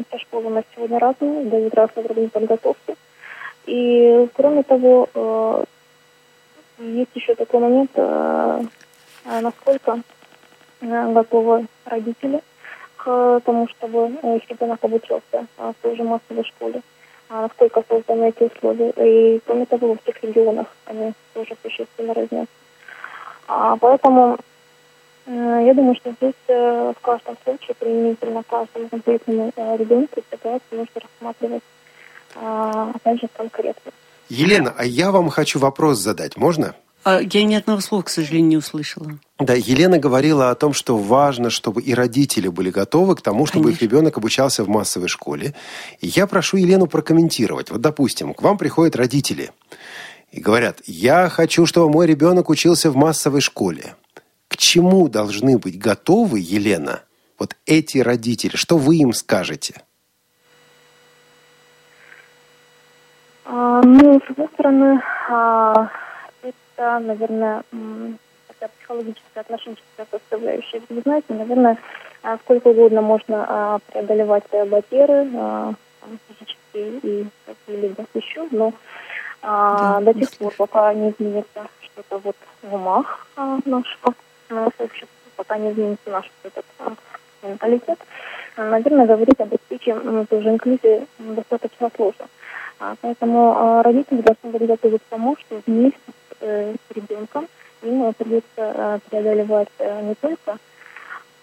все 0.07 0.19
школы 0.19 0.45
у 0.45 0.49
нас 0.49 0.63
сегодня 0.73 0.99
разные, 0.99 1.45
дают 1.45 1.73
разный 1.75 2.03
уровень 2.03 2.29
подготовки. 2.29 2.95
И 3.65 4.29
кроме 4.35 4.63
того, 4.63 5.09
э, 5.13 5.63
есть 6.79 7.11
еще 7.15 7.35
такой 7.35 7.59
момент, 7.59 7.91
э, 7.95 8.63
э, 9.25 9.39
насколько 9.41 9.99
э, 10.81 11.13
готовы 11.13 11.67
родители 11.85 12.41
к 12.97 13.41
тому, 13.45 13.67
чтобы 13.69 14.17
э, 14.21 14.37
их 14.37 14.49
ребенок 14.49 14.83
обучился 14.83 15.47
э, 15.57 15.73
в 15.77 15.81
той 15.81 15.95
же 15.95 16.03
массовой 16.03 16.43
школе. 16.43 16.81
А 17.29 17.41
насколько 17.41 17.83
созданы 17.89 18.29
эти 18.29 18.43
условия. 18.43 18.91
И 18.91 19.41
кроме 19.45 19.65
того, 19.65 19.89
во 19.89 19.97
всех 19.97 20.23
регионах 20.23 20.67
они 20.85 21.13
тоже 21.33 21.57
существенно 21.61 22.13
разнятся. 22.13 22.53
А, 23.47 23.75
поэтому 23.77 24.37
э, 25.25 25.63
я 25.65 25.73
думаю, 25.73 25.95
что 25.95 26.11
здесь 26.11 26.33
э, 26.47 26.93
в 26.95 27.01
каждом 27.01 27.37
случае, 27.43 27.75
применительно 27.75 28.43
каждому 28.43 28.87
конкретному 28.89 29.51
э, 29.55 29.77
ребенку, 29.77 30.21
ситуацию 30.31 30.79
нужно 30.79 31.01
рассматривать, 31.01 31.63
а, 32.35 32.91
опять 32.93 33.19
же, 33.19 33.27
конкретно. 33.35 33.91
Елена, 34.29 34.73
а 34.77 34.85
я 34.85 35.11
вам 35.11 35.29
хочу 35.29 35.59
вопрос 35.59 35.99
задать, 35.99 36.37
можно? 36.37 36.75
А, 37.03 37.21
Я 37.21 37.43
ни 37.43 37.55
одного 37.55 37.79
слова, 37.79 38.01
к 38.01 38.09
сожалению, 38.09 38.49
не 38.49 38.57
услышала. 38.57 39.17
Да, 39.39 39.53
Елена 39.53 39.97
говорила 39.97 40.49
о 40.49 40.55
том, 40.55 40.73
что 40.73 40.97
важно, 40.97 41.49
чтобы 41.49 41.81
и 41.81 41.93
родители 41.93 42.49
были 42.49 42.69
готовы 42.69 43.15
к 43.15 43.21
тому, 43.21 43.45
чтобы 43.45 43.71
их 43.71 43.79
Конечно. 43.79 43.95
ребенок 43.95 44.17
обучался 44.17 44.63
в 44.63 44.67
массовой 44.67 45.07
школе. 45.07 45.55
И 46.01 46.07
я 46.07 46.27
прошу 46.27 46.57
Елену 46.57 46.87
прокомментировать. 46.87 47.69
Вот, 47.69 47.79
допустим, 47.79 48.33
к 48.33 48.41
вам 48.41 48.57
приходят 48.57 48.95
родители 48.97 49.51
и 50.31 50.41
говорят, 50.41 50.81
я 50.85 51.29
хочу, 51.29 51.65
чтобы 51.65 51.89
мой 51.89 52.07
ребенок 52.07 52.49
учился 52.49 52.91
в 52.91 52.97
массовой 52.97 53.41
школе. 53.41 53.95
К 54.49 54.57
чему 54.57 55.07
должны 55.07 55.57
быть 55.57 55.77
готовы, 55.77 56.39
Елена, 56.39 57.03
вот 57.39 57.55
эти 57.65 57.99
родители? 57.99 58.55
Что 58.55 58.77
вы 58.77 58.97
им 58.97 59.13
скажете? 59.13 59.75
Ну, 63.47 64.19
с 64.19 64.29
одной 64.29 64.47
стороны, 64.53 65.01
а, 65.29 65.89
это, 66.41 66.99
наверное, 66.99 67.63
такая 68.47 68.69
психологическая, 68.77 69.41
отношенческая 69.41 70.07
составляющая. 70.11 70.81
Вы 70.89 71.01
знаете, 71.01 71.33
наверное, 71.33 71.77
а, 72.23 72.37
сколько 72.37 72.67
угодно 72.67 73.01
можно 73.01 73.45
а, 73.47 73.79
преодолевать 73.91 74.43
барьеры, 74.51 75.29
а, 75.35 75.73
физические 76.27 76.99
и 76.99 77.27
какие-либо 77.45 78.05
еще, 78.13 78.47
но 78.51 78.73
а, 79.41 80.01
Да, 80.01 80.11
до 80.13 80.19
тех 80.19 80.31
пор, 80.37 80.53
пока 80.57 80.93
не 80.93 81.11
изменится 81.11 81.67
что-то 81.81 82.17
вот 82.19 82.35
в 82.63 82.73
умах 82.73 83.27
а, 83.35 83.59
нашего 83.65 84.13
а, 84.49 84.67
общества, 84.77 85.07
пока 85.35 85.57
не 85.57 85.71
изменится 85.71 86.09
наш 86.09 86.29
этот 86.43 86.65
а, 86.79 86.93
менталитет, 87.43 87.99
а, 88.55 88.69
наверное, 88.69 89.05
говорить 89.05 89.39
об 89.39 89.53
успехе 89.53 89.95
тоже 90.29 90.49
инклюзии 90.49 91.07
достаточно 91.19 91.89
сложно. 91.95 92.27
А, 92.79 92.95
Поэтому 93.01 93.55
а, 93.57 93.83
родители 93.83 94.21
должны 94.21 94.57
быть 94.57 94.67
готовы 94.67 94.99
к 94.99 95.03
тому, 95.09 95.35
что 95.37 95.61
вместе 95.65 95.99
с, 96.07 96.35
э, 96.41 96.75
ребенком 96.93 97.47
им 97.81 98.13
придется 98.13 98.45
э, 98.57 98.99
преодолевать 99.09 99.69
э, 99.79 100.01
не 100.01 100.15
только 100.15 100.57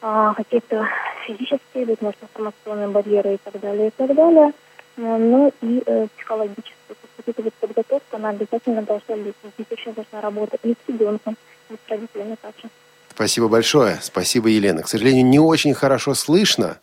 а, 0.01 0.35
какие-то 0.35 0.87
физические, 1.27 1.87
быть 1.87 2.03
может, 2.03 2.23
информационные 2.23 2.89
барьеры 2.89 3.35
и 3.35 3.39
так 3.39 3.59
далее, 3.61 3.89
и 3.89 3.91
так 3.91 4.15
далее, 4.15 4.53
но 4.97 5.51
и 5.63 5.83
э, 5.85 6.07
психологические. 6.17 6.75
То 6.89 6.95
есть 7.03 7.15
вот 7.17 7.29
эта 7.29 7.43
вот 7.43 7.55
подготовка, 7.55 8.17
она 8.17 8.29
обязательно 8.31 8.83
должна 8.83 9.17
быть. 9.17 9.35
Здесь 9.43 9.67
очень 9.71 9.93
важна 9.95 10.21
работа 10.21 10.59
и 10.63 10.73
с 10.73 10.89
ребенком, 10.89 11.37
и 11.71 11.75
с 11.75 11.91
родителями 11.91 12.37
также. 12.41 12.69
Спасибо 13.09 13.49
большое. 13.49 13.99
Спасибо, 14.03 14.49
Елена. 14.49 14.83
К 14.83 14.89
сожалению, 14.89 15.25
не 15.25 15.39
очень 15.39 15.73
хорошо 15.73 16.15
слышно, 16.15 16.79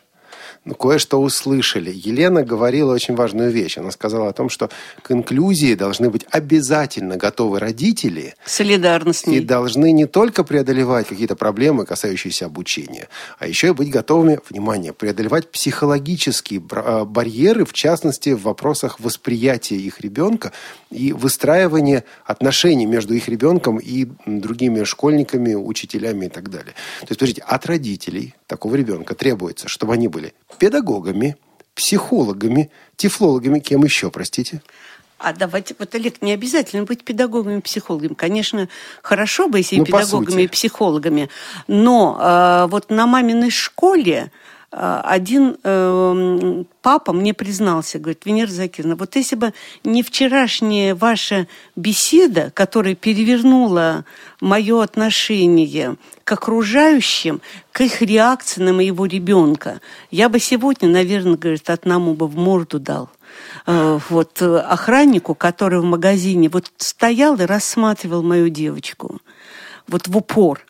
но 0.66 0.74
кое-что 0.76 1.22
услышали. 1.22 1.92
Елена 1.94 2.44
говорила 2.44 2.94
очень 2.94 3.16
важную 3.16 3.52
вещь. 3.52 3.78
Она 3.78 3.92
сказала 3.92 4.30
о 4.30 4.34
том, 4.34 4.50
что 4.50 4.70
к 5.02 5.12
инклюзии 5.12 5.76
должны 5.76 6.10
быть 6.10 6.26
обязательно 6.30 7.18
готовы 7.18 7.60
родители, 7.60 8.36
Солидарно 8.46 9.14
с 9.14 9.26
и 9.26 9.32
ней. 9.32 9.40
должны 9.42 9.92
не 9.92 10.06
только 10.06 10.44
преодолевать 10.44 11.08
какие-то 11.08 11.36
проблемы, 11.36 11.86
касающиеся 11.86 12.46
обучения, 12.46 13.08
а 13.40 13.48
еще 13.48 13.68
и 13.68 13.72
быть 13.72 13.90
готовыми, 13.90 14.40
внимание, 14.50 14.94
преодолевать 14.94 15.52
психологические 15.52 16.62
э, 16.72 17.06
барьеры, 17.06 17.66
в 17.66 17.74
частности, 17.74 18.30
в 18.30 18.44
вопросах 18.44 19.00
восприятия 19.00 19.76
их 19.76 20.02
ребенка 20.02 20.52
и 20.90 21.14
выстраивания 21.14 22.04
отношений 22.26 22.86
между 22.86 23.14
их 23.14 23.28
ребенком 23.28 23.78
и 23.78 24.08
другими 24.26 24.84
школьниками, 24.84 25.54
учителями 25.54 26.26
и 26.26 26.30
так 26.30 26.50
далее. 26.50 26.74
То 27.02 27.08
есть, 27.10 27.20
подождите, 27.20 27.44
от 27.48 27.66
родителей 27.66 28.36
такого 28.48 28.76
ребенка 28.76 29.16
требуется, 29.16 29.68
чтобы 29.68 29.94
они 29.94 30.08
были 30.08 30.34
педагогами, 30.58 31.38
психологами, 31.76 32.70
тифлологами, 32.96 33.60
кем 33.60 33.84
еще, 33.84 34.12
простите? 34.12 34.62
А 35.18 35.34
давайте, 35.34 35.76
вот, 35.78 35.94
Олег, 35.94 36.22
не 36.22 36.34
обязательно 36.34 36.84
быть 36.84 37.04
педагогами 37.04 37.60
и 37.60 37.62
психологами. 37.62 38.16
Конечно, 38.16 38.68
хорошо 39.04 39.48
бы, 39.48 39.60
если 39.60 39.76
и 39.76 39.80
Ну, 39.80 39.86
педагогами, 39.86 40.44
и 40.44 40.48
психологами. 40.48 41.30
Но 41.68 42.18
э, 42.20 42.68
вот 42.72 42.90
на 42.90 43.06
маминой 43.06 43.52
школе 43.52 44.32
один 44.72 45.58
э, 45.64 46.64
папа 46.82 47.12
мне 47.12 47.34
признался, 47.34 48.00
говорит, 48.00 48.26
Венера 48.26 48.50
Закировна, 48.50 48.96
вот 48.96 49.16
если 49.18 49.36
бы 49.36 49.54
не 49.84 50.02
вчерашняя 50.02 50.96
ваша 50.96 51.48
беседа, 51.76 52.52
которая 52.54 52.96
перевернула 52.96 54.06
мое 54.40 54.82
отношение 54.82 55.98
к 56.24 56.32
окружающим, 56.32 57.42
к 57.74 57.82
их 57.82 58.02
реакции 58.02 58.62
на 58.62 58.72
моего 58.72 59.06
ребенка, 59.06 59.82
я 60.10 60.30
бы 60.30 60.40
сегодня, 60.40 60.88
наверное, 60.88 61.36
говорит, 61.36 61.70
одному 61.70 62.14
бы 62.14 62.28
в 62.28 62.38
морду 62.38 62.80
дал 62.80 63.10
э, 63.66 64.00
вот 64.10 64.42
э, 64.42 64.58
охраннику, 64.58 65.36
который 65.36 65.82
в 65.82 65.86
магазине 65.86 66.48
вот 66.48 66.72
стоял 66.78 67.36
и 67.36 67.44
рассматривал 67.44 68.24
мою 68.24 68.48
девочку 68.48 69.20
вот 69.88 70.08
в 70.08 70.16
упор. 70.16 70.66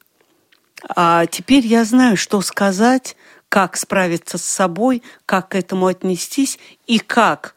А 0.95 1.27
теперь 1.27 1.65
я 1.65 1.85
знаю, 1.85 2.17
что 2.17 2.41
сказать, 2.41 3.15
как 3.51 3.75
справиться 3.75 4.37
с 4.37 4.45
собой, 4.45 5.03
как 5.25 5.49
к 5.49 5.55
этому 5.55 5.87
отнестись 5.87 6.57
и 6.87 6.99
как 6.99 7.53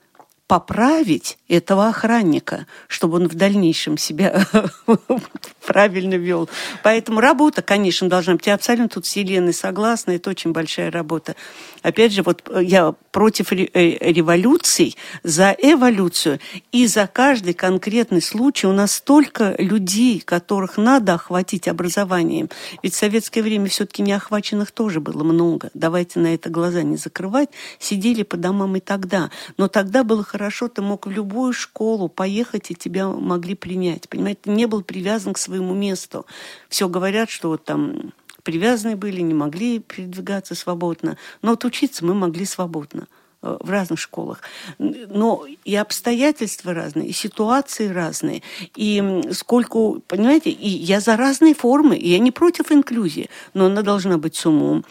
поправить 0.49 1.39
этого 1.47 1.87
охранника, 1.87 2.67
чтобы 2.89 3.19
он 3.19 3.29
в 3.29 3.37
дальнейшем 3.37 3.97
себя 3.97 4.45
правильно 5.67 6.15
вел. 6.15 6.49
Поэтому 6.83 7.21
работа, 7.21 7.63
конечно, 7.63 8.09
должна 8.09 8.35
быть. 8.35 8.47
Я 8.47 8.55
абсолютно 8.55 8.89
тут 8.89 9.07
с 9.07 9.17
Еленой 9.17 9.55
согласна, 9.55 10.13
это 10.13 10.31
очень 10.31 10.53
большая 10.53 10.91
работа. 10.91 11.35
Опять 11.83 12.13
же, 12.13 12.23
вот 12.23 12.43
э, 12.49 12.63
я 12.63 12.95
против 13.11 13.53
э, 13.53 13.57
революций, 13.75 14.97
за 15.23 15.55
эволюцию 15.57 16.41
и 16.73 16.87
за 16.87 17.07
каждый 17.07 17.55
конкретный 17.55 18.23
случай. 18.23 18.67
У 18.67 18.73
нас 18.73 18.95
столько 18.95 19.55
людей, 19.59 20.21
которых 20.21 20.77
надо 20.77 21.15
охватить 21.15 21.69
образованием. 21.69 22.49
Ведь 22.83 22.95
в 22.95 22.97
советское 22.97 23.43
время 23.43 23.69
все-таки 23.69 24.03
неохваченных 24.03 24.73
тоже 24.73 25.01
было 25.01 25.23
много. 25.25 25.71
Давайте 25.75 26.21
на 26.21 26.35
это 26.35 26.51
глаза 26.51 26.83
не 26.83 26.97
закрывать. 26.97 27.51
Сидели 27.79 28.23
по 28.23 28.37
домам 28.37 28.77
и 28.77 28.81
тогда. 28.81 29.31
Но 29.57 29.69
тогда 29.69 30.05
было 30.05 30.25
хорошо, 30.25 30.69
ты 30.69 30.83
мог 30.83 31.07
в 31.07 31.11
любую 31.11 31.53
школу 31.53 32.09
поехать, 32.09 32.71
и 32.71 32.75
тебя 32.75 33.09
могли 33.09 33.55
принять. 33.55 34.09
Понимаете, 34.09 34.41
не 34.47 34.67
был 34.67 34.83
привязан 34.83 35.35
к 35.35 35.39
своему 35.39 35.54
месту. 35.63 36.27
Все 36.69 36.89
говорят, 36.89 37.31
что 37.31 37.51
вот 37.51 37.65
там 37.65 38.13
привязаны 38.43 38.97
были, 38.97 39.21
не 39.21 39.35
могли 39.35 39.81
передвигаться 39.81 40.55
свободно. 40.55 41.17
Но 41.43 41.53
вот 41.53 41.65
учиться 41.65 42.05
мы 42.05 42.15
могли 42.15 42.45
свободно 42.45 43.09
э, 43.43 43.57
в 43.61 43.71
разных 43.71 43.99
школах. 43.99 44.41
Но 44.79 45.47
и 45.65 45.75
обстоятельства 45.75 46.75
разные, 46.75 47.09
и 47.09 47.13
ситуации 47.13 47.89
разные. 47.89 48.43
И 48.77 49.23
сколько, 49.33 50.01
понимаете, 50.07 50.51
и 50.51 50.69
я 50.69 51.01
за 51.01 51.17
разные 51.17 51.55
формы, 51.55 51.97
и 51.97 52.09
я 52.09 52.19
не 52.19 52.31
против 52.31 52.71
инклюзии, 52.71 53.31
но 53.55 53.67
она 53.67 53.83
должна 53.83 54.19
быть 54.19 54.37
с 54.37 54.47
умом, 54.47 54.85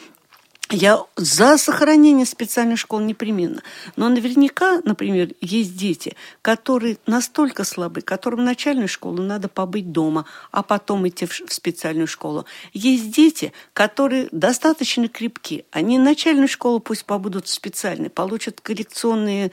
я 0.71 1.03
за 1.15 1.57
сохранение 1.57 2.25
специальных 2.25 2.79
школ 2.79 3.01
непременно. 3.01 3.61
Но 3.95 4.09
наверняка, 4.09 4.81
например, 4.83 5.33
есть 5.41 5.77
дети, 5.77 6.15
которые 6.41 6.97
настолько 7.05 7.63
слабы, 7.63 8.01
которым 8.01 8.39
в 8.39 8.43
начальную 8.43 8.87
школу 8.87 9.21
надо 9.21 9.49
побыть 9.49 9.91
дома, 9.91 10.25
а 10.51 10.63
потом 10.63 11.07
идти 11.07 11.25
в 11.25 11.33
специальную 11.51 12.07
школу. 12.07 12.45
Есть 12.73 13.11
дети, 13.11 13.53
которые 13.73 14.29
достаточно 14.31 15.07
крепки. 15.07 15.65
Они 15.71 15.99
начальную 15.99 16.47
школу 16.47 16.79
пусть 16.79 17.05
побудут 17.05 17.47
в 17.47 17.51
специальной, 17.51 18.09
получат 18.09 18.61
коррекционные 18.61 19.51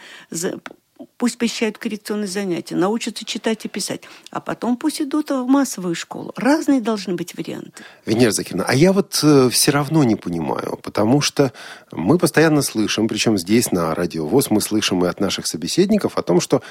пусть 1.16 1.38
посещают 1.38 1.78
коррекционные 1.78 2.26
занятия, 2.26 2.76
научатся 2.76 3.24
читать 3.24 3.64
и 3.64 3.68
писать, 3.68 4.02
а 4.30 4.40
потом 4.40 4.76
пусть 4.76 5.00
идут 5.00 5.30
в 5.30 5.46
массовую 5.46 5.94
школу. 5.94 6.32
Разные 6.36 6.80
должны 6.80 7.14
быть 7.14 7.36
варианты. 7.36 7.84
Венера 8.06 8.30
Закина, 8.30 8.64
а 8.66 8.74
я 8.74 8.92
вот 8.92 9.20
э, 9.22 9.48
все 9.50 9.70
равно 9.70 10.04
не 10.04 10.16
понимаю, 10.16 10.78
потому 10.82 11.20
что 11.20 11.52
мы 11.92 12.18
постоянно 12.18 12.62
слышим, 12.62 13.08
причем 13.08 13.38
здесь 13.38 13.72
на 13.72 13.94
Радио 13.94 14.26
ВОЗ 14.26 14.50
мы 14.50 14.60
слышим 14.60 15.04
и 15.04 15.08
от 15.08 15.20
наших 15.20 15.46
собеседников 15.46 16.16
о 16.16 16.22
том, 16.22 16.40
что 16.40 16.62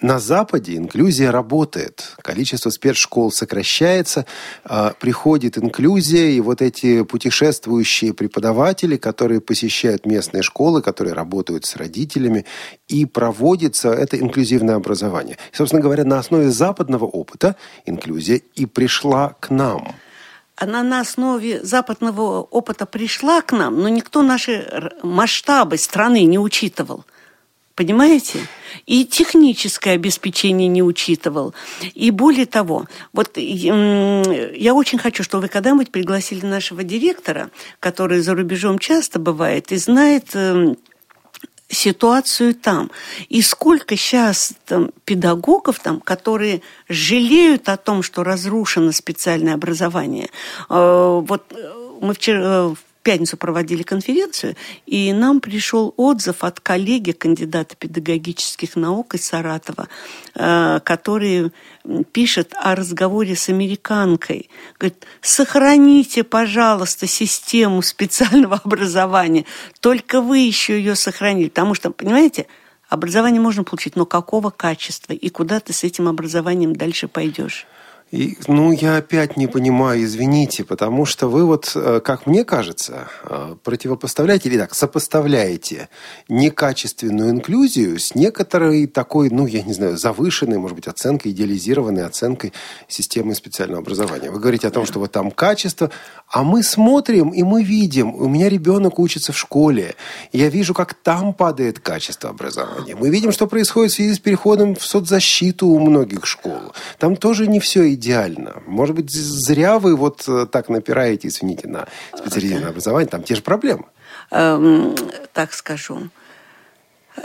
на 0.00 0.20
Западе 0.20 0.76
инклюзия 0.76 1.32
работает. 1.32 2.14
Количество 2.22 2.70
спецшкол 2.70 3.32
сокращается, 3.32 4.26
а, 4.64 4.92
приходит 4.98 5.58
инклюзия, 5.58 6.28
и 6.28 6.40
вот 6.40 6.62
эти 6.62 7.02
путешествующие 7.02 8.14
преподаватели, 8.14 8.96
которые 8.96 9.40
посещают 9.40 10.06
местные 10.06 10.42
школы, 10.42 10.82
которые 10.82 11.14
работают 11.14 11.64
с 11.64 11.74
родителями, 11.76 12.46
и 12.86 13.06
проводится 13.06 13.90
это 13.90 14.18
инклюзивное 14.18 14.76
образование. 14.76 15.36
И, 15.52 15.56
собственно 15.56 15.82
говоря, 15.82 16.04
на 16.04 16.18
основе 16.18 16.50
западного 16.50 17.04
опыта 17.04 17.56
инклюзия 17.84 18.40
и 18.54 18.66
пришла 18.66 19.34
к 19.40 19.50
нам 19.50 19.94
она 20.60 20.82
на 20.82 20.98
основе 20.98 21.62
западного 21.62 22.42
опыта 22.42 22.84
пришла 22.84 23.42
к 23.42 23.52
нам, 23.52 23.80
но 23.80 23.88
никто 23.88 24.22
наши 24.22 24.90
масштабы 25.04 25.78
страны 25.78 26.24
не 26.24 26.36
учитывал. 26.36 27.04
Понимаете? 27.78 28.40
И 28.86 29.04
техническое 29.04 29.92
обеспечение 29.92 30.66
не 30.66 30.82
учитывал. 30.82 31.54
И 31.94 32.10
более 32.10 32.44
того, 32.44 32.86
вот 33.12 33.36
я 33.36 34.74
очень 34.74 34.98
хочу, 34.98 35.22
чтобы 35.22 35.42
вы 35.42 35.48
когда-нибудь 35.48 35.92
пригласили 35.92 36.44
нашего 36.44 36.82
директора, 36.82 37.50
который 37.78 38.18
за 38.18 38.34
рубежом 38.34 38.80
часто 38.80 39.20
бывает 39.20 39.70
и 39.70 39.76
знает 39.76 40.34
эм, 40.34 40.76
ситуацию 41.68 42.56
там. 42.56 42.90
И 43.28 43.42
сколько 43.42 43.94
сейчас 43.96 44.54
там, 44.66 44.90
педагогов 45.04 45.78
там, 45.78 46.00
которые 46.00 46.62
жалеют 46.88 47.68
о 47.68 47.76
том, 47.76 48.02
что 48.02 48.24
разрушено 48.24 48.90
специальное 48.90 49.54
образование. 49.54 50.30
Э, 50.68 51.20
вот 51.24 51.44
э, 51.52 51.98
мы 52.00 52.12
вчера, 52.12 52.40
э, 52.42 52.74
пятницу 53.08 53.38
проводили 53.38 53.82
конференцию, 53.82 54.54
и 54.84 55.14
нам 55.14 55.40
пришел 55.40 55.94
отзыв 55.96 56.44
от 56.44 56.60
коллеги, 56.60 57.12
кандидата 57.12 57.74
педагогических 57.74 58.76
наук 58.76 59.14
из 59.14 59.24
Саратова, 59.24 59.88
э, 60.34 60.80
который 60.84 61.50
пишет 62.12 62.52
о 62.54 62.74
разговоре 62.74 63.34
с 63.34 63.48
американкой. 63.48 64.50
Говорит, 64.78 65.06
сохраните, 65.22 66.22
пожалуйста, 66.22 67.06
систему 67.06 67.80
специального 67.80 68.56
образования. 68.64 69.46
Только 69.80 70.20
вы 70.20 70.40
еще 70.40 70.76
ее 70.76 70.94
сохранили. 70.94 71.48
Потому 71.48 71.72
что, 71.72 71.90
понимаете, 71.90 72.46
образование 72.90 73.40
можно 73.40 73.64
получить, 73.64 73.96
но 73.96 74.04
какого 74.04 74.50
качества? 74.50 75.14
И 75.14 75.30
куда 75.30 75.60
ты 75.60 75.72
с 75.72 75.82
этим 75.82 76.08
образованием 76.08 76.76
дальше 76.76 77.08
пойдешь? 77.08 77.66
И, 78.10 78.38
ну, 78.46 78.72
я 78.72 78.96
опять 78.96 79.36
не 79.36 79.46
понимаю, 79.46 80.02
извините, 80.02 80.64
потому 80.64 81.04
что 81.04 81.28
вы 81.28 81.44
вот, 81.44 81.72
э, 81.74 82.00
как 82.02 82.26
мне 82.26 82.42
кажется, 82.42 83.08
э, 83.24 83.54
противопоставляете 83.62 84.48
или 84.48 84.56
так, 84.56 84.74
сопоставляете 84.74 85.90
некачественную 86.28 87.30
инклюзию 87.30 87.98
с 87.98 88.14
некоторой 88.14 88.86
такой, 88.86 89.28
ну, 89.28 89.46
я 89.46 89.60
не 89.60 89.74
знаю, 89.74 89.98
завышенной, 89.98 90.56
может 90.56 90.74
быть, 90.74 90.88
оценкой, 90.88 91.32
идеализированной 91.32 92.06
оценкой 92.06 92.54
системы 92.88 93.34
специального 93.34 93.82
образования. 93.82 94.30
Вы 94.30 94.40
говорите 94.40 94.68
о 94.68 94.70
том, 94.70 94.86
что 94.86 95.00
вот 95.00 95.12
там 95.12 95.30
качество, 95.30 95.90
а 96.30 96.44
мы 96.44 96.62
смотрим, 96.62 97.28
и 97.28 97.42
мы 97.42 97.62
видим, 97.62 98.14
у 98.14 98.26
меня 98.26 98.48
ребенок 98.48 98.98
учится 98.98 99.34
в 99.34 99.38
школе, 99.38 99.96
я 100.32 100.48
вижу, 100.48 100.72
как 100.72 100.94
там 100.94 101.34
падает 101.34 101.78
качество 101.80 102.30
образования. 102.30 102.96
Мы 102.96 103.10
видим, 103.10 103.32
что 103.32 103.46
происходит 103.46 103.92
в 103.92 103.96
связи 103.96 104.14
с 104.14 104.18
переходом 104.18 104.76
в 104.76 104.84
соцзащиту 104.86 105.66
у 105.66 105.78
многих 105.78 106.24
школ. 106.24 106.72
Там 106.98 107.14
тоже 107.14 107.46
не 107.46 107.60
все 107.60 107.97
идеально. 107.98 108.62
Может 108.66 108.94
быть, 108.96 109.10
зря 109.10 109.78
вы 109.78 109.96
вот 109.96 110.24
э, 110.28 110.46
так 110.50 110.68
напираете, 110.68 111.28
извините, 111.28 111.68
на 111.68 111.88
специализированное 112.16 112.70
образование. 112.70 113.08
Там 113.08 113.22
те 113.22 113.34
же 113.34 113.42
проблемы. 113.42 113.84
Эм, 114.30 114.94
так 115.32 115.52
скажу. 115.52 116.08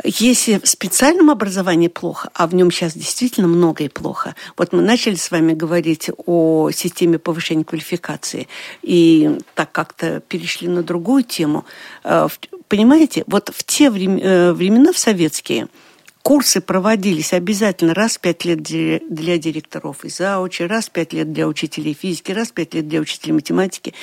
Если 0.03 0.57
в 0.57 0.67
специальном 0.67 1.29
образовании 1.29 1.87
плохо, 1.87 2.29
а 2.33 2.47
в 2.47 2.55
нем 2.55 2.71
сейчас 2.71 2.93
действительно 2.95 3.47
многое 3.47 3.89
плохо. 3.89 4.35
Вот 4.57 4.73
мы 4.73 4.81
начали 4.81 5.13
с 5.13 5.29
вами 5.29 5.53
говорить 5.53 6.09
о 6.25 6.71
системе 6.71 7.19
повышения 7.19 7.63
квалификации, 7.63 8.47
и 8.81 9.37
так 9.53 9.71
как-то 9.71 10.21
перешли 10.21 10.67
на 10.67 10.81
другую 10.81 11.23
тему. 11.23 11.65
Э, 12.03 12.27
понимаете, 12.67 13.23
вот 13.27 13.49
в 13.53 13.63
те 13.63 13.85
э, 13.85 14.53
времена 14.53 14.91
в 14.91 14.97
советские– 14.97 15.67
Курсы 16.23 16.61
проводились 16.61 17.33
обязательно 17.33 17.93
раз 17.93 18.15
в 18.15 18.21
пять 18.21 18.45
лет 18.45 18.63
для 18.63 19.37
директоров 19.37 20.05
и 20.05 20.09
заучи, 20.09 20.63
раз 20.63 20.85
в 20.85 20.91
пять 20.91 21.11
лет 21.11 21.33
для 21.33 21.49
учителей 21.49 21.93
физики, 21.93 22.31
раз 22.31 22.47
в 22.47 22.53
пять 22.53 22.73
лет 22.73 22.87
для 22.87 23.01
учителей 23.01 23.33
математики. 23.33 23.93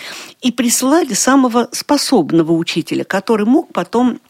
И 0.42 0.52
присылали 0.52 1.14
самого 1.14 1.70
способного 1.72 2.52
учителя, 2.52 3.04
который 3.04 3.46
мог 3.46 3.72
потом 3.72 4.20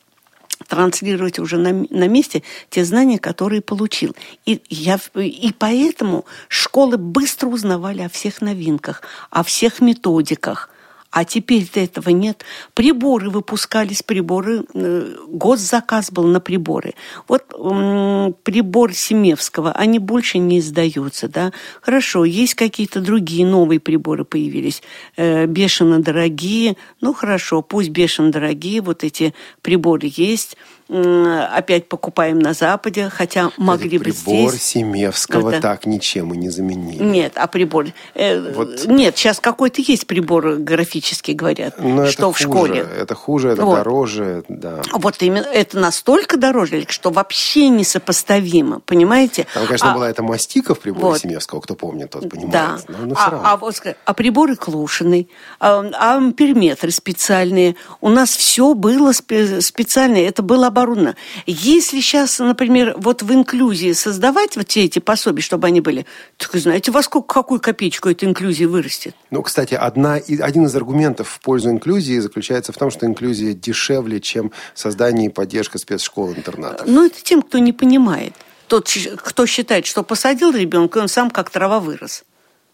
транслировать 0.69 1.41
уже 1.41 1.57
на, 1.59 1.73
на 1.73 2.07
месте 2.07 2.45
те 2.69 2.85
знания, 2.85 3.19
которые 3.19 3.61
получил. 3.61 4.15
И, 4.47 4.63
я, 4.69 5.01
и 5.17 5.53
поэтому 5.59 6.27
школы 6.47 6.97
быстро 6.97 7.49
узнавали 7.49 8.03
о 8.03 8.09
всех 8.09 8.41
новинках, 8.41 9.03
о 9.31 9.43
всех 9.43 9.81
методиках– 9.81 10.71
а 11.11 11.25
теперь-то 11.25 11.81
этого 11.81 12.11
нет. 12.11 12.45
Приборы 12.75 13.31
выпускались, 13.31 14.03
приборы, 14.03 14.65
э, 14.75 15.17
госзаказ 15.29 16.13
был 16.13 16.25
на 16.25 16.41
приборы. 16.41 16.95
Вот 17.27 17.47
прибор 18.45 18.93
Семевского, 18.93 19.73
они 19.73 19.99
больше 19.99 20.39
не 20.39 20.61
издаются, 20.61 21.29
да. 21.29 21.53
Хорошо, 21.83 22.25
есть 22.25 22.55
какие-то 22.55 23.01
другие 23.01 23.45
новые 23.45 23.81
приборы 23.81 24.25
появились, 24.25 24.83
э, 25.17 25.47
бешено 25.47 26.01
дорогие, 26.01 26.77
ну 27.01 27.13
хорошо, 27.13 27.63
пусть 27.63 27.91
бешено 27.91 28.31
дорогие, 28.31 28.81
вот 28.81 29.05
эти 29.05 29.35
приборы 29.63 30.11
есть 30.15 30.57
опять 30.91 31.89
покупаем 31.89 32.39
на 32.39 32.53
Западе, 32.53 33.09
хотя 33.11 33.51
могли 33.57 33.99
бы 33.99 34.11
здесь... 34.11 34.25
Прибор 34.25 34.55
Семевского 34.55 35.51
да. 35.53 35.61
так 35.61 35.87
ничем 35.87 36.35
и 36.35 36.37
не 36.37 36.49
заменили. 36.49 37.03
Нет, 37.03 37.33
а 37.37 37.47
прибор... 37.47 37.87
Э, 38.15 38.53
вот. 38.53 38.87
Нет, 38.87 39.17
сейчас 39.17 39.39
какой-то 39.39 39.83
есть 39.83 40.07
прибор 40.07 40.57
графический, 40.57 41.35
говорят, 41.35 41.75
Но 41.79 42.07
что 42.07 42.33
в 42.33 42.37
хуже, 42.37 42.45
школе. 42.45 42.87
Это 42.99 43.15
хуже, 43.15 43.51
это 43.51 43.65
вот. 43.65 43.77
дороже, 43.77 44.45
да. 44.49 44.83
Вот 44.93 45.23
именно, 45.23 45.47
это 45.47 45.79
настолько 45.79 46.37
дороже, 46.37 46.85
что 46.89 47.11
вообще 47.11 47.69
несопоставимо, 47.69 48.81
понимаете? 48.81 49.47
Там, 49.55 49.67
конечно, 49.67 49.93
а, 49.93 49.95
была 49.95 50.11
эта 50.11 50.23
мастика 50.23 50.75
в 50.75 50.81
приборе 50.81 51.05
вот. 51.05 51.21
Семевского, 51.21 51.61
кто 51.61 51.75
помнит, 51.75 52.11
тот 52.11 52.29
понимает. 52.29 52.53
Да. 52.53 52.79
Но, 52.89 53.07
но 53.07 53.15
а, 53.17 53.41
а, 53.45 53.57
вот, 53.57 53.81
а 54.05 54.15
приборы 54.15 54.57
Клушиной, 54.57 55.29
а, 55.61 56.17
амперметры 56.17 56.91
специальные. 56.91 57.77
У 58.01 58.09
нас 58.09 58.31
все 58.31 58.75
было 58.75 59.13
специальное, 59.13 60.23
это 60.23 60.43
было 60.43 60.67
оборудовано. 60.81 61.17
Если 61.47 62.01
сейчас, 62.01 62.39
например, 62.39 62.95
вот 62.97 63.23
в 63.23 63.33
инклюзии 63.33 63.93
создавать 63.93 64.57
вот 64.57 64.69
все 64.69 64.85
эти 64.85 64.99
пособия, 64.99 65.43
чтобы 65.43 65.67
они 65.67 65.81
были, 65.81 66.07
так 66.37 66.55
знаете, 66.55 66.91
во 66.91 67.03
сколько, 67.03 67.35
какую 67.35 67.61
копеечку 67.61 68.09
эта 68.09 68.27
инклюзия 68.27 68.69
вырастет? 68.69 69.15
Ну, 69.31 69.43
кстати, 69.43 69.75
одна, 69.75 70.15
один 70.15 70.67
из 70.67 70.75
аргументов 70.75 71.29
в 71.29 71.41
пользу 71.41 71.71
инклюзии 71.71 72.19
заключается 72.19 72.73
в 72.73 72.77
том, 72.77 72.91
что 72.91 73.07
инклюзия 73.07 73.53
дешевле, 73.53 74.21
чем 74.21 74.53
создание 74.75 75.27
и 75.27 75.29
поддержка 75.31 75.79
спецшкол-интернатов. 75.79 76.87
Ну, 76.87 77.07
это 77.07 77.23
тем, 77.23 77.43
кто 77.43 77.59
не 77.59 77.73
понимает. 77.73 78.35
Тот, 78.67 78.89
кто 79.17 79.47
считает, 79.47 79.87
что 79.87 80.03
посадил 80.03 80.53
ребенка, 80.53 80.99
он 80.99 81.09
сам 81.09 81.31
как 81.31 81.51
трава 81.51 81.81
вырос. 81.81 82.25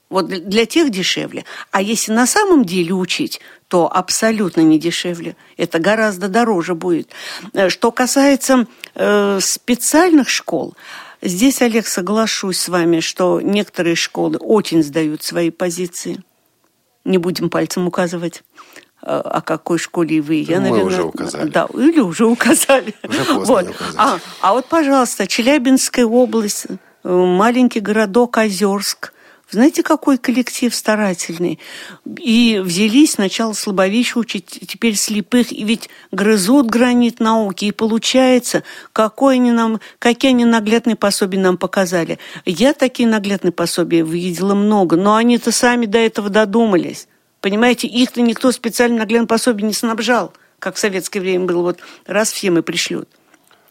Вот 0.08 0.28
для 0.28 0.66
тех 0.66 0.90
дешевле. 0.90 1.44
А 1.72 1.82
если 1.82 2.12
на 2.12 2.26
самом 2.26 2.64
деле 2.64 2.92
учить, 2.92 3.40
то 3.68 3.90
абсолютно 3.92 4.60
не 4.60 4.78
дешевле. 4.78 5.36
Это 5.56 5.78
гораздо 5.78 6.28
дороже 6.28 6.74
будет. 6.74 7.10
Э, 7.52 7.68
что 7.68 7.90
касается 7.90 8.66
э, 8.94 9.38
специальных 9.40 10.28
школ, 10.28 10.74
здесь, 11.20 11.62
Олег, 11.62 11.86
соглашусь 11.86 12.58
с 12.58 12.68
вами, 12.68 13.00
что 13.00 13.40
некоторые 13.40 13.96
школы 13.96 14.36
очень 14.38 14.82
сдают 14.82 15.22
свои 15.22 15.50
позиции. 15.50 16.22
Не 17.04 17.18
будем 17.18 17.50
пальцем 17.50 17.88
указывать 17.88 18.44
э, 19.02 19.06
о 19.06 19.40
какой 19.40 19.78
школе 19.78 20.20
вы. 20.20 20.36
Я, 20.36 20.60
Мы 20.60 20.70
наверное, 20.70 20.84
уже 20.84 21.02
указали. 21.02 21.48
Да, 21.48 21.66
или 21.74 22.00
уже 22.00 22.26
указали. 22.26 22.94
Уже 23.02 23.24
поздно 23.24 23.44
вот. 23.46 23.70
указать. 23.70 23.94
А, 23.96 24.18
а 24.42 24.52
вот, 24.52 24.66
пожалуйста, 24.66 25.26
Челябинская 25.26 26.06
область, 26.06 26.66
э, 26.68 27.10
маленький 27.10 27.80
городок 27.80 28.38
Озерск– 28.38 29.12
знаете, 29.50 29.84
какой 29.84 30.18
коллектив 30.18 30.74
старательный? 30.74 31.60
И 32.18 32.60
взялись 32.62 33.12
сначала 33.12 33.52
слабовещих 33.52 34.16
учить, 34.16 34.46
теперь 34.66 34.96
слепых, 34.96 35.52
и 35.52 35.62
ведь 35.62 35.88
грызут 36.10 36.66
гранит 36.66 37.20
науки, 37.20 37.66
и 37.66 37.72
получается, 37.72 38.64
какой 38.92 39.36
они 39.36 39.52
нам, 39.52 39.80
какие 40.00 40.32
они 40.32 40.44
наглядные 40.44 40.96
пособия 40.96 41.38
нам 41.38 41.58
показали. 41.58 42.18
Я 42.44 42.72
такие 42.72 43.08
наглядные 43.08 43.52
пособия 43.52 44.02
видела 44.02 44.54
много, 44.54 44.96
но 44.96 45.14
они-то 45.14 45.52
сами 45.52 45.86
до 45.86 45.98
этого 45.98 46.28
додумались. 46.28 47.06
Понимаете, 47.40 47.86
их-то 47.86 48.22
никто 48.22 48.50
специально 48.50 48.98
наглядным 48.98 49.28
пособием 49.28 49.68
не 49.68 49.74
снабжал, 49.74 50.32
как 50.58 50.74
в 50.74 50.80
советское 50.80 51.20
время 51.20 51.44
было, 51.44 51.62
вот 51.62 51.78
раз 52.06 52.32
все 52.32 52.50
мы 52.50 52.64
пришлют. 52.64 53.08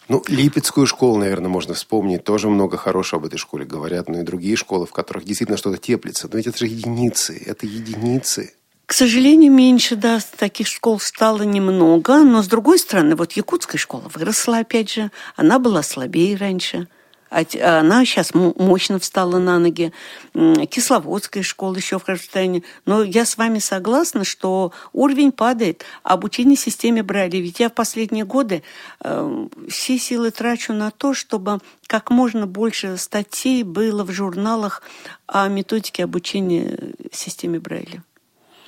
Ну, 0.07 0.23
Липецкую 0.27 0.85
школу, 0.85 1.17
наверное, 1.17 1.49
можно 1.49 1.73
вспомнить. 1.73 2.23
Тоже 2.23 2.49
много 2.49 2.77
хорошего 2.77 3.21
об 3.21 3.25
этой 3.25 3.37
школе 3.37 3.65
говорят. 3.65 4.07
Но 4.07 4.19
и 4.19 4.23
другие 4.23 4.55
школы, 4.55 4.85
в 4.85 4.91
которых 4.91 5.25
действительно 5.25 5.57
что-то 5.57 5.77
теплится. 5.77 6.29
Но 6.31 6.37
ведь 6.37 6.47
это 6.47 6.59
же 6.59 6.67
единицы. 6.67 7.41
Это 7.45 7.65
единицы. 7.65 8.53
К 8.85 8.93
сожалению, 8.93 9.51
меньше, 9.51 9.95
да, 9.95 10.19
таких 10.37 10.67
школ 10.67 10.99
стало 10.99 11.41
немного, 11.41 12.19
но 12.23 12.43
с 12.43 12.47
другой 12.47 12.77
стороны, 12.77 13.15
вот 13.15 13.31
якутская 13.31 13.79
школа 13.79 14.11
выросла, 14.13 14.59
опять 14.59 14.91
же, 14.91 15.09
она 15.35 15.57
была 15.57 15.81
слабее 15.81 16.37
раньше. 16.37 16.87
А 17.29 17.43
а 17.61 17.79
она 17.79 18.05
сейчас 18.05 18.33
мощно 18.33 18.99
встала 18.99 19.39
на 19.39 19.59
ноги. 19.59 19.91
Кисловодская 20.33 21.43
школа 21.43 21.75
еще 21.75 21.99
в 21.99 22.05
состоянии. 22.05 22.63
Но 22.85 23.03
я 23.03 23.25
с 23.25 23.37
вами 23.37 23.59
согласна, 23.59 24.23
что 24.23 24.71
уровень 24.93 25.31
падает. 25.31 25.83
Обучение 26.03 26.57
системе 26.57 27.03
брали. 27.03 27.37
Ведь 27.37 27.59
я 27.59 27.69
в 27.69 27.73
последние 27.73 28.25
годы 28.25 28.63
э, 29.01 29.47
все 29.69 29.97
силы 29.97 30.31
трачу 30.31 30.73
на 30.73 30.91
то, 30.91 31.13
чтобы 31.13 31.59
как 31.87 32.09
можно 32.09 32.47
больше 32.47 32.97
статей 32.97 33.63
было 33.63 34.03
в 34.03 34.11
журналах 34.11 34.81
о 35.27 35.47
методике 35.47 36.03
обучения 36.03 36.93
системе 37.11 37.59
Брайля 37.59 38.03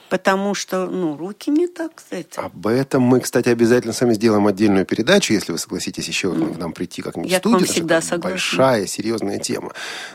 потому 0.10 0.54
что, 0.54 0.88
ну, 0.88 1.18
руки 1.18 1.50
не 1.50 1.68
так, 1.68 1.96
кстати. 1.96 2.40
Об 2.40 2.68
этом 2.68 3.04
мы, 3.04 3.20
кстати, 3.20 3.50
обязательно 3.50 3.94
с 3.94 4.02
вами 4.02 4.14
сделаем 4.14 4.48
отдельную 4.48 4.86
передачу, 4.86 5.34
если 5.34 5.52
вы 5.52 5.58
согласитесь 5.58 6.08
еще 6.08 6.30
mm. 6.30 6.56
к 6.56 6.58
нам 6.58 6.74
прийти 6.74 7.02
как-нибудь 7.02 7.32
Я 7.32 7.38
в 7.38 7.42
студию. 7.42 7.62
Я 7.62 7.66
всегда 7.66 8.02
согласна. 8.02 8.30
Большая, 8.30 8.88
серьезная 8.88 9.40
тема. 9.40 9.72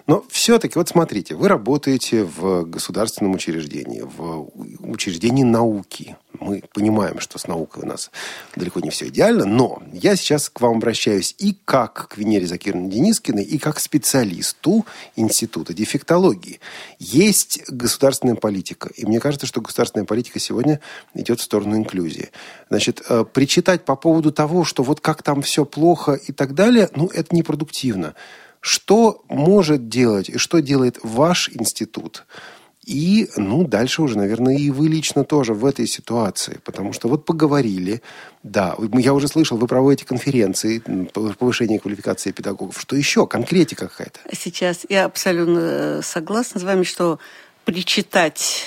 Но 0.06 0.24
все-таки, 0.28 0.78
вот 0.78 0.88
смотрите, 0.88 1.34
вы 1.34 1.48
работаете 1.48 2.24
в 2.24 2.64
государственном 2.64 3.34
учреждении, 3.34 4.02
в 4.02 4.50
учреждении 4.80 5.44
науки 5.44 6.16
мы 6.40 6.62
понимаем, 6.72 7.20
что 7.20 7.38
с 7.38 7.46
наукой 7.46 7.84
у 7.84 7.86
нас 7.86 8.10
далеко 8.56 8.80
не 8.80 8.90
все 8.90 9.08
идеально, 9.08 9.44
но 9.44 9.82
я 9.92 10.16
сейчас 10.16 10.48
к 10.48 10.60
вам 10.60 10.76
обращаюсь 10.76 11.34
и 11.38 11.56
как 11.64 12.08
к 12.08 12.16
Венере 12.16 12.46
Закировне 12.46 12.90
Денискиной, 12.90 13.44
и 13.44 13.58
как 13.58 13.80
специалисту 13.80 14.86
Института 15.16 15.74
дефектологии. 15.74 16.60
Есть 16.98 17.62
государственная 17.68 18.34
политика, 18.34 18.90
и 18.94 19.06
мне 19.06 19.20
кажется, 19.20 19.46
что 19.46 19.60
государственная 19.60 20.06
политика 20.06 20.38
сегодня 20.38 20.80
идет 21.14 21.40
в 21.40 21.42
сторону 21.42 21.76
инклюзии. 21.76 22.30
Значит, 22.68 23.02
э, 23.08 23.24
причитать 23.24 23.84
по 23.84 23.96
поводу 23.96 24.32
того, 24.32 24.64
что 24.64 24.82
вот 24.82 25.00
как 25.00 25.22
там 25.22 25.42
все 25.42 25.64
плохо 25.64 26.12
и 26.12 26.32
так 26.32 26.54
далее, 26.54 26.88
ну, 26.94 27.08
это 27.08 27.34
непродуктивно. 27.34 28.14
Что 28.60 29.24
может 29.28 29.88
делать 29.88 30.28
и 30.28 30.38
что 30.38 30.60
делает 30.60 30.98
ваш 31.02 31.48
институт– 31.48 32.24
и, 32.84 33.28
ну, 33.36 33.64
дальше 33.66 34.02
уже, 34.02 34.18
наверное, 34.18 34.56
и 34.56 34.70
вы 34.70 34.88
лично 34.88 35.24
тоже 35.24 35.54
в 35.54 35.64
этой 35.64 35.86
ситуации. 35.86 36.60
Потому 36.64 36.92
что 36.92 37.08
вот 37.08 37.24
поговорили, 37.24 38.02
да, 38.42 38.76
я 38.94 39.14
уже 39.14 39.28
слышал, 39.28 39.56
вы 39.56 39.68
проводите 39.68 40.04
конференции 40.04 40.80
по 41.12 41.32
повышению 41.32 41.80
квалификации 41.80 42.32
педагогов. 42.32 42.80
Что 42.80 42.96
еще? 42.96 43.26
Конкретика 43.26 43.88
какая-то? 43.88 44.18
Сейчас 44.32 44.84
я 44.88 45.04
абсолютно 45.04 45.58
э, 45.60 46.00
согласна 46.02 46.60
с 46.60 46.64
вами, 46.64 46.82
что 46.82 47.20
причитать 47.64 48.64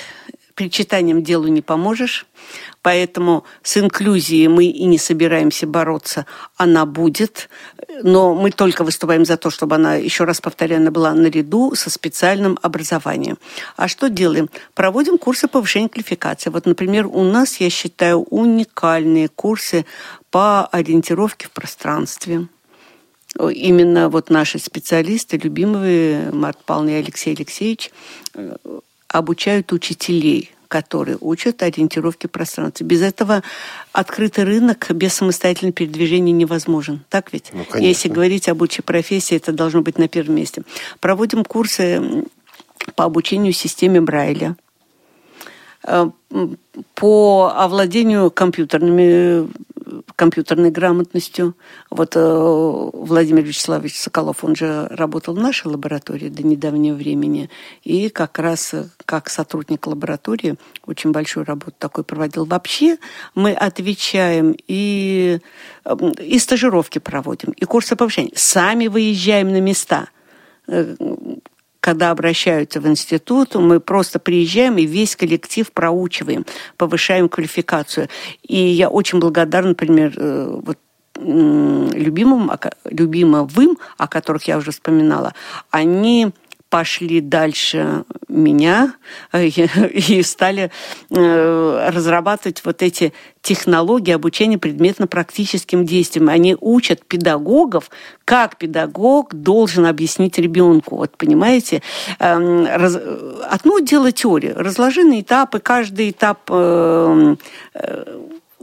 причитанием 0.56 1.22
делу 1.22 1.46
не 1.46 1.62
поможешь. 1.62 2.26
Поэтому 2.82 3.44
с 3.62 3.76
инклюзией 3.76 4.48
мы 4.48 4.64
и 4.64 4.84
не 4.86 4.98
собираемся 4.98 5.66
бороться. 5.66 6.26
Она 6.56 6.86
будет, 6.86 7.48
но 8.02 8.34
мы 8.34 8.50
только 8.50 8.82
выступаем 8.82 9.24
за 9.24 9.36
то, 9.36 9.50
чтобы 9.50 9.76
она, 9.76 9.94
еще 9.94 10.24
раз 10.24 10.40
повторяю, 10.40 10.90
была 10.90 11.12
наряду 11.14 11.74
со 11.74 11.90
специальным 11.90 12.58
образованием. 12.62 13.38
А 13.76 13.86
что 13.86 14.08
делаем? 14.08 14.48
Проводим 14.74 15.18
курсы 15.18 15.46
повышения 15.46 15.88
квалификации. 15.88 16.50
Вот, 16.50 16.66
например, 16.66 17.06
у 17.06 17.22
нас, 17.22 17.60
я 17.60 17.70
считаю, 17.70 18.22
уникальные 18.22 19.28
курсы 19.28 19.84
по 20.30 20.66
ориентировке 20.66 21.48
в 21.48 21.50
пространстве. 21.50 22.48
Именно 23.38 24.08
вот 24.08 24.30
наши 24.30 24.58
специалисты, 24.58 25.36
любимые 25.36 26.30
Март 26.32 26.64
Павловна 26.64 26.90
и 26.90 27.02
Алексей 27.02 27.34
Алексеевич, 27.34 27.90
обучают 29.16 29.72
учителей 29.72 30.52
которые 30.68 31.16
учат 31.20 31.62
ориентировке 31.62 32.26
пространства. 32.26 32.82
Без 32.82 33.00
этого 33.00 33.44
открытый 33.92 34.42
рынок 34.42 34.90
без 34.90 35.14
самостоятельного 35.14 35.72
передвижения 35.72 36.32
невозможен. 36.32 37.04
Так 37.08 37.32
ведь? 37.32 37.52
Ну, 37.52 37.64
Если 37.78 38.08
говорить 38.08 38.48
об 38.48 38.62
учебной 38.62 38.84
профессии, 38.84 39.36
это 39.36 39.52
должно 39.52 39.82
быть 39.82 39.96
на 39.96 40.08
первом 40.08 40.34
месте. 40.34 40.62
Проводим 40.98 41.44
курсы 41.44 42.24
по 42.96 43.04
обучению 43.04 43.52
системе 43.52 44.00
Брайля 44.00 44.56
э, 45.84 46.10
по 46.96 47.52
овладению 47.56 48.32
компьютерными 48.32 49.48
компьютерной 50.16 50.70
грамотностью. 50.70 51.54
Вот 51.90 52.16
э, 52.16 52.20
Владимир 52.20 53.44
Вячеславович 53.44 53.98
Соколов, 53.98 54.42
он 54.42 54.56
же 54.56 54.88
работал 54.88 55.34
в 55.34 55.38
нашей 55.38 55.68
лаборатории 55.68 56.30
до 56.30 56.42
недавнего 56.42 56.94
времени, 56.94 57.50
и 57.84 58.08
как 58.08 58.38
раз 58.38 58.72
э, 58.72 58.88
как 59.04 59.28
сотрудник 59.28 59.86
лаборатории 59.86 60.56
очень 60.86 61.12
большую 61.12 61.44
работу 61.44 61.74
такой 61.78 62.02
проводил. 62.02 62.46
Вообще 62.46 62.96
мы 63.34 63.52
отвечаем 63.52 64.56
и, 64.66 65.40
э, 65.84 65.96
и 66.18 66.38
стажировки 66.38 66.98
проводим, 66.98 67.52
и 67.52 67.64
курсы 67.66 67.94
повышения. 67.94 68.32
Сами 68.34 68.88
выезжаем 68.88 69.52
на 69.52 69.60
места 69.60 70.08
когда 71.86 72.10
обращаются 72.10 72.80
в 72.80 72.88
институт, 72.88 73.54
мы 73.54 73.78
просто 73.78 74.18
приезжаем 74.18 74.76
и 74.76 74.86
весь 74.86 75.14
коллектив 75.14 75.70
проучиваем, 75.70 76.44
повышаем 76.76 77.28
квалификацию. 77.28 78.08
И 78.42 78.56
я 78.56 78.88
очень 78.88 79.20
благодарна, 79.20 79.68
например, 79.68 80.12
э, 80.16 80.60
вот 80.64 80.78
любимым, 81.14 82.50
любимым, 82.90 83.78
о 83.98 84.08
которых 84.08 84.48
я 84.48 84.58
уже 84.58 84.72
вспоминала, 84.72 85.32
они 85.70 86.32
пошли 86.68 87.20
дальше 87.20 88.04
меня 88.28 88.94
э, 89.32 89.46
и 89.46 90.22
стали 90.22 90.70
э, 91.10 91.90
разрабатывать 91.92 92.62
вот 92.64 92.82
эти 92.82 93.12
технологии 93.42 94.12
обучения 94.12 94.58
предметно-практическим 94.58 95.86
действиям. 95.86 96.28
Они 96.28 96.56
учат 96.60 97.04
педагогов, 97.04 97.90
как 98.24 98.58
педагог 98.58 99.34
должен 99.34 99.86
объяснить 99.86 100.38
ребенку. 100.38 100.96
Вот 100.96 101.16
понимаете, 101.16 101.82
эм, 102.18 102.66
одно 103.48 103.78
дело 103.78 104.10
теория. 104.10 104.52
Разложи 104.54 105.04
на 105.04 105.20
этапы, 105.20 105.60
каждый 105.60 106.10
этап 106.10 106.40
э, 106.48 107.36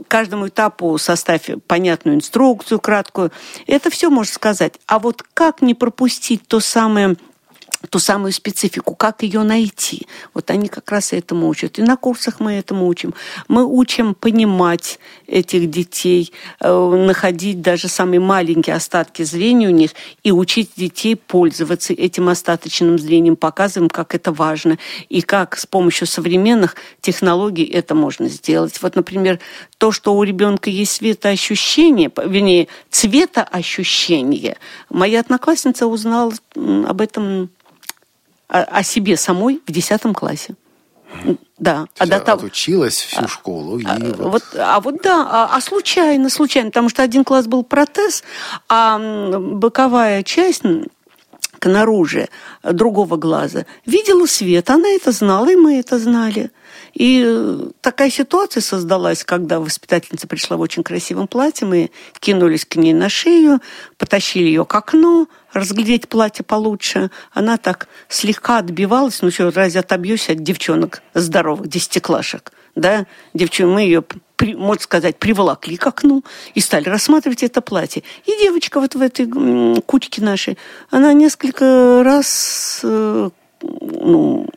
каждому 0.08 0.48
этапу 0.48 0.98
составь 0.98 1.48
понятную 1.66 2.16
инструкцию 2.16 2.78
краткую. 2.78 3.32
Это 3.66 3.90
все 3.90 4.10
можно 4.10 4.34
сказать. 4.34 4.74
А 4.86 4.98
вот 4.98 5.22
как 5.34 5.62
не 5.62 5.74
пропустить 5.74 6.46
то 6.46 6.60
самое 6.60 7.16
ту 7.90 7.98
самую 7.98 8.32
специфику, 8.32 8.94
как 8.94 9.22
ее 9.22 9.42
найти. 9.42 10.06
Вот 10.32 10.50
они 10.50 10.68
как 10.68 10.90
раз 10.90 11.12
этому 11.12 11.48
учат. 11.48 11.78
И 11.78 11.82
на 11.82 11.96
курсах 11.96 12.40
мы 12.40 12.52
этому 12.54 12.86
учим. 12.86 13.14
Мы 13.48 13.64
учим 13.64 14.14
понимать 14.14 14.98
этих 15.26 15.70
детей, 15.70 16.32
э, 16.60 17.04
находить 17.06 17.60
даже 17.60 17.88
самые 17.88 18.20
маленькие 18.20 18.76
остатки 18.76 19.22
зрения 19.22 19.68
у 19.68 19.70
них 19.72 19.90
и 20.22 20.32
учить 20.32 20.70
детей 20.76 21.16
пользоваться 21.16 21.92
этим 21.92 22.28
остаточным 22.28 22.98
зрением, 22.98 23.36
показываем, 23.36 23.88
как 23.90 24.14
это 24.14 24.32
важно 24.32 24.78
и 25.08 25.22
как 25.22 25.56
с 25.56 25.66
помощью 25.66 26.06
современных 26.06 26.76
технологий 27.00 27.64
это 27.64 27.94
можно 27.94 28.28
сделать. 28.28 28.80
Вот, 28.82 28.96
например, 28.96 29.40
то, 29.78 29.92
что 29.92 30.14
у 30.14 30.22
ребенка 30.22 30.70
есть 30.70 30.92
светоощущение, 30.92 32.10
вернее, 32.24 32.68
цветоощущение. 32.90 34.56
Моя 34.90 35.20
одноклассница 35.20 35.86
узнала 35.86 36.32
об 36.54 37.00
этом 37.00 37.50
о, 38.62 38.82
себе 38.82 39.16
самой 39.16 39.60
в 39.66 39.72
10 39.72 40.02
классе. 40.14 40.54
Да. 41.58 41.86
а 41.98 42.06
до 42.06 42.20
того... 42.20 42.38
отучилась 42.38 42.96
всю 42.96 43.24
а, 43.24 43.28
школу. 43.28 43.78
И 43.78 43.84
а, 43.86 43.98
вот... 43.98 44.18
Вот, 44.18 44.42
а 44.56 44.80
вот 44.80 45.02
да, 45.02 45.26
а, 45.30 45.56
а 45.56 45.60
случайно, 45.60 46.28
случайно, 46.28 46.70
потому 46.70 46.88
что 46.88 47.02
один 47.02 47.24
класс 47.24 47.46
был 47.46 47.62
протез, 47.62 48.24
а 48.68 48.98
боковая 49.38 50.22
часть 50.24 50.62
к 51.58 51.66
наружу 51.66 52.26
другого 52.62 53.16
глаза 53.16 53.64
видела 53.86 54.26
свет. 54.26 54.68
Она 54.70 54.88
это 54.88 55.12
знала, 55.12 55.50
и 55.50 55.56
мы 55.56 55.78
это 55.78 55.98
знали. 55.98 56.50
И 56.94 57.70
такая 57.80 58.10
ситуация 58.10 58.60
создалась, 58.60 59.24
когда 59.24 59.60
воспитательница 59.60 60.26
пришла 60.26 60.56
в 60.56 60.60
очень 60.60 60.82
красивом 60.82 61.26
платье, 61.26 61.66
мы 61.66 61.90
кинулись 62.20 62.64
к 62.64 62.76
ней 62.76 62.92
на 62.92 63.08
шею, 63.08 63.60
потащили 63.98 64.44
ее 64.44 64.64
к 64.64 64.74
окну, 64.74 65.28
разглядеть 65.52 66.08
платье 66.08 66.44
получше. 66.44 67.10
Она 67.32 67.56
так 67.56 67.88
слегка 68.08 68.58
отбивалась, 68.58 69.22
ну 69.22 69.30
что, 69.30 69.50
разве 69.50 69.80
отобьюсь 69.80 70.28
от 70.30 70.42
девчонок 70.42 71.02
здоровых, 71.14 71.68
десятиклашек? 71.68 72.52
Да, 72.76 73.06
девчонки, 73.34 73.72
мы 73.72 73.82
ее 73.82 74.04
можно 74.40 74.82
сказать, 74.82 75.16
приволокли 75.16 75.76
к 75.76 75.86
окну 75.86 76.24
и 76.54 76.60
стали 76.60 76.88
рассматривать 76.88 77.42
это 77.42 77.60
платье. 77.60 78.02
И 78.26 78.32
девочка 78.40 78.80
вот 78.80 78.94
в 78.94 79.00
этой 79.00 79.26
кучке 79.82 80.22
нашей, 80.22 80.58
она 80.90 81.12
несколько 81.12 82.02
раз 82.04 82.80
э, 82.82 83.30
ну, 83.62 84.48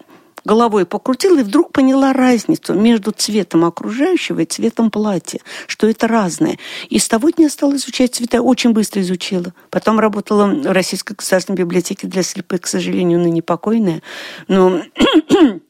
головой 0.47 0.85
покрутила 0.85 1.39
и 1.39 1.43
вдруг 1.43 1.71
поняла 1.71 2.13
разницу 2.13 2.73
между 2.73 3.11
цветом 3.11 3.65
окружающего 3.65 4.39
и 4.39 4.45
цветом 4.45 4.89
платья, 4.89 5.39
что 5.67 5.87
это 5.87 6.07
разное. 6.07 6.57
И 6.89 6.97
с 6.97 7.07
того 7.07 7.29
дня 7.29 7.49
стала 7.49 7.75
изучать 7.75 8.15
цвета, 8.15 8.41
очень 8.41 8.71
быстро 8.71 9.01
изучила. 9.01 9.53
Потом 9.69 9.99
работала 9.99 10.45
в 10.47 10.71
Российской 10.71 11.13
государственной 11.13 11.57
библиотеке 11.57 12.07
для 12.07 12.23
слепых, 12.23 12.61
к 12.61 12.67
сожалению, 12.67 13.19
ныне 13.19 13.43
покойная. 13.43 14.01
Но 14.47 14.81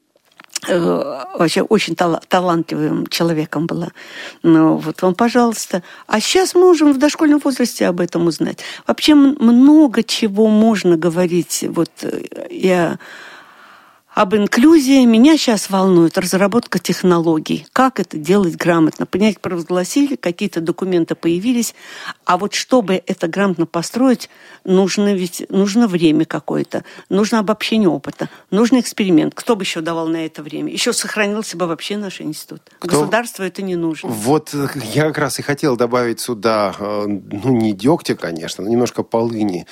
Э, 0.67 1.23
вообще 1.37 1.61
очень 1.61 1.95
тал- 1.95 2.21
талантливым 2.27 3.07
человеком 3.07 3.67
была. 3.67 3.89
Ну, 4.43 4.77
вот 4.77 5.01
вам, 5.01 5.13
пожалуйста. 5.13 5.83
А 6.07 6.19
сейчас 6.19 6.55
можем 6.55 6.93
в 6.93 6.97
дошкольном 6.97 7.39
возрасте 7.39 7.85
об 7.85 8.01
этом 8.01 8.27
узнать. 8.27 8.59
Вообще 8.87 9.13
много 9.15 10.03
чего 10.03 10.47
можно 10.47 10.97
говорить. 10.97 11.63
Вот 11.69 11.91
э, 12.01 12.47
я 12.49 12.99
об 14.17 14.33
инклюзии. 14.33 15.05
Меня 15.05 15.37
сейчас 15.37 15.69
волнует 15.69 16.17
разработка 16.17 16.79
технологий. 16.79 17.67
Как 17.71 17.99
это 17.99 18.17
делать 18.17 18.55
грамотно? 18.55 19.05
Понять, 19.05 19.39
провозгласили, 19.39 20.15
какие-то 20.15 20.59
документы 20.59 21.13
появились. 21.13 21.75
А 22.25 22.39
вот 22.39 22.55
чтобы 22.55 23.03
это 23.05 23.27
грамотно 23.27 23.67
построить, 23.67 24.27
нужно 24.63 25.13
ведь 25.13 25.45
нужно 25.49 25.87
время 25.87 26.25
какое-то, 26.25 26.83
нужно 27.09 27.37
обобщение 27.37 27.89
опыта, 27.89 28.27
нужен 28.49 28.79
эксперимент. 28.79 29.35
Кто 29.35 29.55
бы 29.55 29.61
еще 29.61 29.81
давал 29.81 30.07
на 30.07 30.25
это 30.25 30.41
время? 30.41 30.73
Еще 30.73 30.93
сохранился 30.93 31.55
бы 31.55 31.67
вообще 31.67 31.95
наш 31.95 32.19
институт. 32.19 32.63
Кто? 32.79 33.01
Государству 33.01 33.43
это 33.43 33.61
не 33.61 33.75
нужно. 33.75 34.09
Вот 34.09 34.49
э, 34.55 34.67
я 34.95 35.03
как 35.09 35.19
раз 35.19 35.37
и 35.37 35.43
хотел 35.43 35.77
добавить 35.77 36.19
сюда, 36.19 36.75
э, 36.79 37.05
ну, 37.05 37.51
не 37.55 37.71
дегтя, 37.71 38.15
конечно, 38.15 38.63
но 38.63 38.69
немножко 38.71 39.03
полыни. 39.03 39.67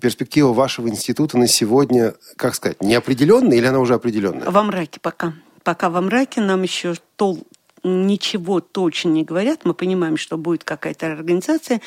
Перспектива 0.00 0.52
вашего 0.52 0.88
института 0.88 1.38
на 1.38 1.46
сегодня, 1.46 2.14
как 2.34 2.56
сказать, 2.56 2.82
неопределенная 2.82 3.56
или 3.56 3.66
она 3.66 3.83
уже 3.84 3.94
определенная? 3.94 4.50
Во 4.50 4.62
мраке 4.62 5.00
пока. 5.00 5.34
Пока 5.62 5.88
во 5.88 6.00
мраке 6.00 6.40
нам 6.40 6.62
еще 6.62 6.94
тол 7.16 7.46
ничего 7.84 8.60
точно 8.60 9.10
не 9.10 9.24
говорят. 9.24 9.64
Мы 9.64 9.74
понимаем, 9.74 10.16
что 10.16 10.36
будет 10.36 10.64
какая-то 10.64 11.06
организация. 11.06 11.80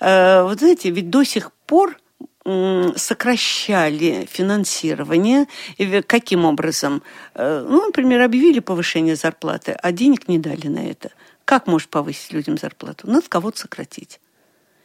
Э, 0.00 0.42
вот 0.42 0.58
знаете, 0.58 0.90
ведь 0.90 1.10
до 1.10 1.24
сих 1.24 1.52
пор 1.66 1.96
сокращали 2.96 4.28
финансирование. 4.30 5.46
Каким 6.06 6.44
образом? 6.44 7.02
Э, 7.34 7.64
ну, 7.66 7.86
например, 7.86 8.20
объявили 8.20 8.58
повышение 8.60 9.16
зарплаты, 9.16 9.72
а 9.72 9.92
денег 9.92 10.28
не 10.28 10.38
дали 10.38 10.66
на 10.66 10.86
это. 10.86 11.10
Как 11.46 11.66
может 11.66 11.88
повысить 11.88 12.32
людям 12.32 12.58
зарплату? 12.58 13.10
Надо 13.10 13.26
кого-то 13.28 13.60
сократить. 13.60 14.20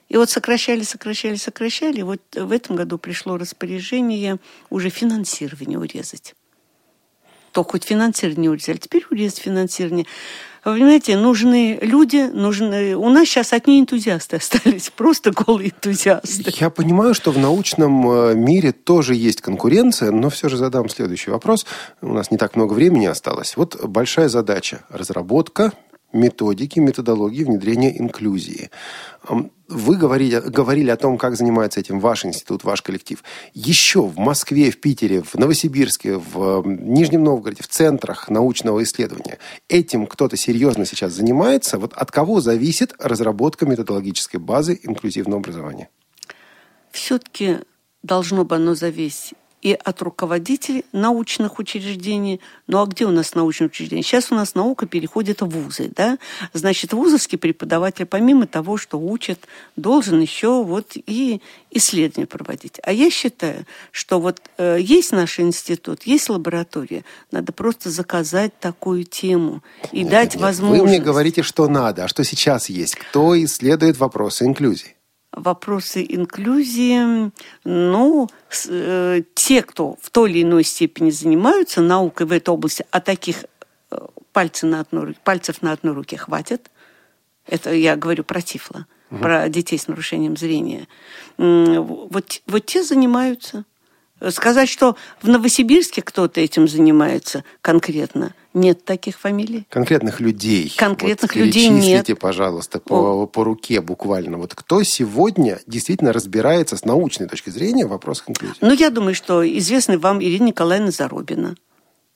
И 0.07 0.15
вот 0.15 0.30
сокращали, 0.30 0.84
сокращали, 0.84 1.36
сокращали. 1.36 1.99
И 1.99 2.03
вот 2.03 2.22
в 2.34 2.51
этом 2.51 2.78
году 2.78 2.97
пришло 2.97 3.38
распоряжение 3.38 4.38
уже 4.70 4.89
финансирование 4.89 5.78
урезать 5.78 6.36
то 7.52 7.64
хоть 7.64 7.84
финансирование 7.84 8.52
урезали, 8.52 8.78
теперь 8.78 9.06
урезать 9.10 9.39
финансирование. 9.39 10.06
Вы 10.66 10.74
понимаете, 10.74 11.16
нужны 11.16 11.80
люди, 11.82 12.30
нужны... 12.34 12.95
У 12.95 13.10
нас 13.10 13.28
сейчас 13.28 13.54
одни 13.54 13.80
энтузиасты 13.80 14.38
остались, 14.38 14.89
просто 14.95 15.32
голые 15.32 15.70
энтузиасты. 15.70 16.52
Я 16.60 16.70
понимаю, 16.70 17.14
что 17.14 17.32
в 17.32 17.38
научном 17.38 18.10
э, 18.12 18.36
мире 18.36 18.74
тоже 18.74 19.16
есть 19.16 19.41
конкуренция, 19.41 20.12
но 20.12 20.30
все 20.30 20.50
же 20.50 20.58
задам 20.58 20.89
следующий 20.89 21.32
вопрос. 21.32 21.66
У 22.02 22.14
нас 22.14 22.30
не 22.30 22.38
так 22.38 22.56
много 22.56 22.74
времени 22.74 23.06
осталось. 23.06 23.56
Вот 23.56 23.82
большая 23.86 24.28
задача– 24.28 24.82
разработка 24.89 25.72
методики, 26.12 26.80
методологии 26.80 27.43
внедрения 27.43 27.97
инклюзии. 27.97 28.70
Вы 29.68 29.97
говорили, 29.97 30.39
говорили 30.39 30.89
о 30.89 30.97
том, 30.97 31.18
как 31.18 31.36
занимается 31.36 31.80
этим 31.80 31.99
ваш 31.99 32.26
институт, 32.26 32.64
ваш 32.64 32.82
коллектив. 32.82 33.24
Еще 33.53 34.01
в 34.01 34.18
Москве, 34.18 34.72
в 34.72 34.82
Питере, 34.82 35.22
в 35.22 35.36
Новосибирске, 35.36 36.18
в 36.18 36.64
Нижнем 36.66 37.24
Новгороде, 37.24 37.62
в 37.62 37.68
центрах 37.68 38.30
научного 38.30 38.82
исследования 38.84 39.38
этим 39.68 40.07
кто-то 40.07 40.38
серьезно 40.38 40.86
сейчас 40.86 41.14
занимается. 41.14 41.78
Вот 41.78 41.93
от 41.93 42.12
кого 42.12 42.41
зависит 42.41 42.93
разработка 42.99 43.66
методологической 43.66 44.39
базы 44.39 44.80
инклюзивного 44.82 45.39
образования? 45.39 45.89
Все-таки 46.91 47.60
должно 48.01 48.45
бы 48.45 48.55
оно 48.55 48.74
зависеть 48.74 49.34
и 49.62 49.74
от 49.74 50.01
руководителей 50.01 50.86
научных 50.91 51.60
учреждений. 51.60 52.39
Ну 52.68 52.82
а 52.82 52.86
где 52.86 53.05
у 53.05 53.12
нас 53.12 53.36
научные 53.36 53.68
учреждения? 53.68 54.03
Сейчас 54.03 54.32
у 54.32 54.36
нас 54.36 54.55
наука 54.55 54.86
переходит 54.86 55.41
в 55.41 55.47
вузы, 55.47 55.91
да? 55.95 56.18
Значит, 56.53 56.93
вузовский 56.93 57.38
преподаватель, 57.38 58.05
помимо 58.05 58.47
того, 58.47 58.78
что 58.78 58.97
учит, 58.99 59.47
должен 59.76 60.20
еще 60.20 60.64
вот 60.64 60.91
и 60.95 61.41
исследования 61.72 62.28
проводить. 62.28 62.80
А 62.84 62.91
я 62.91 63.10
считаю, 63.10 63.66
что 63.91 64.20
вот 64.20 64.41
э, 64.57 64.78
есть 64.80 65.12
наш 65.12 65.39
институт, 65.39 66.03
есть 66.03 66.30
лаборатория, 66.30 67.03
надо 67.32 67.51
просто 67.51 67.89
заказать 67.89 68.57
такую 68.60 69.03
тему 69.03 69.62
и 69.91 70.01
нет, 70.01 70.12
дать 70.12 70.34
нет, 70.36 70.41
возможность. 70.41 70.82
Вы 70.84 70.88
мне 70.88 70.99
говорите, 70.99 71.43
что 71.43 71.68
надо, 71.68 72.05
а 72.05 72.07
что 72.07 72.24
сейчас 72.24 72.70
есть? 72.70 72.95
Кто 72.95 73.41
исследует 73.43 73.97
вопросы 73.97 74.45
инклюзии? 74.45 74.95
Вопросы 75.32 76.05
инклюзии, 76.07 77.32
ну, 77.63 78.30
э, 78.67 79.21
те, 79.36 79.61
кто 79.61 79.95
в 80.01 80.09
той 80.09 80.32
или 80.32 80.43
иной 80.43 80.63
степени 80.63 81.11
занимаются 81.11 81.82
наукой 81.82 82.25
в 82.25 82.32
этой 82.32 82.49
области, 82.49 82.86
а 82.91 82.99
таких 82.99 83.45
э, 83.91 83.97
пальцев 84.32 84.69
на 84.69 84.82
одной, 84.82 85.15
пальцев 85.23 85.61
на 85.61 85.71
одной 85.71 85.93
руке 85.93 86.17
хватит, 86.17 86.69
это 87.45 87.73
я 87.73 87.95
говорю 87.95 88.23
про 88.23 88.41
тифло, 88.41 88.86
угу. 89.11 89.21
про 89.21 89.49
детей 89.49 89.77
с 89.77 89.88
нарушением 89.88 90.38
зрения, 90.38 90.88
вот, 91.38 92.41
вот 92.45 92.65
те 92.65 92.84
занимаются. 92.84 93.65
Сказать, 94.32 94.67
что 94.67 94.97
в 95.21 95.30
Новосибирске 95.30 96.01
кто-то 96.01 96.41
этим 96.41 96.67
занимается 96.67 97.45
конкретно, 97.61 98.34
нет 98.54 98.84
таких 98.84 99.20
фамилий. 99.20 99.66
Конкретных 99.70 100.20
людей. 100.20 100.74
Конкретных 100.76 101.36
вот 101.36 101.39
людей 101.39 101.70
нет. 101.70 102.08
пожалуйста, 102.20 102.80
по, 102.80 103.28
по 103.28 103.43
руке 103.43 103.82
буквально. 103.82 104.38
Вот 104.38 104.56
кто 104.56 104.84
сегодня 104.84 105.60
действительно 105.68 106.14
разбирается 106.14 106.76
с 106.76 106.86
научной 106.86 107.28
точки 107.28 107.50
зрения 107.50 107.86
в 107.86 107.89
вопросах 107.89 108.30
инклюзии? 108.30 108.58
Ну, 108.62 108.74
я 108.74 108.89
думаю, 108.89 109.16
что 109.16 109.47
известный 109.58 109.97
вам 109.97 110.22
Ирина 110.22 110.47
Николаевна 110.47 110.91
Заробина. 110.91 111.56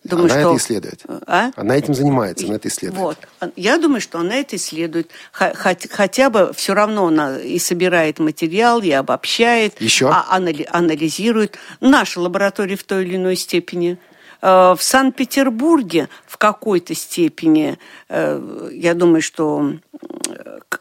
Думаю, 0.04 0.26
она 0.26 0.42
что... 0.42 0.50
это 0.50 0.58
исследует. 0.58 1.04
А? 1.28 1.52
Она 1.56 1.78
этим 1.78 1.94
занимается, 1.94 2.46
она 2.46 2.56
это 2.56 2.68
исследует. 2.68 3.00
Вот. 3.00 3.18
Я 3.56 3.78
думаю, 3.78 4.02
что 4.02 4.20
она 4.20 4.36
это 4.36 4.58
исследует. 4.58 5.10
Хотя 5.32 6.30
бы 6.30 6.52
все 6.54 6.74
равно 6.74 7.08
она 7.08 7.40
и 7.40 7.58
собирает 7.58 8.20
материал, 8.20 8.82
и 8.82 8.92
обобщает, 8.92 9.80
Еще? 9.80 10.10
А 10.10 10.26
анализирует. 10.30 11.58
Наша 11.80 12.20
лаборатория 12.20 12.76
в 12.76 12.84
той 12.84 13.06
или 13.06 13.16
иной 13.16 13.38
степени. 13.38 13.98
Э, 14.44 14.76
в 14.78 14.84
Санкт-Петербурге 14.84 16.10
в 16.28 16.38
какой-то 16.38 16.94
степени, 16.94 17.80
э, 18.10 18.70
я 18.74 18.94
думаю, 18.94 19.22
что 19.22 19.76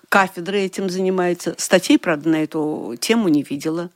кафедра 0.09 0.57
этим 0.57 0.91
занимается. 0.91 1.55
Статей, 1.59 1.97
правда, 1.97 2.29
на 2.29 2.43
эту 2.43 2.97
тему 3.01 3.29
не 3.29 3.45
видела. 3.45 3.91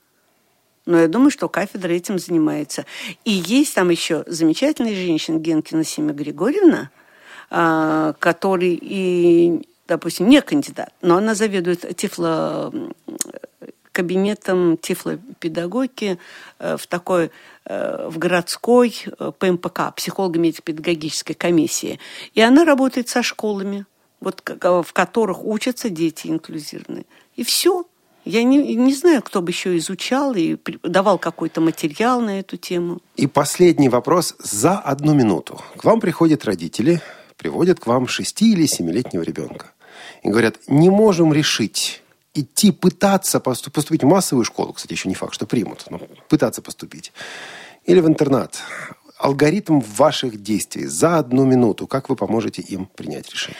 Но 0.85 0.97
я 0.97 1.09
думаю, 1.09 1.31
что 1.31 1.49
кафедра 1.49 1.91
этим 1.91 2.17
занимается. 2.17 2.85
И 3.25 3.31
есть 3.31 3.75
там 3.75 3.89
еще 3.89 4.23
замечательная 4.25 4.95
женщина 4.95 5.37
Генкина 5.37 5.83
Семя 5.83 6.13
Григорьевна, 6.13 6.89
э, 7.51 8.13
который 8.19 8.79
и, 8.81 9.67
допустим, 9.85 10.29
не 10.29 10.41
кандидат, 10.41 10.93
но 11.01 11.17
она 11.17 11.35
заведует 11.35 11.93
тифло 11.97 12.73
кабинетом 13.91 14.77
тифлопедагогики 14.77 16.19
в 16.59 16.85
такой 16.87 17.25
Э, 17.25 17.29
в 17.69 18.17
городской 18.17 18.95
э, 19.05 19.31
ПМПК, 19.37 19.93
психолого-медико-педагогической 19.95 21.35
комиссии. 21.35 21.99
И 22.33 22.41
она 22.41 22.65
работает 22.65 23.09
со 23.09 23.23
школами, 23.23 23.85
вот, 24.19 24.41
в 24.63 24.93
которых 24.93 25.43
учатся 25.43 25.89
дети 25.89 26.27
инклюзивные. 26.27 27.05
И 27.35 27.43
все. 27.43 27.85
Я 28.25 28.43
не, 28.43 28.75
не 28.75 28.93
знаю, 28.93 29.21
кто 29.21 29.41
бы 29.41 29.51
еще 29.51 29.77
изучал 29.77 30.33
и 30.35 30.57
давал 30.83 31.17
какой-то 31.17 31.61
материал 31.61 32.19
на 32.19 32.39
эту 32.39 32.57
тему. 32.57 33.01
И 33.15 33.25
последний 33.25 33.87
вопрос 33.87 34.35
за 34.39 34.77
одну 34.79 35.13
минуту. 35.13 35.61
К 35.77 35.85
вам 35.85 36.01
приходят 36.01 36.43
родители, 36.43 37.01
приводят 37.37 37.79
к 37.79 37.87
вам 37.87 38.05
шести- 38.05 38.51
или 38.51 38.65
семилетнего 38.65 39.23
ребенка. 39.23 39.71
И 40.23 40.29
говорят, 40.29 40.55
не 40.67 40.89
можем 40.89 41.31
решить, 41.31 42.01
идти 42.39 42.71
пытаться 42.71 43.39
поступить 43.39 44.03
в 44.03 44.07
массовую 44.07 44.45
школу, 44.45 44.73
кстати, 44.73 44.93
еще 44.93 45.09
не 45.09 45.15
факт, 45.15 45.33
что 45.33 45.45
примут, 45.45 45.85
но 45.89 45.99
пытаться 46.29 46.61
поступить, 46.61 47.11
или 47.85 47.99
в 47.99 48.07
интернат. 48.07 48.59
Алгоритм 49.17 49.79
ваших 49.79 50.43
действий 50.43 50.85
за 50.85 51.17
одну 51.17 51.45
минуту, 51.45 51.87
как 51.87 52.09
вы 52.09 52.15
поможете 52.15 52.61
им 52.61 52.85
принять 52.85 53.29
решение? 53.31 53.59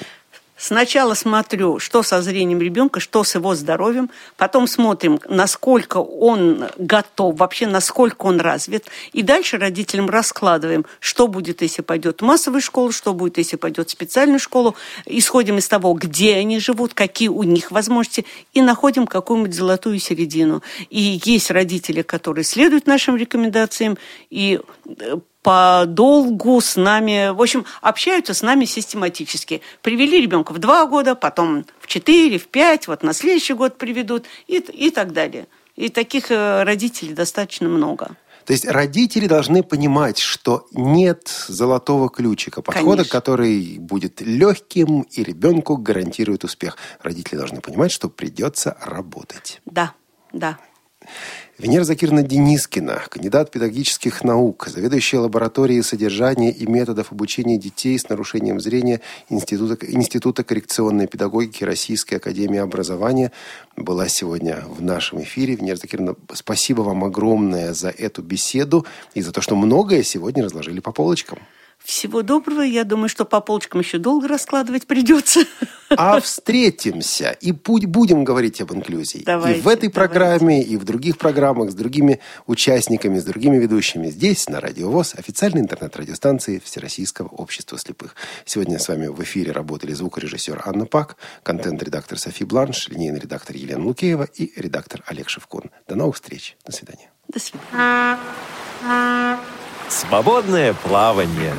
Сначала 0.58 1.14
смотрю, 1.14 1.78
что 1.78 2.02
со 2.02 2.22
зрением 2.22 2.60
ребенка, 2.60 3.00
что 3.00 3.24
с 3.24 3.36
его 3.36 3.54
здоровьем. 3.54 4.10
Потом 4.38 4.66
смотрим, 4.68 5.20
насколько 5.30 5.98
он 5.98 6.66
готов, 6.78 7.38
вообще 7.38 7.68
насколько 7.68 8.26
он 8.26 8.40
развит. 8.42 8.86
И 9.14 9.22
дальше 9.22 9.58
родителям 9.58 10.10
раскладываем, 10.10 10.86
что 11.00 11.28
будет, 11.28 11.62
если 11.62 11.84
пойдет 11.84 12.22
в 12.22 12.26
массовую 12.26 12.62
школу, 12.62 12.92
что 12.92 13.14
будет, 13.14 13.38
если 13.38 13.56
пойдет 13.56 13.90
в 13.90 13.92
специальную 13.92 14.40
школу. 14.40 14.76
Исходим 15.06 15.60
из 15.60 15.68
того, 15.68 15.94
где 15.94 16.36
они 16.36 16.60
живут, 16.60 16.96
какие 16.96 17.28
у 17.30 17.44
них 17.44 17.70
возможности, 17.72 18.26
и 18.54 18.62
находим 18.62 19.06
какую-нибудь 19.06 19.54
золотую 19.54 20.00
середину. 20.00 20.64
И 20.90 21.22
есть 21.24 21.52
родители, 21.52 22.02
которые 22.02 22.44
следуют 22.44 22.88
нашим 22.88 23.16
рекомендациям, 23.16 23.98
и 24.32 24.60
э, 25.48 25.82
подолгу 25.84 26.62
с 26.62 26.76
нами, 26.76 27.34
в 27.34 27.42
общем, 27.42 27.66
общаются 27.82 28.34
с 28.34 28.42
нами 28.42 28.66
систематически. 28.66 29.62
Привели 29.82 30.22
ребенка 30.22 30.52
в 30.52 30.60
два 30.60 30.86
года, 30.86 31.16
потом 31.16 31.66
в 31.80 31.88
четыре, 31.88 32.38
в 32.38 32.48
пять, 32.48 32.88
вот 32.88 33.04
на 33.04 33.14
следующий 33.14 33.54
год 33.54 33.78
приведут 33.78 34.26
и, 34.48 34.58
и 34.58 34.92
так 34.92 35.14
далее. 35.14 35.48
И 35.76 35.90
таких 35.90 36.32
э, 36.32 36.64
родителей 36.64 37.14
достаточно 37.14 37.68
много. 37.68 38.16
То 38.48 38.54
есть 38.54 38.66
родители 38.66 39.28
должны 39.28 39.62
понимать, 39.62 40.20
что 40.20 40.68
нет 40.72 41.28
золотого 41.50 42.10
ключика, 42.10 42.62
подхода, 42.62 43.04
Конечно. 43.04 43.12
который 43.12 43.78
будет 43.78 44.22
легким 44.22 45.02
и 45.02 45.22
ребенку 45.22 45.76
гарантирует 45.76 46.46
успех. 46.46 46.78
Родители 47.02 47.36
должны 47.36 47.60
понимать, 47.60 47.92
что 47.92 48.08
придется 48.08 48.78
работать. 48.82 49.62
Да, 49.66 49.94
да. 50.32 50.58
Венера 51.60 51.84
Закирна 51.84 52.22
Денискина, 52.22 53.02
кандидат 53.10 53.50
педагогических 53.50 54.24
наук, 54.24 54.68
заведующая 54.68 55.22
лабораторией 55.22 55.82
содержания 55.82 56.52
и 56.52 56.68
методов 56.68 57.12
обучения 57.12 57.58
детей 57.58 57.98
с 57.98 58.08
нарушением 58.10 58.60
зрения 58.60 59.02
Института, 59.30 59.84
Института 59.88 60.44
коррекционной 60.44 61.08
педагогики 61.08 61.64
Российской 61.64 62.16
Академии 62.16 62.60
Образования, 62.60 63.32
была 63.76 64.08
сегодня 64.08 64.66
в 64.68 64.84
нашем 64.84 65.24
эфире. 65.24 65.56
Венера 65.56 65.78
Закирна, 65.78 66.16
спасибо 66.32 66.82
вам 66.82 67.04
огромное 67.04 67.74
за 67.74 67.90
эту 67.90 68.22
беседу 68.22 68.86
и 69.16 69.22
за 69.24 69.32
то, 69.32 69.42
что 69.42 69.56
многое 69.56 70.04
сегодня 70.04 70.44
разложили 70.44 70.80
по 70.80 70.92
полочкам. 70.92 71.40
Всего 71.88 72.22
доброго. 72.22 72.64
Я 72.64 72.84
думаю, 72.84 73.08
что 73.08 73.24
по 73.24 73.40
полочкам 73.40 73.80
еще 73.80 73.98
долго 73.98 74.28
раскладывать 74.28 74.88
придется. 74.88 75.46
А 75.90 76.20
встретимся 76.20 77.30
и 77.40 77.54
будем 77.54 78.26
говорить 78.26 78.60
об 78.60 78.74
инклюзии. 78.74 79.24
Давайте, 79.26 79.60
и 79.60 79.62
в 79.62 79.70
этой 79.70 79.90
давайте. 79.90 79.90
программе, 79.92 80.62
и 80.62 80.76
в 80.76 80.84
других 80.84 81.18
программах 81.18 81.72
с 81.72 81.74
другими 81.74 82.20
участниками, 82.46 83.18
с 83.18 83.24
другими 83.24 83.56
ведущими 83.56 84.08
здесь, 84.08 84.50
на 84.50 84.60
Радио 84.60 84.90
ВОЗ, 84.90 85.16
официальной 85.16 85.62
интернет-радиостанции 85.62 86.62
Всероссийского 86.62 87.30
общества 87.30 87.78
слепых. 87.78 88.18
Сегодня 88.44 88.80
с 88.80 88.90
вами 88.90 89.08
в 89.08 89.24
эфире 89.24 89.54
работали 89.54 89.94
звукорежиссер 89.94 90.64
Анна 90.66 90.88
Пак, 90.88 91.16
контент-редактор 91.44 92.20
Софи 92.20 92.44
Бланш, 92.44 92.90
линейный 92.90 93.22
редактор 93.22 93.56
Елена 93.56 93.86
Лукеева 93.86 94.28
и 94.36 94.52
редактор 94.60 95.04
Олег 95.06 95.30
Шевкун. 95.30 95.72
До 95.88 95.96
новых 95.96 96.16
встреч. 96.16 96.58
До 96.66 96.74
свидания. 96.74 97.10
До 97.30 97.40
свидания. 97.40 98.18
Свободное 99.90 100.74
плавание. 100.74 101.54